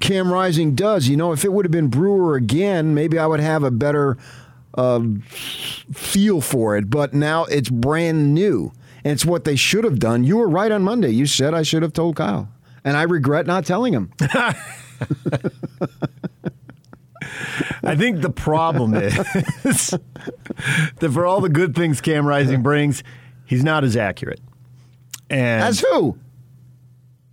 Cam 0.00 0.32
Rising 0.32 0.74
does. 0.74 1.08
You 1.08 1.16
know, 1.16 1.32
if 1.32 1.44
it 1.44 1.52
would 1.52 1.64
have 1.64 1.72
been 1.72 1.88
Brewer 1.88 2.36
again, 2.36 2.94
maybe 2.94 3.18
I 3.18 3.26
would 3.26 3.40
have 3.40 3.62
a 3.62 3.70
better 3.70 4.16
uh, 4.74 5.00
feel 5.92 6.40
for 6.40 6.76
it. 6.76 6.88
But 6.90 7.14
now 7.14 7.44
it's 7.46 7.68
brand 7.68 8.34
new, 8.34 8.72
and 9.04 9.12
it's 9.12 9.24
what 9.26 9.44
they 9.44 9.56
should 9.56 9.84
have 9.84 9.98
done. 9.98 10.24
You 10.24 10.36
were 10.36 10.48
right 10.48 10.70
on 10.70 10.82
Monday. 10.82 11.10
You 11.10 11.26
said 11.26 11.54
I 11.54 11.62
should 11.62 11.82
have 11.82 11.92
told 11.92 12.16
Kyle, 12.16 12.48
and 12.84 12.96
I 12.96 13.02
regret 13.02 13.46
not 13.46 13.66
telling 13.66 13.92
him. 13.92 14.12
I 17.82 17.96
think 17.96 18.20
the 18.20 18.30
problem 18.30 18.94
is 18.94 19.14
that 20.98 21.10
for 21.12 21.24
all 21.24 21.40
the 21.40 21.48
good 21.48 21.74
things 21.74 22.00
Cam 22.00 22.26
Rising 22.26 22.62
brings, 22.62 23.02
he's 23.46 23.64
not 23.64 23.84
as 23.84 23.96
accurate. 23.96 24.40
And 25.30 25.62
As 25.62 25.80
who? 25.80 26.18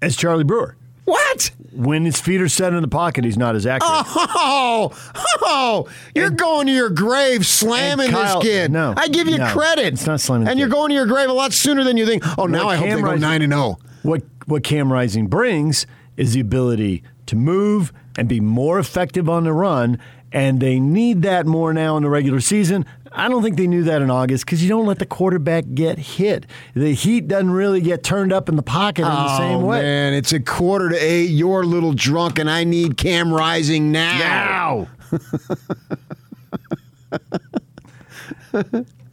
As 0.02 0.16
Charlie 0.16 0.44
Brewer. 0.44 0.78
What? 1.06 1.52
When 1.72 2.04
his 2.06 2.20
feet 2.20 2.42
are 2.42 2.50
set 2.50 2.74
in 2.74 2.82
the 2.82 2.88
pocket, 2.88 3.24
he's 3.26 3.38
not 3.38 3.56
as 3.56 3.66
accurate. 3.66 4.04
Oh, 4.08 4.92
oh, 5.44 5.88
you're 6.16 6.30
going 6.32 6.68
to 6.68 6.74
your 6.74 6.90
grave 6.90 7.46
slamming 7.46 8.10
Kyle- 8.10 8.40
this 8.42 8.50
kid. 8.50 8.72
no, 8.72 8.94
I 8.98 9.08
give 9.08 9.28
you 9.28 9.38
no, 9.38 9.48
credit. 9.52 9.94
it's 9.94 10.06
not 10.08 10.20
slamming 10.20 10.48
And 10.48 10.58
you're 10.60 10.68
kid. 10.68 10.74
going 10.74 10.90
to 10.90 10.96
your 10.96 11.06
grave 11.06 11.30
a 11.30 11.34
lot 11.34 11.54
sooner 11.54 11.84
than 11.84 11.96
you 11.98 12.06
think. 12.06 12.24
Oh, 12.40 12.46
now 12.48 12.66
What 12.66 12.74
I 12.74 12.78
hope 12.78 12.90
they 12.90 13.02
go 13.02 13.16
9 13.16 13.42
and 13.42 13.54
oh. 13.54 13.58
0. 13.58 13.78
What 14.04 14.24
what 14.48 14.64
Cam 14.64 14.92
Rising 14.92 15.28
brings 15.28 15.86
is 16.18 16.34
the 16.34 16.40
ability 16.40 17.04
to 17.28 17.36
move 17.36 17.92
and 18.18 18.28
be 18.30 18.40
more 18.40 18.80
effective 18.80 19.28
on 19.30 19.44
the 19.44 19.54
run, 19.54 20.00
and 20.32 20.60
they 20.60 20.80
need 20.80 21.22
that 21.24 21.46
more 21.46 21.74
now 21.74 21.98
in 21.98 22.04
the 22.04 22.10
regular 22.10 22.40
season. 22.40 22.86
I 23.16 23.30
don't 23.30 23.42
think 23.42 23.58
they 23.58 23.68
knew 23.68 23.84
that 23.84 24.02
in 24.02 24.12
August 24.12 24.46
because 24.46 24.62
you 24.62 24.70
don't 24.70 24.86
let 24.86 25.00
the 25.00 25.06
quarterback 25.06 25.66
get 25.74 25.98
hit. 25.98 26.46
The 26.74 26.94
heat 26.94 27.28
doesn't 27.28 27.52
really 27.52 27.82
get 27.82 28.04
turned 28.04 28.34
up 28.34 28.50
in 28.50 28.56
the 28.56 28.64
pocket 28.64 29.04
in 29.04 29.08
the 29.08 29.28
oh, 29.30 29.38
same 29.38 29.58
oh, 29.60 29.66
way. 29.66 29.82
man, 29.82 30.14
it's 30.14 30.34
a 30.34 30.40
quarter 30.40 30.90
to 30.90 30.98
eight. 30.98 31.30
You're 31.30 31.62
a 31.62 31.66
little 31.66 31.94
drunk, 31.94 32.40
and 32.40 32.50
I 32.50 32.66
need 32.66 32.98
Cam 32.98 33.34
Rising 33.34 33.92
now. 33.92 34.88
Now. 35.12 35.20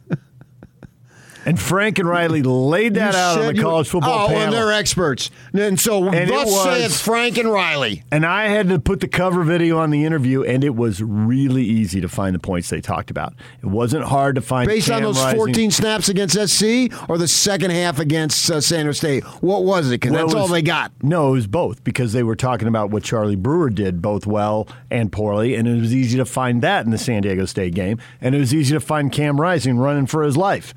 and 1.45 1.59
Frank 1.59 1.99
and 1.99 2.07
Riley 2.07 2.41
laid 2.43 2.95
that 2.95 3.13
You 3.13 3.19
out 3.19 3.39
on 3.39 3.45
the 3.47 3.55
you- 3.55 3.61
college 3.61 3.87
football 3.89 4.25
oh, 4.25 4.27
panel. 4.27 4.41
and 4.43 4.53
they're 4.53 4.71
experts. 4.71 5.29
And 5.53 5.79
so, 5.79 6.09
And 6.09 6.29
thus 6.29 6.45
was- 6.51 6.63
saith 6.63 7.01
Frank 7.01 7.37
and 7.37 7.51
Riley. 7.51 8.03
And 8.11 8.25
I 8.25 8.47
had 8.47 8.69
to 8.69 8.79
put 8.79 8.99
the 8.99 9.07
cover 9.07 9.43
video 9.43 9.77
on 9.79 9.89
the 9.89 10.05
interview, 10.05 10.43
and 10.43 10.63
it 10.63 10.75
was 10.75 11.01
really 11.01 11.63
easy 11.63 12.01
to 12.01 12.07
find 12.09 12.33
the 12.35 12.39
points 12.39 12.69
they 12.69 12.81
talked 12.81 13.11
about. 13.11 13.33
It 13.61 13.67
wasn't 13.67 14.05
hard 14.05 14.35
to 14.35 14.41
find. 14.41 14.67
Based 14.67 14.89
on 14.89 15.03
those 15.03 15.19
Rising. 15.19 15.37
14 15.39 15.71
snaps 15.71 16.09
against 16.09 16.35
SC 16.35 16.91
or 17.09 17.17
the 17.17 17.27
second 17.27 17.71
half 17.71 17.99
against 17.99 18.49
uh, 18.49 18.61
San 18.61 18.85
Jose 18.85 18.97
State? 18.97 19.23
What 19.41 19.63
was 19.63 19.87
it? 19.87 19.99
Because 20.01 20.11
Well, 20.11 20.21
that's 20.27 20.33
it 20.33 20.37
all 20.39 20.47
they 20.47 20.61
got. 20.61 20.91
No, 21.01 21.29
it 21.29 21.31
was 21.33 21.47
both 21.47 21.83
because 21.83 22.13
they 22.13 22.23
were 22.23 22.35
talking 22.35 22.67
about 22.67 22.89
what 22.89 23.03
Charlie 23.03 23.35
Brewer 23.35 23.69
did 23.69 24.01
both 24.01 24.25
well 24.27 24.67
and 24.91 25.11
poorly, 25.11 25.55
and 25.55 25.67
it 25.67 25.79
was 25.79 25.93
easy 25.93 26.17
to 26.17 26.25
find 26.25 26.61
that 26.61 26.85
in 26.85 26.91
the 26.91 26.97
San 26.97 27.21
Diego 27.23 27.45
State 27.45 27.73
game, 27.73 27.99
and 28.21 28.35
it 28.35 28.39
was 28.39 28.53
easy 28.53 28.73
to 28.73 28.79
find 28.79 29.11
Cam 29.11 29.39
Rising 29.41 29.77
running 29.77 30.05
for 30.05 30.23
his 30.23 30.37
life 30.37 30.73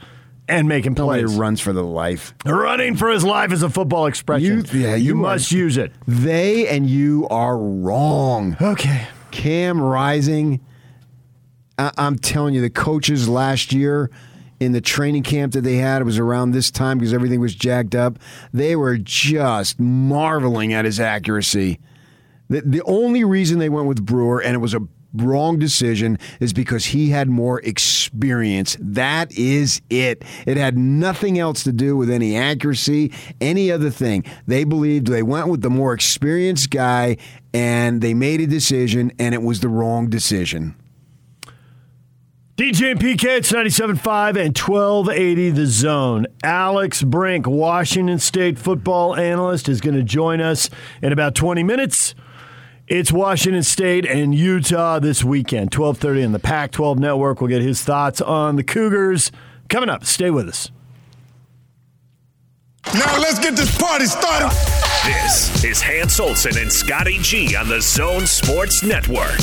and 0.48 0.68
making 0.68 0.94
Nobody 0.94 1.24
plays. 1.24 1.36
runs 1.36 1.60
for 1.60 1.72
the 1.72 1.82
life. 1.82 2.34
Running 2.44 2.96
for 2.96 3.10
his 3.10 3.24
life 3.24 3.52
is 3.52 3.62
a 3.62 3.70
football 3.70 4.06
expression. 4.06 4.64
You, 4.72 4.80
yeah, 4.80 4.94
you, 4.94 5.14
must 5.14 5.52
are- 5.52 5.56
use 5.56 5.76
it. 5.76 5.92
They 6.06 6.68
and 6.68 6.88
you 6.88 7.26
are 7.30 7.58
wrong. 7.58 8.56
Okay. 8.60 9.06
Cam 9.32 9.80
Rising, 9.80 10.60
I- 11.78 11.92
I'm 11.98 12.18
telling 12.18 12.54
you, 12.54 12.60
the 12.60 12.70
coaches 12.70 13.28
last 13.28 13.72
year 13.72 14.10
in 14.60 14.72
the 14.72 14.80
training 14.80 15.22
camp 15.22 15.52
that 15.52 15.60
they 15.62 15.76
had, 15.76 16.00
it 16.00 16.04
was 16.06 16.18
around 16.18 16.52
this 16.52 16.70
time 16.70 16.98
because 16.98 17.12
everything 17.12 17.40
was 17.40 17.54
jacked 17.54 17.94
up. 17.94 18.18
They 18.54 18.74
were 18.76 18.96
just 18.96 19.78
marveling 19.78 20.72
at 20.72 20.84
his 20.86 20.98
accuracy. 20.98 21.78
The, 22.48 22.62
the 22.62 22.82
only 22.84 23.24
reason 23.24 23.58
they 23.58 23.68
went 23.68 23.86
with 23.88 24.06
Brewer, 24.06 24.40
and 24.40 24.54
it 24.54 24.58
was 24.58 24.72
a 24.72 24.80
wrong 25.20 25.58
decision, 25.58 26.18
is 26.40 26.52
because 26.52 26.86
he 26.86 27.10
had 27.10 27.28
more 27.28 27.60
experience. 27.60 28.76
That 28.80 29.32
is 29.32 29.80
it. 29.90 30.24
It 30.46 30.56
had 30.56 30.76
nothing 30.76 31.38
else 31.38 31.64
to 31.64 31.72
do 31.72 31.96
with 31.96 32.10
any 32.10 32.36
accuracy, 32.36 33.12
any 33.40 33.70
other 33.70 33.90
thing. 33.90 34.24
They 34.46 34.64
believed 34.64 35.06
they 35.06 35.22
went 35.22 35.48
with 35.48 35.62
the 35.62 35.70
more 35.70 35.92
experienced 35.92 36.70
guy, 36.70 37.16
and 37.52 38.00
they 38.00 38.14
made 38.14 38.40
a 38.40 38.46
decision, 38.46 39.12
and 39.18 39.34
it 39.34 39.42
was 39.42 39.60
the 39.60 39.68
wrong 39.68 40.08
decision. 40.08 40.74
DJ 42.56 42.92
and 42.92 43.00
PK, 43.00 43.24
it's 43.36 43.52
97.5 43.52 44.28
and 44.30 44.56
1280 44.56 45.50
The 45.50 45.66
Zone. 45.66 46.26
Alex 46.42 47.02
Brink, 47.02 47.46
Washington 47.46 48.18
State 48.18 48.58
football 48.58 49.14
analyst, 49.14 49.68
is 49.68 49.82
going 49.82 49.94
to 49.94 50.02
join 50.02 50.40
us 50.40 50.70
in 51.02 51.12
about 51.12 51.34
20 51.34 51.62
minutes. 51.62 52.14
It's 52.88 53.10
Washington 53.10 53.64
State 53.64 54.06
and 54.06 54.32
Utah 54.32 55.00
this 55.00 55.24
weekend, 55.24 55.74
1230 55.74 56.24
on 56.26 56.30
the 56.30 56.38
Pac-12 56.38 56.98
Network. 56.98 57.40
We'll 57.40 57.48
get 57.48 57.60
his 57.60 57.82
thoughts 57.82 58.20
on 58.20 58.54
the 58.54 58.62
Cougars. 58.62 59.32
Coming 59.68 59.88
up, 59.88 60.04
stay 60.04 60.30
with 60.30 60.48
us. 60.48 60.70
Now 62.94 63.18
let's 63.18 63.40
get 63.40 63.56
this 63.56 63.76
party 63.76 64.04
started. 64.06 64.85
This 65.06 65.62
is 65.62 65.80
Hans 65.80 66.18
Olsen 66.18 66.58
and 66.58 66.72
Scotty 66.72 67.18
G 67.20 67.54
on 67.54 67.68
the 67.68 67.80
Zone 67.80 68.26
Sports 68.26 68.82
Network. 68.82 69.38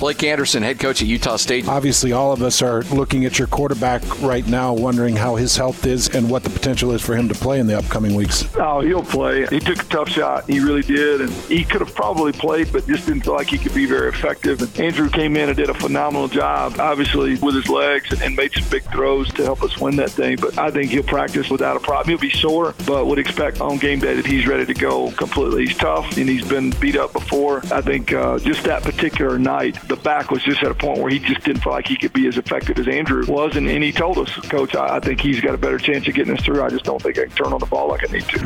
Blake 0.00 0.24
Anderson, 0.24 0.60
head 0.60 0.80
coach 0.80 1.02
at 1.02 1.06
Utah 1.06 1.36
State. 1.36 1.68
Obviously, 1.68 2.10
all 2.10 2.32
of 2.32 2.42
us 2.42 2.62
are 2.62 2.82
looking 2.84 3.24
at 3.24 3.38
your 3.38 3.46
quarterback 3.46 4.02
right 4.22 4.44
now, 4.48 4.72
wondering 4.72 5.14
how 5.14 5.36
his 5.36 5.56
health 5.56 5.86
is 5.86 6.08
and 6.08 6.28
what 6.28 6.42
the 6.42 6.50
potential 6.50 6.90
is 6.90 7.00
for 7.00 7.14
him 7.14 7.28
to 7.28 7.34
play 7.36 7.60
in 7.60 7.68
the 7.68 7.78
upcoming 7.78 8.16
weeks. 8.16 8.44
Oh, 8.56 8.80
he'll 8.80 9.04
play. 9.04 9.46
He 9.46 9.60
took 9.60 9.80
a 9.80 9.86
tough 9.86 10.08
shot. 10.08 10.50
He 10.50 10.58
really 10.58 10.82
did. 10.82 11.20
And 11.20 11.30
he 11.30 11.62
could 11.62 11.80
have 11.80 11.94
probably 11.94 12.32
played, 12.32 12.72
but 12.72 12.84
just 12.88 13.06
didn't 13.06 13.22
feel 13.22 13.34
like 13.34 13.46
he 13.46 13.58
could 13.58 13.74
be 13.74 13.86
very 13.86 14.08
effective. 14.08 14.62
And 14.62 14.80
Andrew 14.80 15.08
came 15.08 15.36
in 15.36 15.48
and 15.48 15.56
did 15.56 15.70
a 15.70 15.74
phenomenal 15.74 16.26
job, 16.26 16.80
obviously, 16.80 17.36
with 17.36 17.54
his 17.54 17.68
legs 17.68 18.10
and, 18.10 18.20
and 18.20 18.34
made 18.34 18.52
some 18.52 18.68
big 18.68 18.82
throws 18.90 19.32
to 19.34 19.44
help 19.44 19.62
us 19.62 19.78
win 19.78 19.94
that 19.94 20.10
thing. 20.10 20.38
But 20.40 20.58
I 20.58 20.72
think 20.72 20.90
he'll 20.90 21.04
practice 21.04 21.50
without 21.50 21.76
a 21.76 21.80
problem. 21.80 22.08
He'll 22.08 22.18
be 22.18 22.36
sore, 22.36 22.74
but 22.84 23.06
would 23.06 23.20
expect 23.20 23.60
on 23.60 23.78
game 23.78 24.00
day 24.00 24.16
that 24.16 24.26
he's 24.26 24.48
ready 24.48 24.66
to 24.66 24.74
go 24.74 25.03
completely. 25.12 25.66
He's 25.66 25.76
tough 25.76 26.16
and 26.16 26.28
he's 26.28 26.46
been 26.46 26.70
beat 26.80 26.96
up 26.96 27.12
before. 27.12 27.58
I 27.72 27.80
think 27.80 28.12
uh, 28.12 28.38
just 28.38 28.64
that 28.64 28.82
particular 28.82 29.38
night, 29.38 29.78
the 29.88 29.96
back 29.96 30.30
was 30.30 30.42
just 30.42 30.62
at 30.62 30.70
a 30.70 30.74
point 30.74 30.98
where 30.98 31.10
he 31.10 31.18
just 31.18 31.42
didn't 31.44 31.62
feel 31.62 31.72
like 31.72 31.86
he 31.86 31.96
could 31.96 32.12
be 32.12 32.26
as 32.26 32.38
effective 32.38 32.78
as 32.78 32.88
Andrew 32.88 33.24
was. 33.26 33.56
And, 33.56 33.68
and 33.68 33.82
he 33.82 33.92
told 33.92 34.18
us, 34.18 34.30
Coach, 34.48 34.74
I, 34.74 34.96
I 34.96 35.00
think 35.00 35.20
he's 35.20 35.40
got 35.40 35.54
a 35.54 35.58
better 35.58 35.78
chance 35.78 36.06
of 36.08 36.14
getting 36.14 36.36
us 36.36 36.44
through. 36.44 36.62
I 36.62 36.68
just 36.68 36.84
don't 36.84 37.00
think 37.00 37.18
I 37.18 37.26
can 37.26 37.36
turn 37.36 37.52
on 37.52 37.60
the 37.60 37.66
ball 37.66 37.88
like 37.88 38.08
I 38.08 38.12
need 38.12 38.24
to. 38.28 38.38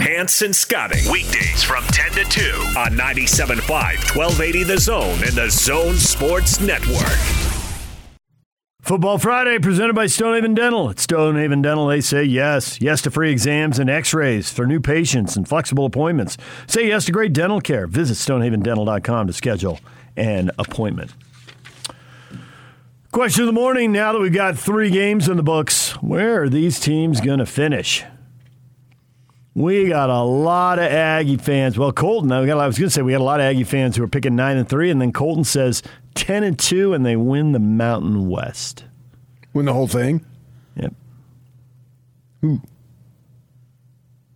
Hans 0.00 0.42
and 0.42 0.54
Scotty, 0.54 1.00
weekdays 1.10 1.62
from 1.62 1.84
10 1.84 2.12
to 2.12 2.24
2 2.24 2.40
on 2.78 2.92
97.5, 2.92 3.60
1280 3.68 4.62
The 4.64 4.78
Zone 4.78 5.22
and 5.24 5.32
the 5.32 5.50
Zone 5.50 5.96
Sports 5.96 6.60
Network. 6.60 7.55
Football 8.86 9.18
Friday 9.18 9.58
presented 9.58 9.96
by 9.96 10.06
Stonehaven 10.06 10.54
Dental. 10.54 10.88
At 10.88 11.00
Stonehaven 11.00 11.60
Dental, 11.60 11.88
they 11.88 12.00
say 12.00 12.22
yes. 12.22 12.80
Yes 12.80 13.02
to 13.02 13.10
free 13.10 13.32
exams 13.32 13.80
and 13.80 13.90
x 13.90 14.14
rays 14.14 14.52
for 14.52 14.64
new 14.64 14.78
patients 14.78 15.34
and 15.34 15.48
flexible 15.48 15.86
appointments. 15.86 16.36
Say 16.68 16.86
yes 16.86 17.06
to 17.06 17.12
great 17.12 17.32
dental 17.32 17.60
care. 17.60 17.88
Visit 17.88 18.14
stonehavendental.com 18.14 19.26
to 19.26 19.32
schedule 19.32 19.80
an 20.16 20.52
appointment. 20.56 21.12
Question 23.10 23.42
of 23.42 23.46
the 23.46 23.52
morning 23.52 23.90
now 23.90 24.12
that 24.12 24.20
we've 24.20 24.32
got 24.32 24.56
three 24.56 24.90
games 24.90 25.28
in 25.28 25.36
the 25.36 25.42
books, 25.42 26.00
where 26.00 26.44
are 26.44 26.48
these 26.48 26.78
teams 26.78 27.20
going 27.20 27.40
to 27.40 27.46
finish? 27.46 28.04
We 29.56 29.88
got 29.88 30.10
a 30.10 30.20
lot 30.20 30.78
of 30.78 30.84
Aggie 30.84 31.38
fans. 31.38 31.78
Well, 31.78 31.90
Colton, 31.90 32.30
I, 32.30 32.40
was 32.40 32.78
going 32.78 32.88
to 32.88 32.90
say 32.90 33.00
we 33.00 33.12
got 33.12 33.22
a 33.22 33.24
lot 33.24 33.40
of 33.40 33.46
Aggie 33.46 33.64
fans 33.64 33.96
who 33.96 34.04
are 34.04 34.08
picking 34.08 34.36
nine 34.36 34.58
and 34.58 34.68
three, 34.68 34.90
and 34.90 35.00
then 35.00 35.14
Colton 35.14 35.44
says 35.44 35.82
ten 36.14 36.44
and 36.44 36.58
two, 36.58 36.92
and 36.92 37.06
they 37.06 37.16
win 37.16 37.52
the 37.52 37.58
Mountain 37.58 38.28
West. 38.28 38.84
Win 39.54 39.64
the 39.64 39.72
whole 39.72 39.88
thing? 39.88 40.22
Yep. 40.76 40.92
Who? 42.42 42.60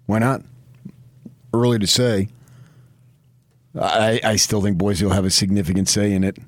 Why 0.06 0.20
not? 0.20 0.42
Early 1.52 1.78
to 1.78 1.86
say. 1.86 2.28
I, 3.78 4.20
I 4.24 4.36
still 4.36 4.62
think 4.62 4.78
Boise 4.78 5.04
will 5.04 5.12
have 5.12 5.26
a 5.26 5.30
significant 5.30 5.90
say 5.90 6.14
in 6.14 6.24
it. 6.24 6.38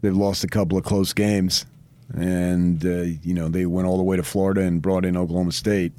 They've 0.00 0.16
lost 0.16 0.42
a 0.42 0.48
couple 0.48 0.76
of 0.76 0.82
close 0.82 1.12
games, 1.12 1.66
and 2.12 2.84
uh, 2.84 3.02
you 3.22 3.32
know 3.32 3.48
they 3.48 3.64
went 3.64 3.86
all 3.86 3.96
the 3.96 4.02
way 4.02 4.16
to 4.16 4.24
Florida 4.24 4.62
and 4.62 4.82
brought 4.82 5.04
in 5.04 5.16
Oklahoma 5.16 5.52
State, 5.52 5.92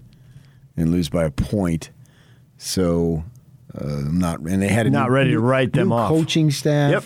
and 0.78 0.92
lose 0.92 1.10
by 1.10 1.24
a 1.26 1.32
point. 1.32 1.90
So 2.58 3.24
Uh, 3.76 4.02
not 4.12 4.40
and 4.42 4.62
they 4.62 4.68
had 4.68 4.86
a 4.86 4.90
Not 4.92 5.10
new- 5.10 5.16
ready 5.16 5.32
to 5.32 5.40
write 5.40 5.74
them 5.74 5.92
off. 5.92 6.08
Coaching 6.10 6.52
staff. 6.52 6.92
Yep. 6.92 7.04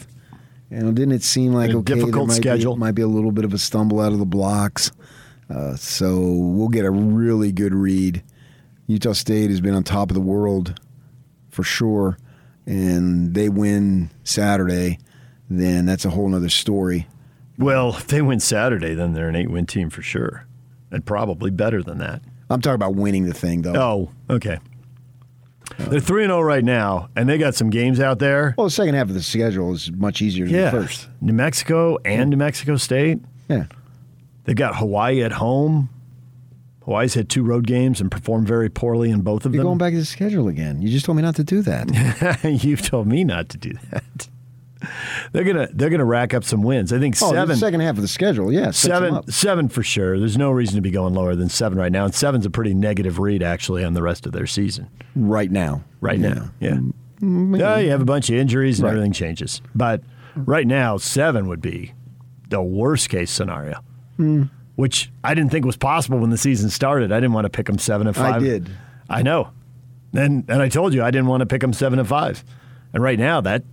And 0.69 0.95
didn't 0.97 1.13
it 1.13 1.23
seem 1.23 1.53
like 1.53 1.71
A 1.71 1.77
okay? 1.77 1.93
difficult 1.95 2.27
might 2.27 2.35
schedule. 2.35 2.75
Be, 2.75 2.79
might 2.81 2.91
be 2.91 3.01
a 3.01 3.07
little 3.07 3.31
bit 3.31 3.45
of 3.45 3.53
a 3.53 3.57
stumble 3.57 4.01
out 4.01 4.11
of 4.11 4.19
the 4.19 4.25
blocks. 4.25 4.91
Uh, 5.49 5.77
so 5.77 6.19
we'll 6.19 6.67
get 6.67 6.83
a 6.83 6.91
really 6.91 7.53
good 7.53 7.73
read. 7.73 8.21
Utah 8.85 9.13
State 9.13 9.49
has 9.49 9.61
been 9.61 9.73
on 9.73 9.83
top 9.83 10.09
of 10.11 10.15
the 10.15 10.19
world 10.21 10.77
for 11.49 11.63
sure, 11.63 12.17
and 12.65 13.33
they 13.33 13.47
win 13.47 14.09
Saturday. 14.25 14.99
Then 15.49 15.85
that's 15.85 16.03
a 16.03 16.09
whole 16.09 16.35
other 16.35 16.49
story. 16.49 17.07
Well, 17.57 17.95
if 17.95 18.07
they 18.07 18.21
win 18.21 18.41
Saturday, 18.41 18.93
then 18.93 19.13
they're 19.13 19.29
an 19.29 19.37
eight-win 19.37 19.67
team 19.67 19.89
for 19.89 20.01
sure, 20.01 20.45
and 20.91 21.05
probably 21.05 21.49
better 21.49 21.81
than 21.81 21.97
that. 21.99 22.21
I'm 22.49 22.61
talking 22.61 22.75
about 22.75 22.95
winning 22.95 23.25
the 23.25 23.33
thing, 23.33 23.61
though. 23.61 23.75
Oh, 24.29 24.33
okay. 24.35 24.59
They're 25.77 25.99
three 25.99 26.23
and 26.23 26.29
zero 26.31 26.41
right 26.41 26.63
now, 26.63 27.09
and 27.15 27.27
they 27.27 27.37
got 27.37 27.53
some 27.55 27.69
games 27.69 27.99
out 27.99 28.19
there. 28.19 28.55
Well, 28.57 28.67
the 28.67 28.71
second 28.71 28.95
half 28.95 29.09
of 29.09 29.13
the 29.13 29.21
schedule 29.21 29.73
is 29.73 29.91
much 29.91 30.21
easier 30.21 30.45
than 30.45 30.55
Yeah, 30.55 30.69
the 30.69 30.81
first. 30.83 31.09
New 31.21 31.33
Mexico 31.33 31.97
and 32.05 32.29
New 32.29 32.37
Mexico 32.37 32.77
State. 32.77 33.19
Yeah, 33.49 33.65
they 34.45 34.53
got 34.53 34.77
Hawaii 34.77 35.21
at 35.23 35.33
home. 35.33 35.89
Hawaii's 36.85 37.15
had 37.15 37.27
two 37.27 37.43
road 37.43 37.67
games 37.67 37.99
and 37.99 38.09
performed 38.09 38.47
very 38.47 38.69
poorly 38.69 39.09
in 39.11 39.21
both 39.21 39.45
of 39.45 39.51
them. 39.51 39.55
You're 39.55 39.63
them. 39.63 39.71
going 39.71 39.77
back 39.77 39.91
to 39.91 39.99
the 39.99 40.05
schedule 40.05 40.47
again. 40.47 40.81
You 40.81 40.87
just 40.89 41.05
told 41.05 41.17
me 41.17 41.21
not 41.21 41.35
to 41.35 41.43
do 41.43 41.61
that. 41.63 42.39
You've 42.63 42.81
told 42.81 43.07
me 43.07 43.25
not 43.25 43.49
to 43.49 43.57
do 43.57 43.73
that. 43.91 44.29
They're 45.31 45.43
gonna 45.43 45.67
they're 45.73 45.89
gonna 45.89 46.05
rack 46.05 46.33
up 46.33 46.43
some 46.43 46.61
wins. 46.63 46.91
I 46.93 46.99
think 46.99 47.15
Oh, 47.21 47.29
the 47.29 47.35
seven 47.35 47.55
second 47.57 47.79
half 47.81 47.95
of 47.95 48.01
the 48.01 48.07
schedule, 48.07 48.51
yeah, 48.51 48.71
seven 48.71 49.29
seven 49.31 49.69
for 49.69 49.83
sure. 49.83 50.17
There's 50.19 50.37
no 50.37 50.51
reason 50.51 50.75
to 50.75 50.81
be 50.81 50.91
going 50.91 51.13
lower 51.13 51.35
than 51.35 51.49
seven 51.49 51.77
right 51.77 51.91
now, 51.91 52.05
and 52.05 52.13
seven's 52.15 52.45
a 52.45 52.49
pretty 52.49 52.73
negative 52.73 53.19
read 53.19 53.43
actually 53.43 53.83
on 53.83 53.93
the 53.93 54.01
rest 54.01 54.25
of 54.25 54.31
their 54.31 54.47
season. 54.47 54.87
Right 55.15 55.51
now, 55.51 55.83
Right 56.01 56.19
Yeah. 56.19 56.29
now, 56.33 56.51
yeah. 56.59 56.77
Mm, 57.21 57.59
Yeah, 57.59 57.77
you 57.79 57.89
have 57.89 58.01
a 58.01 58.05
bunch 58.05 58.29
of 58.29 58.35
injuries 58.35 58.79
and 58.79 58.85
Right. 58.85 58.91
everything 58.91 59.11
changes, 59.11 59.61
but 59.75 60.01
right 60.35 60.67
now 60.67 60.97
seven 60.97 61.47
would 61.47 61.61
be 61.61 61.93
the 62.49 62.61
worst 62.61 63.09
case 63.09 63.31
scenario. 63.31 63.79
Hmm. 64.17 64.43
Which 64.75 65.11
I 65.23 65.33
didn't 65.33 65.51
think 65.51 65.65
was 65.65 65.75
possible 65.77 66.19
when 66.19 66.29
the 66.29 66.37
season 66.37 66.69
started. 66.69 67.11
I 67.11 67.15
didn't 67.19 67.33
want 67.33 67.45
to 67.45 67.49
pick 67.49 67.65
them 67.65 67.79
seven 67.79 68.05
and 68.05 68.15
five. 68.15 68.35
I 68.35 68.39
did. 68.39 68.69
I 69.09 69.23
know. 69.23 69.49
And 70.13 70.45
and 70.47 70.61
I 70.61 70.69
told 70.69 70.93
you 70.93 71.03
I 71.03 71.09
didn't 71.11 71.27
want 71.27 71.41
to 71.41 71.45
pick 71.47 71.61
them 71.61 71.73
seven 71.73 71.97
and 71.99 72.07
five. 72.07 72.43
And 72.93 73.01
right 73.03 73.17
now 73.17 73.41
that 73.41 73.63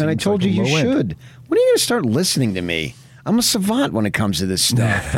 And 0.00 0.10
I 0.10 0.14
told 0.14 0.42
like 0.42 0.52
you 0.52 0.64
you 0.64 0.76
end. 0.76 0.88
should. 0.88 1.16
When 1.46 1.58
are 1.58 1.60
you 1.60 1.68
going 1.68 1.76
to 1.76 1.82
start 1.82 2.04
listening 2.06 2.54
to 2.54 2.62
me? 2.62 2.94
I'm 3.24 3.38
a 3.38 3.42
savant 3.42 3.92
when 3.92 4.06
it 4.06 4.12
comes 4.12 4.38
to 4.38 4.46
this 4.46 4.64
stuff. 4.64 5.14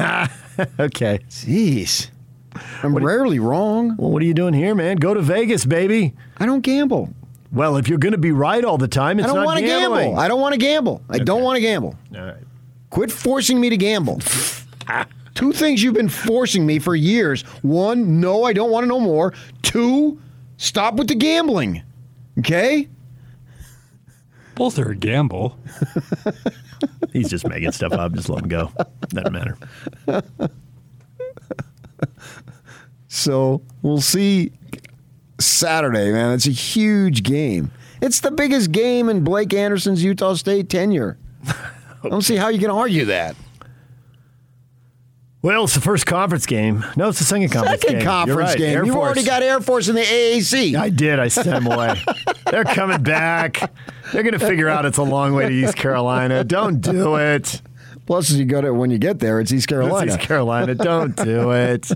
okay. 0.80 1.20
Jeez. 1.30 2.10
I'm 2.82 2.94
rarely 2.94 3.38
wrong. 3.38 3.96
Well, 3.96 4.10
what 4.10 4.22
are 4.22 4.26
you 4.26 4.34
doing 4.34 4.54
here, 4.54 4.74
man? 4.74 4.96
Go 4.96 5.14
to 5.14 5.20
Vegas, 5.20 5.64
baby. 5.64 6.14
I 6.36 6.46
don't 6.46 6.60
gamble. 6.60 7.12
Well, 7.52 7.76
if 7.76 7.88
you're 7.88 7.98
going 7.98 8.12
to 8.12 8.18
be 8.18 8.32
right 8.32 8.64
all 8.64 8.78
the 8.78 8.88
time, 8.88 9.18
it's 9.18 9.28
I 9.28 9.32
don't 9.32 9.44
want 9.44 9.60
to 9.60 9.64
gamble. 9.64 10.18
I 10.18 10.28
don't 10.28 10.40
want 10.40 10.54
to 10.54 10.58
gamble. 10.58 11.02
I 11.08 11.18
don't 11.18 11.42
want 11.42 11.56
to 11.56 11.60
gamble. 11.60 11.96
All 12.14 12.24
right. 12.24 12.42
Quit 12.90 13.10
forcing 13.10 13.60
me 13.60 13.70
to 13.70 13.76
gamble. 13.76 14.20
Two 15.34 15.52
things 15.52 15.82
you've 15.82 15.94
been 15.94 16.08
forcing 16.08 16.64
me 16.64 16.78
for 16.78 16.94
years. 16.94 17.42
One, 17.62 18.20
no, 18.20 18.44
I 18.44 18.52
don't 18.52 18.70
want 18.70 18.84
to 18.84 18.88
know 18.88 19.00
more. 19.00 19.34
Two, 19.62 20.20
stop 20.58 20.94
with 20.94 21.08
the 21.08 21.14
gambling. 21.14 21.82
Okay? 22.38 22.88
Both 24.54 24.78
are 24.78 24.90
a 24.90 24.96
gamble. 24.96 25.58
He's 27.12 27.28
just 27.28 27.46
making 27.46 27.72
stuff 27.72 27.92
up. 27.92 28.12
Just 28.12 28.28
let 28.28 28.42
him 28.42 28.48
go. 28.48 28.70
Doesn't 29.08 29.32
matter. 29.32 29.56
So 33.14 33.62
we'll 33.82 34.00
see 34.00 34.50
Saturday, 35.38 36.10
man. 36.10 36.32
It's 36.32 36.48
a 36.48 36.50
huge 36.50 37.22
game. 37.22 37.70
It's 38.02 38.18
the 38.18 38.32
biggest 38.32 38.72
game 38.72 39.08
in 39.08 39.22
Blake 39.22 39.54
Anderson's 39.54 40.02
Utah 40.02 40.34
State 40.34 40.68
tenure. 40.68 41.16
I 41.46 42.08
don't 42.08 42.22
see 42.22 42.34
how 42.36 42.48
you 42.48 42.58
can 42.58 42.70
argue 42.70 43.04
that. 43.06 43.36
Well, 45.44 45.64
it's 45.64 45.74
the 45.74 45.82
first 45.82 46.06
conference 46.06 46.46
game. 46.46 46.82
No, 46.96 47.10
it's 47.10 47.18
the 47.18 47.26
second 47.26 47.50
conference 47.50 47.82
Second 47.82 47.98
game. 47.98 48.06
conference 48.06 48.28
You're 48.38 48.38
right. 48.46 48.56
game. 48.58 48.76
Air 48.78 48.84
You've 48.86 48.94
Force. 48.94 49.04
already 49.04 49.24
got 49.24 49.42
Air 49.42 49.60
Force 49.60 49.88
in 49.88 49.94
the 49.94 50.00
AAC. 50.00 50.74
I 50.74 50.88
did. 50.88 51.18
I 51.18 51.28
sent 51.28 51.48
them 51.48 51.66
away. 51.66 52.02
They're 52.50 52.64
coming 52.64 53.02
back. 53.02 53.70
They're 54.10 54.22
going 54.22 54.32
to 54.32 54.38
figure 54.38 54.70
out 54.70 54.86
it's 54.86 54.96
a 54.96 55.02
long 55.02 55.34
way 55.34 55.46
to 55.50 55.54
East 55.54 55.76
Carolina. 55.76 56.44
Don't 56.44 56.80
do 56.80 57.16
it. 57.16 57.60
Plus, 58.06 58.30
you 58.30 58.46
go 58.46 58.62
to 58.62 58.72
when 58.72 58.90
you 58.90 58.96
get 58.96 59.18
there, 59.18 59.38
it's 59.38 59.52
East 59.52 59.68
Carolina. 59.68 60.06
It's 60.06 60.16
East 60.16 60.26
Carolina. 60.26 60.74
Don't 60.74 61.14
do 61.14 61.50
it. 61.52 61.90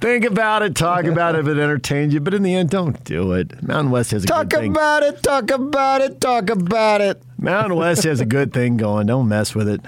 Think 0.00 0.24
about 0.24 0.62
it. 0.62 0.74
Talk 0.74 1.04
about 1.04 1.34
it 1.34 1.40
if 1.40 1.46
it 1.46 1.58
entertains 1.60 2.14
you. 2.14 2.20
But 2.20 2.32
in 2.32 2.42
the 2.42 2.54
end, 2.54 2.70
don't 2.70 3.04
do 3.04 3.32
it. 3.32 3.62
Mountain 3.62 3.90
West 3.90 4.12
has 4.12 4.24
a 4.24 4.26
Talk 4.26 4.48
good 4.48 4.60
thing. 4.60 4.70
about 4.70 5.02
it. 5.02 5.22
Talk 5.22 5.50
about 5.50 6.00
it. 6.00 6.22
Talk 6.22 6.48
about 6.48 7.02
it. 7.02 7.22
Mountain 7.38 7.76
West 7.76 8.04
has 8.04 8.20
a 8.20 8.26
good 8.26 8.54
thing 8.54 8.78
going. 8.78 9.06
Don't 9.08 9.28
mess 9.28 9.54
with 9.54 9.68
it. 9.68 9.80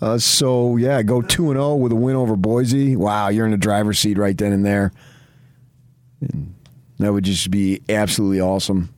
Uh, 0.00 0.18
so 0.18 0.76
yeah, 0.76 1.02
go 1.02 1.20
two 1.20 1.50
and 1.50 1.58
zero 1.58 1.74
with 1.74 1.92
a 1.92 1.96
win 1.96 2.16
over 2.16 2.36
Boise. 2.36 2.96
Wow, 2.96 3.28
you're 3.28 3.44
in 3.44 3.52
the 3.52 3.58
driver's 3.58 3.98
seat 3.98 4.16
right 4.18 4.36
then 4.36 4.52
and 4.52 4.64
there. 4.64 4.92
And 6.20 6.54
that 6.98 7.12
would 7.12 7.24
just 7.24 7.50
be 7.50 7.82
absolutely 7.88 8.40
awesome. 8.40 8.94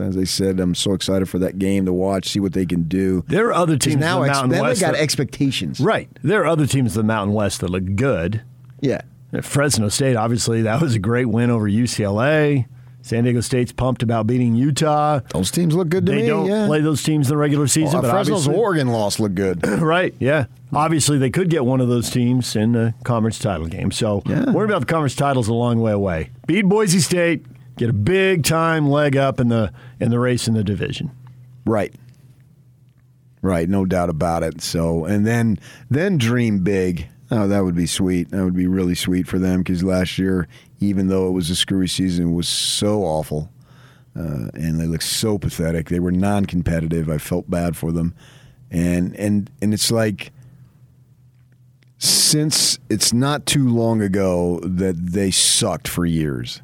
As 0.00 0.16
I 0.16 0.24
said, 0.24 0.58
I'm 0.58 0.74
so 0.74 0.94
excited 0.94 1.28
for 1.28 1.38
that 1.40 1.58
game 1.58 1.84
to 1.84 1.92
watch, 1.92 2.28
see 2.28 2.40
what 2.40 2.54
they 2.54 2.64
can 2.64 2.84
do. 2.84 3.24
There 3.28 3.48
are 3.48 3.52
other 3.52 3.76
teams 3.76 3.96
now 3.96 4.22
in 4.22 4.24
the 4.24 4.30
ex- 4.30 4.38
Mountain 4.38 4.60
West 4.62 4.80
they 4.80 4.86
got 4.86 4.92
that- 4.94 5.02
expectations. 5.02 5.80
Right. 5.80 6.08
There 6.22 6.40
are 6.42 6.46
other 6.46 6.66
teams 6.66 6.96
in 6.96 7.00
the 7.00 7.06
Mountain 7.06 7.34
West 7.34 7.60
that 7.60 7.68
look 7.68 7.94
good. 7.94 8.40
Yeah. 8.80 9.02
Fresno 9.42 9.88
State, 9.90 10.16
obviously, 10.16 10.62
that 10.62 10.80
was 10.80 10.94
a 10.94 10.98
great 10.98 11.26
win 11.26 11.50
over 11.50 11.68
UCLA. 11.68 12.66
San 13.02 13.24
Diego 13.24 13.40
State's 13.40 13.72
pumped 13.72 14.02
about 14.02 14.26
beating 14.26 14.54
Utah. 14.54 15.20
Those 15.32 15.50
teams 15.50 15.74
look 15.74 15.88
good 15.88 16.06
to 16.06 16.12
they 16.12 16.22
me. 16.22 16.26
don't 16.26 16.46
yeah. 16.46 16.66
play 16.66 16.80
those 16.80 17.02
teams 17.02 17.28
in 17.28 17.34
the 17.34 17.38
regular 17.38 17.66
season, 17.66 17.94
Well, 17.94 18.02
but 18.02 18.10
Fresno's 18.10 18.46
Oregon 18.46 18.88
loss 18.88 19.18
looked 19.18 19.34
good. 19.34 19.66
right? 19.80 20.14
Yeah, 20.18 20.46
obviously 20.72 21.18
they 21.18 21.30
could 21.30 21.50
get 21.50 21.64
one 21.64 21.80
of 21.80 21.88
those 21.88 22.10
teams 22.10 22.54
in 22.56 22.72
the 22.72 22.94
conference 23.04 23.38
title 23.38 23.66
game. 23.66 23.90
So 23.90 24.22
worry 24.26 24.66
about 24.66 24.80
the 24.80 24.86
conference 24.86 25.14
titles 25.14 25.48
a 25.48 25.54
long 25.54 25.80
way 25.80 25.92
away. 25.92 26.30
Beat 26.46 26.62
Boise 26.62 27.00
State, 27.00 27.44
get 27.76 27.90
a 27.90 27.94
big 27.94 28.44
time 28.44 28.88
leg 28.88 29.16
up 29.16 29.40
in 29.40 29.48
the 29.48 29.72
in 29.98 30.10
the 30.10 30.18
race 30.18 30.46
in 30.46 30.54
the 30.54 30.64
division. 30.64 31.10
Right. 31.64 31.94
Right, 33.42 33.68
no 33.68 33.86
doubt 33.86 34.10
about 34.10 34.42
it. 34.42 34.60
So, 34.60 35.06
and 35.06 35.26
then 35.26 35.58
then 35.88 36.18
dream 36.18 36.58
big. 36.62 37.08
Oh, 37.30 37.46
that 37.46 37.64
would 37.64 37.76
be 37.76 37.86
sweet. 37.86 38.30
That 38.30 38.44
would 38.44 38.56
be 38.56 38.66
really 38.66 38.96
sweet 38.96 39.28
for 39.28 39.38
them 39.38 39.60
because 39.60 39.84
last 39.84 40.18
year, 40.18 40.48
even 40.80 41.08
though 41.08 41.28
it 41.28 41.32
was 41.32 41.48
a 41.48 41.56
screwy 41.56 41.86
season, 41.86 42.32
it 42.32 42.34
was 42.34 42.48
so 42.48 43.02
awful, 43.04 43.50
uh, 44.16 44.48
and 44.54 44.80
they 44.80 44.86
looked 44.86 45.04
so 45.04 45.38
pathetic. 45.38 45.88
They 45.88 46.00
were 46.00 46.10
non-competitive. 46.10 47.08
I 47.08 47.18
felt 47.18 47.48
bad 47.48 47.76
for 47.76 47.92
them, 47.92 48.14
and 48.70 49.14
and 49.14 49.48
and 49.62 49.72
it's 49.72 49.92
like 49.92 50.32
since 51.98 52.78
it's 52.88 53.12
not 53.12 53.46
too 53.46 53.68
long 53.68 54.00
ago 54.00 54.58
that 54.64 55.12
they 55.12 55.30
sucked 55.30 55.86
for 55.86 56.04
years. 56.06 56.62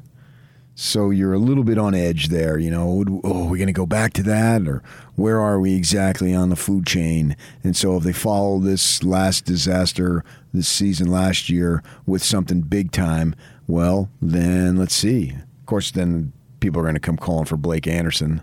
So 0.79 1.09
you're 1.09 1.33
a 1.33 1.39
little 1.39 1.63
bit 1.63 1.79
on 1.79 1.95
edge 1.95 2.27
there, 2.27 2.59
you 2.59 2.69
know. 2.69 3.03
Oh, 3.23 3.45
are 3.45 3.49
we 3.49 3.57
going 3.57 3.65
to 3.67 3.73
go 3.73 3.87
back 3.87 4.13
to 4.13 4.23
that, 4.23 4.67
or 4.67 4.83
where 5.15 5.39
are 5.39 5.59
we 5.59 5.73
exactly 5.73 6.35
on 6.35 6.49
the 6.49 6.55
food 6.55 6.85
chain? 6.85 7.35
And 7.63 7.75
so, 7.75 7.97
if 7.97 8.03
they 8.03 8.13
follow 8.13 8.59
this 8.59 9.03
last 9.03 9.45
disaster 9.45 10.23
this 10.53 10.67
season 10.67 11.07
last 11.07 11.49
year 11.49 11.83
with 12.05 12.23
something 12.23 12.61
big 12.61 12.91
time, 12.91 13.35
well, 13.67 14.09
then 14.21 14.77
let's 14.77 14.95
see. 14.95 15.31
Of 15.31 15.65
course, 15.65 15.91
then 15.91 16.33
people 16.59 16.79
are 16.79 16.83
going 16.83 16.95
to 16.95 16.99
come 16.99 17.17
calling 17.17 17.45
for 17.45 17.57
Blake 17.57 17.87
Anderson, 17.87 18.41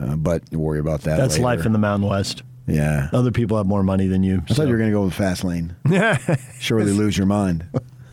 uh, 0.00 0.16
but 0.16 0.42
worry 0.52 0.78
about 0.78 1.02
that. 1.02 1.16
That's 1.18 1.34
later. 1.34 1.44
life 1.44 1.66
in 1.66 1.72
the 1.72 1.78
Mountain 1.78 2.08
West. 2.08 2.42
Yeah. 2.66 3.08
Other 3.12 3.30
people 3.30 3.56
have 3.58 3.66
more 3.66 3.82
money 3.82 4.06
than 4.06 4.22
you. 4.22 4.42
I 4.48 4.54
thought 4.54 4.66
you 4.66 4.72
were 4.72 4.78
going 4.78 4.90
to 4.90 4.96
go 4.96 5.04
with 5.04 5.14
fast 5.14 5.44
lane. 5.44 5.76
Surely 6.60 6.92
lose 6.92 7.16
your 7.16 7.26
mind. 7.26 7.66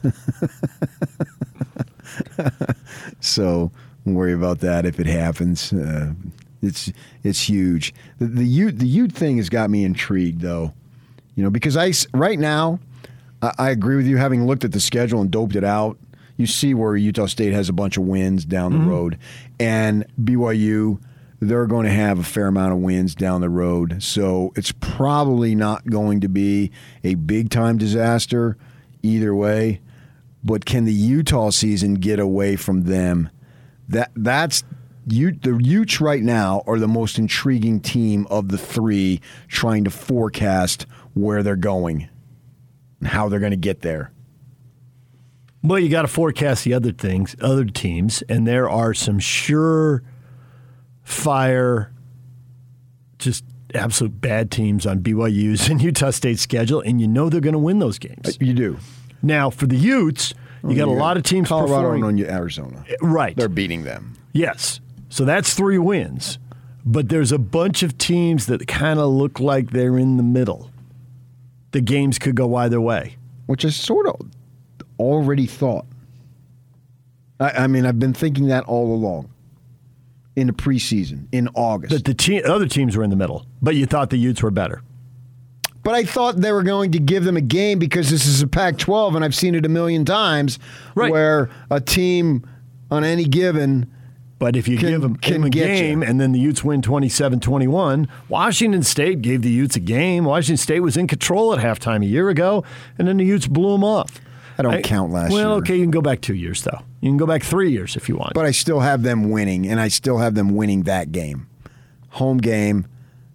so 3.21 3.71
worry 4.05 4.33
about 4.33 4.59
that 4.59 4.85
if 4.85 4.99
it 4.99 5.05
happens. 5.05 5.71
Uh, 5.71 6.13
it's 6.61 6.91
it's 7.23 7.47
huge. 7.47 7.93
The, 8.19 8.27
the 8.27 8.45
Ute 8.45 8.79
the 8.79 8.87
Ute 8.87 9.11
thing 9.11 9.37
has 9.37 9.49
got 9.49 9.69
me 9.69 9.83
intrigued 9.83 10.41
though. 10.41 10.73
You 11.35 11.43
know 11.43 11.49
because 11.49 11.77
I 11.77 11.93
right 12.13 12.37
now 12.37 12.79
I, 13.41 13.53
I 13.57 13.69
agree 13.69 13.95
with 13.95 14.07
you. 14.07 14.17
Having 14.17 14.45
looked 14.45 14.63
at 14.63 14.71
the 14.71 14.79
schedule 14.79 15.21
and 15.21 15.31
doped 15.31 15.55
it 15.55 15.63
out, 15.63 15.97
you 16.37 16.47
see 16.47 16.73
where 16.73 16.95
Utah 16.95 17.27
State 17.27 17.53
has 17.53 17.69
a 17.69 17.73
bunch 17.73 17.97
of 17.97 18.03
wins 18.03 18.45
down 18.45 18.71
the 18.71 18.79
mm-hmm. 18.79 18.89
road, 18.89 19.17
and 19.59 20.05
BYU 20.21 20.99
they're 21.41 21.65
going 21.65 21.85
to 21.85 21.91
have 21.91 22.19
a 22.19 22.23
fair 22.23 22.47
amount 22.47 22.71
of 22.71 22.79
wins 22.79 23.15
down 23.15 23.41
the 23.41 23.49
road. 23.49 24.01
So 24.01 24.53
it's 24.55 24.71
probably 24.73 25.55
not 25.55 25.87
going 25.87 26.21
to 26.21 26.29
be 26.29 26.71
a 27.03 27.15
big 27.15 27.49
time 27.49 27.79
disaster 27.79 28.57
either 29.01 29.33
way. 29.33 29.81
But 30.43 30.65
can 30.65 30.85
the 30.85 30.93
Utah 30.93 31.49
season 31.49 31.95
get 31.95 32.19
away 32.19 32.55
from 32.55 32.83
them? 32.83 33.29
That 33.89 34.11
that's 34.15 34.63
Ute, 35.07 35.41
the 35.41 35.57
Utes 35.57 35.99
right 35.99 36.21
now 36.21 36.61
are 36.67 36.77
the 36.77 36.87
most 36.87 37.17
intriguing 37.17 37.79
team 37.79 38.27
of 38.29 38.49
the 38.49 38.57
three, 38.57 39.19
trying 39.47 39.83
to 39.83 39.89
forecast 39.89 40.85
where 41.13 41.41
they're 41.41 41.55
going 41.55 42.07
and 43.01 43.09
how 43.09 43.27
they're 43.27 43.39
going 43.39 43.51
to 43.51 43.57
get 43.57 43.81
there. 43.81 44.11
Well, 45.63 45.77
you 45.77 45.89
got 45.89 46.03
to 46.03 46.07
forecast 46.07 46.63
the 46.63 46.73
other 46.73 46.91
things, 46.91 47.35
other 47.41 47.65
teams, 47.65 48.23
and 48.23 48.47
there 48.47 48.69
are 48.69 48.93
some 48.93 49.19
sure 49.19 50.01
fire, 51.03 51.91
just 53.19 53.43
absolute 53.75 54.19
bad 54.21 54.49
teams 54.49 54.85
on 54.85 55.01
BYU's 55.01 55.67
and 55.69 55.81
Utah 55.81 56.11
State's 56.11 56.41
schedule, 56.41 56.81
and 56.81 56.99
you 57.01 57.07
know 57.07 57.29
they're 57.29 57.41
going 57.41 57.53
to 57.53 57.59
win 57.59 57.79
those 57.79 57.99
games. 57.99 58.27
Uh, 58.29 58.31
you 58.39 58.53
do. 58.53 58.77
Now, 59.21 59.49
for 59.49 59.67
the 59.67 59.77
Utes, 59.77 60.33
oh, 60.63 60.69
you 60.69 60.75
got 60.75 60.87
a 60.87 60.91
lot 60.91 61.17
of 61.17 61.23
teams 61.23 61.49
Colorado 61.49 61.91
performing. 61.91 62.21
and 62.21 62.29
Arizona. 62.29 62.83
Uh, 62.89 63.05
right. 63.05 63.35
They're 63.35 63.49
beating 63.49 63.83
them. 63.83 64.17
Yes. 64.33 64.79
So 65.09 65.25
that's 65.25 65.53
three 65.53 65.77
wins. 65.77 66.39
But 66.83 67.09
there's 67.09 67.31
a 67.31 67.37
bunch 67.37 67.83
of 67.83 67.99
teams 67.99 68.47
that 68.47 68.67
kind 68.67 68.99
of 68.99 69.11
look 69.11 69.39
like 69.39 69.69
they're 69.69 69.99
in 69.99 70.17
the 70.17 70.23
middle. 70.23 70.70
The 71.71 71.81
games 71.81 72.19
could 72.19 72.35
go 72.35 72.55
either 72.55 72.79
way. 72.81 73.17
Which 73.45 73.65
is 73.65 73.75
sort 73.75 74.07
of 74.07 74.19
already 74.99 75.45
thought. 75.45 75.85
I, 77.39 77.49
I 77.63 77.67
mean, 77.67 77.85
I've 77.85 77.99
been 77.99 78.13
thinking 78.13 78.47
that 78.47 78.63
all 78.65 78.93
along. 78.93 79.29
In 80.35 80.47
the 80.47 80.53
preseason, 80.53 81.27
in 81.33 81.49
August. 81.55 81.93
That 81.93 82.05
the 82.05 82.13
te- 82.13 82.41
other 82.41 82.67
teams 82.67 82.95
were 82.95 83.03
in 83.03 83.09
the 83.09 83.17
middle, 83.17 83.45
but 83.61 83.75
you 83.75 83.85
thought 83.85 84.11
the 84.11 84.17
Utes 84.17 84.41
were 84.41 84.51
better. 84.51 84.81
But 85.83 85.93
I 85.93 86.05
thought 86.05 86.37
they 86.37 86.53
were 86.53 86.63
going 86.63 86.91
to 86.91 86.99
give 86.99 87.25
them 87.25 87.35
a 87.35 87.41
game 87.41 87.79
because 87.79 88.09
this 88.09 88.25
is 88.25 88.41
a 88.41 88.47
Pac 88.47 88.77
12, 88.77 89.15
and 89.15 89.25
I've 89.25 89.35
seen 89.35 89.55
it 89.55 89.65
a 89.65 89.69
million 89.69 90.05
times 90.05 90.57
where 91.11 91.49
a 91.69 91.81
team 91.81 92.47
on 92.89 93.03
any 93.03 93.25
given. 93.25 93.91
But 94.41 94.55
if 94.55 94.67
you 94.67 94.75
can, 94.75 94.89
give 94.89 95.01
them, 95.01 95.17
can 95.17 95.43
a 95.43 95.51
game 95.51 96.01
you. 96.01 96.09
and 96.09 96.19
then 96.19 96.31
the 96.31 96.39
Utes 96.39 96.63
win 96.63 96.81
27 96.81 97.41
21, 97.41 98.07
Washington 98.27 98.81
State 98.81 99.21
gave 99.21 99.43
the 99.43 99.51
Utes 99.51 99.75
a 99.75 99.79
game. 99.79 100.25
Washington 100.25 100.57
State 100.57 100.79
was 100.79 100.97
in 100.97 101.05
control 101.05 101.53
at 101.53 101.59
halftime 101.59 102.01
a 102.01 102.07
year 102.07 102.27
ago, 102.27 102.63
and 102.97 103.07
then 103.07 103.17
the 103.17 103.23
Utes 103.23 103.45
blew 103.45 103.73
them 103.73 103.83
off. 103.83 104.19
I 104.57 104.63
don't 104.63 104.81
count 104.81 105.11
last 105.11 105.29
well, 105.29 105.39
year. 105.39 105.47
Well, 105.47 105.57
okay, 105.57 105.75
you 105.75 105.83
can 105.83 105.91
go 105.91 106.01
back 106.01 106.21
two 106.21 106.33
years, 106.33 106.63
though. 106.63 106.79
You 107.01 107.11
can 107.11 107.17
go 107.17 107.27
back 107.27 107.43
three 107.43 107.69
years 107.69 107.95
if 107.95 108.09
you 108.09 108.17
want. 108.17 108.33
But 108.33 108.47
I 108.47 108.51
still 108.51 108.79
have 108.79 109.03
them 109.03 109.29
winning, 109.29 109.67
and 109.67 109.79
I 109.79 109.89
still 109.89 110.17
have 110.17 110.33
them 110.33 110.55
winning 110.55 110.83
that 110.83 111.11
game. 111.11 111.45
Home 112.09 112.39
game, 112.39 112.87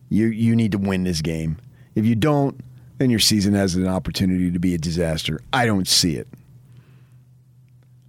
you 0.08 0.26
you 0.26 0.56
need 0.56 0.72
to 0.72 0.78
win 0.78 1.04
this 1.04 1.22
game. 1.22 1.58
If 1.94 2.04
you 2.04 2.16
don't, 2.16 2.60
then 2.98 3.10
your 3.10 3.20
season 3.20 3.54
has 3.54 3.76
an 3.76 3.86
opportunity 3.86 4.50
to 4.50 4.58
be 4.58 4.74
a 4.74 4.78
disaster. 4.78 5.40
I 5.52 5.66
don't 5.66 5.86
see 5.86 6.16
it. 6.16 6.26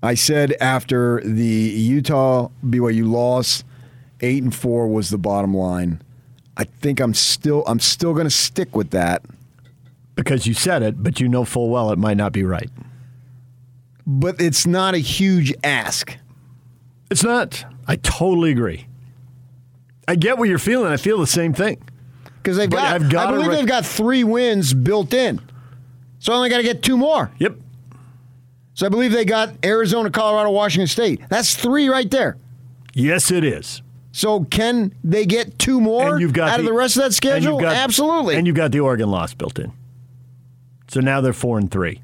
I 0.04 0.14
said 0.14 0.54
after 0.62 1.22
the 1.24 1.44
Utah 1.46 2.50
BYU 2.66 3.10
loss, 3.10 3.64
eight 4.22 4.44
and 4.44 4.54
four 4.54 4.88
was 4.88 5.10
the 5.10 5.18
bottom 5.18 5.56
line. 5.56 6.02
I 6.56 6.64
think 6.66 7.00
I'm 7.00 7.14
still 7.14 7.64
I'm 7.68 7.80
still 7.80 8.14
going 8.14 8.26
to 8.26 8.32
stick 8.32 8.76
with 8.76 8.92
that 8.92 9.24
because 10.16 10.48
you 10.48 10.54
said 10.54 10.82
it, 10.82 11.02
but 11.04 11.20
you 11.20 11.28
know 11.30 11.46
full 11.46 11.70
well 11.70 11.92
it 11.92 12.00
might 12.00 12.18
not 12.18 12.32
be 12.32 12.44
right. 12.44 12.70
But 14.06 14.40
it's 14.40 14.66
not 14.66 14.96
a 14.96 15.00
huge 15.00 15.54
ask. 15.64 16.16
It's 17.12 17.24
not. 17.24 17.66
I 17.88 17.98
totally 17.98 18.52
agree. 18.52 18.88
I 20.08 20.16
get 20.16 20.38
what 20.38 20.48
you're 20.48 20.60
feeling. 20.60 20.92
I 20.92 20.98
feel 20.98 21.20
the 21.20 21.28
same 21.28 21.54
thing. 21.54 21.82
Because 22.38 22.58
they've 22.58 22.70
But 22.70 22.78
got, 22.78 22.94
I've 22.94 23.10
got 23.10 23.28
I 23.28 23.32
believe 23.32 23.48
rec- 23.50 23.58
they've 23.60 23.68
got 23.68 23.86
three 23.86 24.24
wins 24.24 24.74
built 24.74 25.14
in. 25.14 25.42
So 26.20 26.32
I 26.34 26.38
only 26.38 26.50
got 26.50 26.58
to 26.58 26.64
get 26.64 26.82
two 26.82 26.98
more. 26.98 27.30
Yep. 27.40 27.58
So 28.78 28.86
I 28.86 28.90
believe 28.90 29.12
they 29.12 29.26
got 29.26 29.56
Arizona, 29.66 30.12
Colorado, 30.12 30.52
Washington 30.52 30.86
State. 30.86 31.20
That's 31.30 31.56
three 31.56 31.90
right 31.90 32.12
there. 32.12 32.38
Yes, 32.94 33.32
it 33.32 33.44
is. 33.44 33.82
So 34.12 34.44
can 34.44 34.94
they 35.04 35.26
get 35.26 35.58
two 35.58 35.82
more 35.82 36.12
And 36.12 36.22
you've 36.22 36.32
got 36.34 36.52
out 36.52 36.60
of 36.60 36.66
the 36.68 36.74
rest 36.74 36.96
of 36.96 37.02
that 37.02 37.14
schedule? 37.16 37.54
you've 37.54 37.62
got- 37.64 37.74
Absolutely. 37.76 38.36
And 38.36 38.46
you've 38.46 38.56
got 38.56 38.72
the 38.72 38.80
Oregon 38.82 39.10
loss 39.10 39.34
built 39.34 39.58
in. 39.58 39.74
So 40.90 41.00
now 41.00 41.22
they're 41.22 41.34
four 41.34 41.58
and 41.58 41.72
three. 41.72 42.02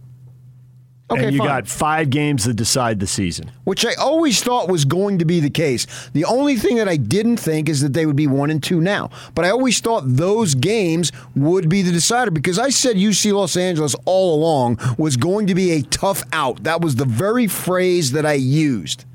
Okay, 1.13 1.25
and 1.25 1.33
you 1.33 1.39
fine. 1.39 1.47
got 1.47 1.67
five 1.67 2.09
games 2.09 2.43
to 2.43 2.53
decide 2.53 2.99
the 2.99 3.07
season. 3.07 3.51
which 3.63 3.85
I 3.85 3.93
always 3.95 4.43
thought 4.43 4.67
was 4.69 4.85
going 4.85 5.19
to 5.19 5.25
be 5.25 5.39
the 5.39 5.49
case. 5.49 6.09
The 6.13 6.25
only 6.25 6.55
thing 6.57 6.75
that 6.77 6.89
I 6.89 6.97
didn't 6.97 7.37
think 7.37 7.69
is 7.69 7.81
that 7.81 7.93
they 7.93 8.05
would 8.05 8.15
be 8.15 8.27
one 8.27 8.49
and 8.49 8.61
two 8.61 8.81
now. 8.81 9.09
But 9.35 9.45
I 9.45 9.49
always 9.49 9.79
thought 9.79 10.03
those 10.05 10.53
games 10.55 11.11
would 11.35 11.69
be 11.69 11.81
the 11.81 11.91
decider 11.91 12.31
because 12.31 12.59
I 12.59 12.69
said 12.69 12.95
UC 12.97 13.33
Los 13.33 13.55
Angeles 13.57 13.95
all 14.05 14.35
along 14.35 14.79
was 14.97 15.17
going 15.17 15.47
to 15.47 15.55
be 15.55 15.71
a 15.71 15.81
tough 15.83 16.23
out. 16.33 16.63
That 16.63 16.81
was 16.81 16.95
the 16.95 17.05
very 17.05 17.47
phrase 17.47 18.11
that 18.11 18.25
I 18.25 18.33
used. 18.33 19.05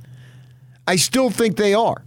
I 0.86 0.96
still 0.96 1.30
think 1.30 1.56
they 1.56 1.74
are. 1.74 2.02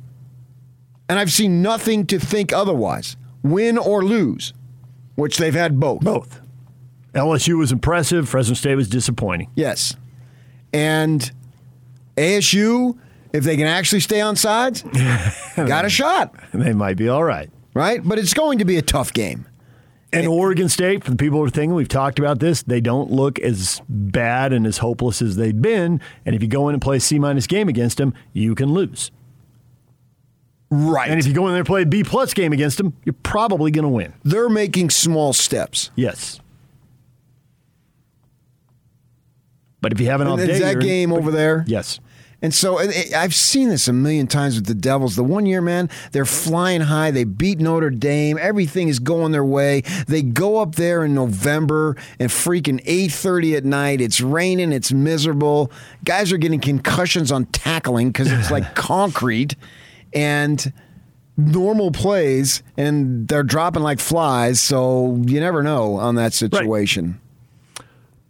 And 1.07 1.19
I've 1.19 1.31
seen 1.31 1.61
nothing 1.61 2.05
to 2.07 2.19
think 2.19 2.51
otherwise. 2.51 3.15
Win 3.43 3.77
or 3.77 4.03
lose, 4.03 4.53
which 5.15 5.37
they've 5.37 5.53
had 5.53 5.79
both. 5.79 6.01
Both. 6.01 6.40
LSU 7.13 7.57
was 7.57 7.71
impressive. 7.71 8.29
Fresno 8.29 8.53
State 8.53 8.75
was 8.75 8.87
disappointing. 8.87 9.49
Yes. 9.55 9.95
And 10.73 11.31
ASU, 12.17 12.97
if 13.33 13.43
they 13.43 13.57
can 13.57 13.67
actually 13.67 13.99
stay 13.99 14.21
on 14.21 14.35
sides, 14.35 14.83
got 15.55 15.85
a 15.85 15.89
shot. 15.89 16.33
They 16.53 16.73
might 16.73 16.97
be 16.97 17.09
all 17.09 17.23
right. 17.23 17.49
Right? 17.73 18.01
But 18.03 18.19
it's 18.19 18.33
going 18.33 18.59
to 18.59 18.65
be 18.65 18.77
a 18.77 18.81
tough 18.81 19.13
game. 19.13 19.47
And 20.13 20.27
Oregon 20.27 20.67
State, 20.67 21.05
for 21.05 21.11
the 21.11 21.17
people 21.17 21.39
who 21.39 21.45
are 21.45 21.49
thinking, 21.49 21.73
we've 21.73 21.87
talked 21.87 22.19
about 22.19 22.39
this, 22.39 22.63
they 22.63 22.81
don't 22.81 23.11
look 23.11 23.39
as 23.39 23.81
bad 23.87 24.51
and 24.51 24.67
as 24.67 24.77
hopeless 24.77 25.21
as 25.21 25.37
they've 25.37 25.59
been. 25.59 26.01
And 26.25 26.35
if 26.35 26.41
you 26.41 26.49
go 26.49 26.67
in 26.67 26.75
and 26.75 26.81
play 26.81 26.97
a 26.97 26.99
C 26.99 27.17
minus 27.17 27.47
game 27.47 27.69
against 27.69 27.97
them, 27.97 28.13
you 28.33 28.53
can 28.53 28.73
lose. 28.73 29.09
Right. 30.69 31.09
And 31.09 31.17
if 31.17 31.27
you 31.27 31.33
go 31.33 31.47
in 31.47 31.53
there 31.53 31.59
and 31.59 31.67
play 31.67 31.83
a 31.83 31.85
B 31.85 32.03
plus 32.03 32.33
game 32.33 32.51
against 32.51 32.77
them, 32.77 32.93
you're 33.05 33.15
probably 33.23 33.71
going 33.71 33.83
to 33.83 33.89
win. 33.89 34.13
They're 34.23 34.49
making 34.49 34.89
small 34.89 35.31
steps. 35.31 35.91
Yes. 35.95 36.40
But 39.81 39.93
if 39.93 39.99
you 39.99 40.07
have 40.07 40.21
an 40.21 40.27
off 40.27 40.39
day, 40.39 40.59
that 40.59 40.79
game 40.79 41.11
over 41.11 41.31
there? 41.31 41.65
Yes. 41.67 41.99
And 42.43 42.53
so 42.53 42.79
and 42.79 42.91
I've 43.13 43.35
seen 43.35 43.69
this 43.69 43.87
a 43.87 43.93
million 43.93 44.25
times 44.25 44.55
with 44.55 44.65
the 44.65 44.73
Devils. 44.73 45.15
The 45.15 45.23
one 45.23 45.45
year, 45.45 45.61
man, 45.61 45.89
they're 46.11 46.25
flying 46.25 46.81
high. 46.81 47.11
They 47.11 47.23
beat 47.23 47.59
Notre 47.59 47.91
Dame. 47.91 48.39
Everything 48.41 48.87
is 48.87 48.99
going 48.99 49.31
their 49.31 49.45
way. 49.45 49.81
They 50.07 50.23
go 50.23 50.57
up 50.57 50.75
there 50.75 51.05
in 51.05 51.13
November 51.13 51.95
and 52.19 52.29
freaking 52.29 52.81
8:30 52.85 53.57
at 53.57 53.65
night. 53.65 54.01
It's 54.01 54.21
raining. 54.21 54.71
It's 54.71 54.91
miserable. 54.91 55.71
Guys 56.03 56.31
are 56.31 56.37
getting 56.37 56.59
concussions 56.59 57.31
on 57.31 57.45
tackling 57.45 58.09
because 58.09 58.31
it's 58.31 58.49
like 58.49 58.73
concrete 58.75 59.55
and 60.13 60.73
normal 61.37 61.91
plays, 61.91 62.63
and 62.75 63.27
they're 63.27 63.43
dropping 63.43 63.83
like 63.83 63.99
flies. 63.99 64.59
So 64.59 65.21
you 65.27 65.39
never 65.39 65.61
know 65.61 65.95
on 65.97 66.15
that 66.15 66.33
situation. 66.33 67.19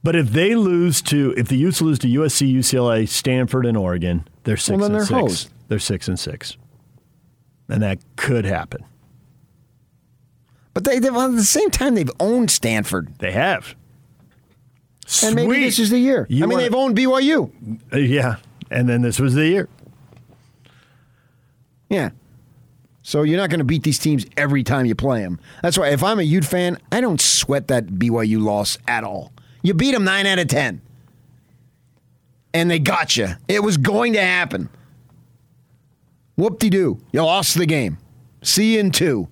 But 0.03 0.15
if 0.15 0.29
they 0.29 0.55
lose 0.55 1.01
to, 1.03 1.33
if 1.37 1.47
the 1.47 1.57
Utes 1.57 1.81
lose 1.81 1.99
to 1.99 2.07
USC, 2.07 2.51
UCLA, 2.53 3.07
Stanford, 3.07 3.65
and 3.67 3.77
Oregon, 3.77 4.27
they're 4.43 4.57
six 4.57 4.79
then 4.79 4.85
and 4.85 4.95
they're 4.95 5.05
six. 5.05 5.11
hosed. 5.19 5.49
They're 5.67 5.79
six 5.79 6.07
and 6.07 6.19
six, 6.19 6.57
and 7.69 7.81
that 7.83 7.99
could 8.15 8.45
happen. 8.45 8.83
But 10.73 10.85
they, 10.85 10.99
they've, 10.99 11.13
at 11.13 11.31
the 11.35 11.43
same 11.43 11.69
time, 11.69 11.95
they've 11.95 12.09
owned 12.19 12.49
Stanford. 12.49 13.13
They 13.19 13.31
have. 13.31 13.75
Sweet. 15.05 15.27
And 15.27 15.35
maybe 15.35 15.59
this 15.65 15.77
is 15.79 15.89
the 15.89 15.99
year. 15.99 16.25
You 16.29 16.37
I 16.43 16.47
mean, 16.47 16.49
wanna- 16.57 16.63
they've 16.63 16.75
owned 16.75 16.97
BYU. 16.97 17.51
Uh, 17.93 17.97
yeah, 17.97 18.37
and 18.71 18.87
then 18.89 19.01
this 19.01 19.19
was 19.19 19.35
the 19.35 19.45
year. 19.47 19.69
Yeah. 21.89 22.11
So 23.03 23.23
you're 23.23 23.37
not 23.37 23.49
going 23.49 23.59
to 23.59 23.65
beat 23.65 23.83
these 23.83 23.99
teams 23.99 24.25
every 24.37 24.63
time 24.63 24.85
you 24.85 24.95
play 24.95 25.21
them. 25.21 25.39
That's 25.61 25.77
why 25.77 25.89
if 25.89 26.03
I'm 26.03 26.19
a 26.19 26.23
Ute 26.23 26.45
fan, 26.45 26.77
I 26.91 27.01
don't 27.01 27.19
sweat 27.19 27.67
that 27.67 27.87
BYU 27.87 28.41
loss 28.41 28.77
at 28.87 29.03
all. 29.03 29.33
You 29.61 29.73
beat 29.73 29.91
them 29.91 30.03
9 30.03 30.25
out 30.25 30.39
of 30.39 30.47
10. 30.47 30.81
And 32.53 32.69
they 32.69 32.79
got 32.79 33.15
you. 33.15 33.29
It 33.47 33.63
was 33.63 33.77
going 33.77 34.13
to 34.13 34.21
happen. 34.21 34.69
Whoop-de-doo. 36.35 36.99
You 37.11 37.21
lost 37.21 37.57
the 37.57 37.65
game. 37.65 37.97
See 38.41 38.73
you 38.73 38.79
in 38.79 38.91
two. 38.91 39.27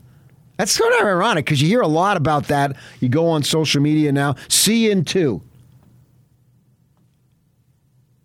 That's 0.57 0.71
sort 0.71 0.93
of 0.93 0.99
ironic 0.99 1.45
because 1.45 1.61
you 1.61 1.67
hear 1.67 1.81
a 1.81 1.87
lot 1.87 2.17
about 2.17 2.47
that. 2.49 2.75
You 2.99 3.09
go 3.09 3.27
on 3.27 3.43
social 3.43 3.81
media 3.81 4.11
now. 4.11 4.35
See 4.47 4.85
you 4.85 4.91
in 4.91 5.05
two. 5.05 5.41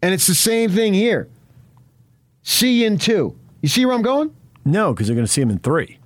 And 0.03 0.13
it's 0.13 0.27
the 0.27 0.35
same 0.35 0.71
thing 0.71 0.93
here. 0.93 1.29
See 2.43 2.81
you 2.81 2.89
in 2.89 2.99
two. 2.99 3.39
You 3.63 3.69
see 3.69 3.87
where 3.87 3.95
I'm 3.95 4.03
going? 4.03 4.35
No, 4.65 4.93
because 4.93 5.07
they're 5.07 5.17
going 5.17 5.27
to 5.27 5.33
see 5.33 5.41
him 5.41 5.51
in 5.51 5.61
three. 5.61 5.99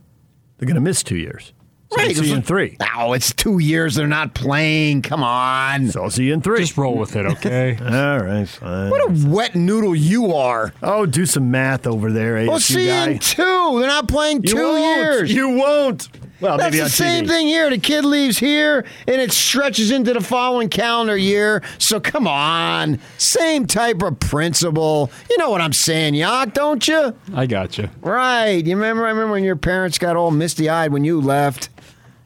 They're 0.58 0.66
going 0.66 0.76
to 0.76 0.80
miss 0.80 1.02
two 1.02 1.16
years. 1.16 1.52
So 1.90 1.96
Right, 1.96 2.08
they'll 2.14 2.22
see 2.22 2.28
you 2.28 2.32
in 2.34 2.38
it's- 2.40 2.48
three. 2.48 2.76
Oh, 2.96 3.14
it's 3.14 3.32
two 3.32 3.58
years 3.60 3.94
they're 3.94 4.06
not 4.06 4.34
playing. 4.34 5.00
Come 5.02 5.22
on. 5.22 5.88
So 5.90 6.02
I'll 6.02 6.10
see 6.10 6.24
you 6.24 6.34
in 6.34 6.42
three. 6.42 6.58
Just 6.60 6.76
roll 6.76 6.96
with 6.98 7.16
it, 7.16 7.24
okay? 7.24 7.78
All 7.82 8.18
right, 8.18 8.46
fine. 8.46 8.90
What 8.90 9.00
a 9.10 9.26
wet 9.28 9.54
noodle 9.56 9.94
you 9.96 10.34
are. 10.34 10.74
Oh, 10.82 11.06
do 11.06 11.24
some 11.24 11.50
math 11.50 11.86
over 11.86 12.12
there, 12.12 12.34
ASU 12.36 12.48
Well, 12.48 12.60
see 12.60 12.86
guy. 12.88 13.08
in 13.12 13.18
two. 13.20 13.76
They're 13.78 13.88
not 13.88 14.06
playing 14.06 14.42
You 14.42 14.48
two 14.50 14.56
won't. 14.56 14.96
years. 14.98 15.32
You 15.32 15.48
won't. 15.50 16.08
Well, 16.40 16.56
That's 16.56 16.66
maybe 16.70 16.76
the 16.78 16.84
on 16.84 16.90
same 16.90 17.24
TV. 17.24 17.28
thing 17.28 17.46
here. 17.48 17.68
The 17.70 17.78
kid 17.78 18.04
leaves 18.04 18.38
here, 18.38 18.84
and 19.08 19.20
it 19.20 19.32
stretches 19.32 19.90
into 19.90 20.12
the 20.12 20.20
following 20.20 20.68
calendar 20.68 21.16
year. 21.16 21.64
So 21.78 21.98
come 21.98 22.28
on, 22.28 23.00
same 23.16 23.66
type 23.66 24.02
of 24.02 24.20
principle. 24.20 25.10
You 25.30 25.38
know 25.38 25.50
what 25.50 25.60
I'm 25.60 25.72
saying, 25.72 26.14
Yak, 26.14 26.54
don't 26.54 26.86
you? 26.86 27.12
I 27.34 27.46
got 27.46 27.76
you. 27.78 27.88
Right. 28.02 28.64
You 28.64 28.76
remember? 28.76 29.06
I 29.06 29.08
remember 29.08 29.32
when 29.32 29.42
your 29.42 29.56
parents 29.56 29.98
got 29.98 30.14
all 30.16 30.30
misty 30.30 30.68
eyed 30.68 30.92
when 30.92 31.02
you 31.04 31.20
left. 31.20 31.70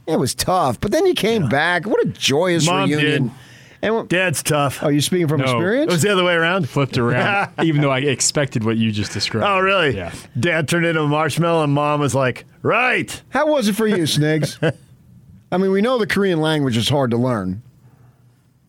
It 0.06 0.18
was 0.18 0.34
tough, 0.34 0.80
but 0.80 0.90
then 0.90 1.06
you 1.06 1.14
came 1.14 1.48
back. 1.48 1.86
What 1.86 2.04
a 2.04 2.08
joyous 2.08 2.66
Mom 2.66 2.90
reunion. 2.90 3.22
did. 3.24 3.30
And 3.84 4.08
Dad's 4.08 4.42
tough. 4.44 4.80
Oh, 4.82 4.86
Are 4.86 4.92
you 4.92 5.00
speaking 5.00 5.26
from 5.26 5.40
No. 5.40 5.44
experience? 5.46 5.90
It 5.90 5.92
was 5.94 6.02
the 6.02 6.12
other 6.12 6.22
way 6.24 6.34
around. 6.34 6.68
Flipped 6.68 6.96
around, 6.98 7.50
even 7.64 7.80
though 7.80 7.90
I 7.90 7.98
expected 7.98 8.64
what 8.64 8.76
you 8.76 8.92
just 8.92 9.12
described. 9.12 9.46
Oh, 9.46 9.58
really? 9.58 9.96
Yeah. 9.96 10.12
Dad 10.38 10.68
turned 10.68 10.86
into 10.86 11.00
a 11.02 11.08
marshmallow, 11.08 11.64
and 11.64 11.72
mom 11.72 11.98
was 12.00 12.14
like, 12.14 12.44
right. 12.62 13.20
How 13.30 13.46
was 13.48 13.66
it 13.68 13.74
for 13.74 13.86
you, 13.88 14.04
Snigs? 14.04 14.56
I 15.52 15.56
mean, 15.58 15.72
we 15.72 15.80
know 15.82 15.98
the 15.98 16.06
Korean 16.06 16.40
language 16.40 16.76
is 16.76 16.88
hard 16.88 17.10
to 17.10 17.16
learn. 17.16 17.62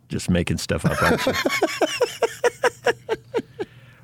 Just 0.09 0.29
making 0.31 0.57
stuff 0.57 0.83
up, 0.85 1.01
aren't 1.01 1.25
you? 1.27 1.33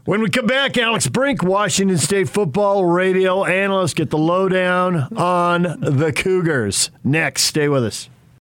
When 0.09 0.23
we 0.23 0.31
come 0.31 0.47
back, 0.47 0.75
Alex 0.75 1.07
Brink, 1.07 1.43
Washington 1.43 1.99
State 1.99 2.29
football 2.29 2.83
radio 2.83 3.45
analyst, 3.45 3.95
get 3.95 4.09
the 4.09 4.17
lowdown 4.17 5.07
on 5.15 5.61
the 5.81 6.11
Cougars. 6.11 6.89
Next, 7.03 7.43
stay 7.43 7.69
with 7.69 7.85
us. 7.85 8.09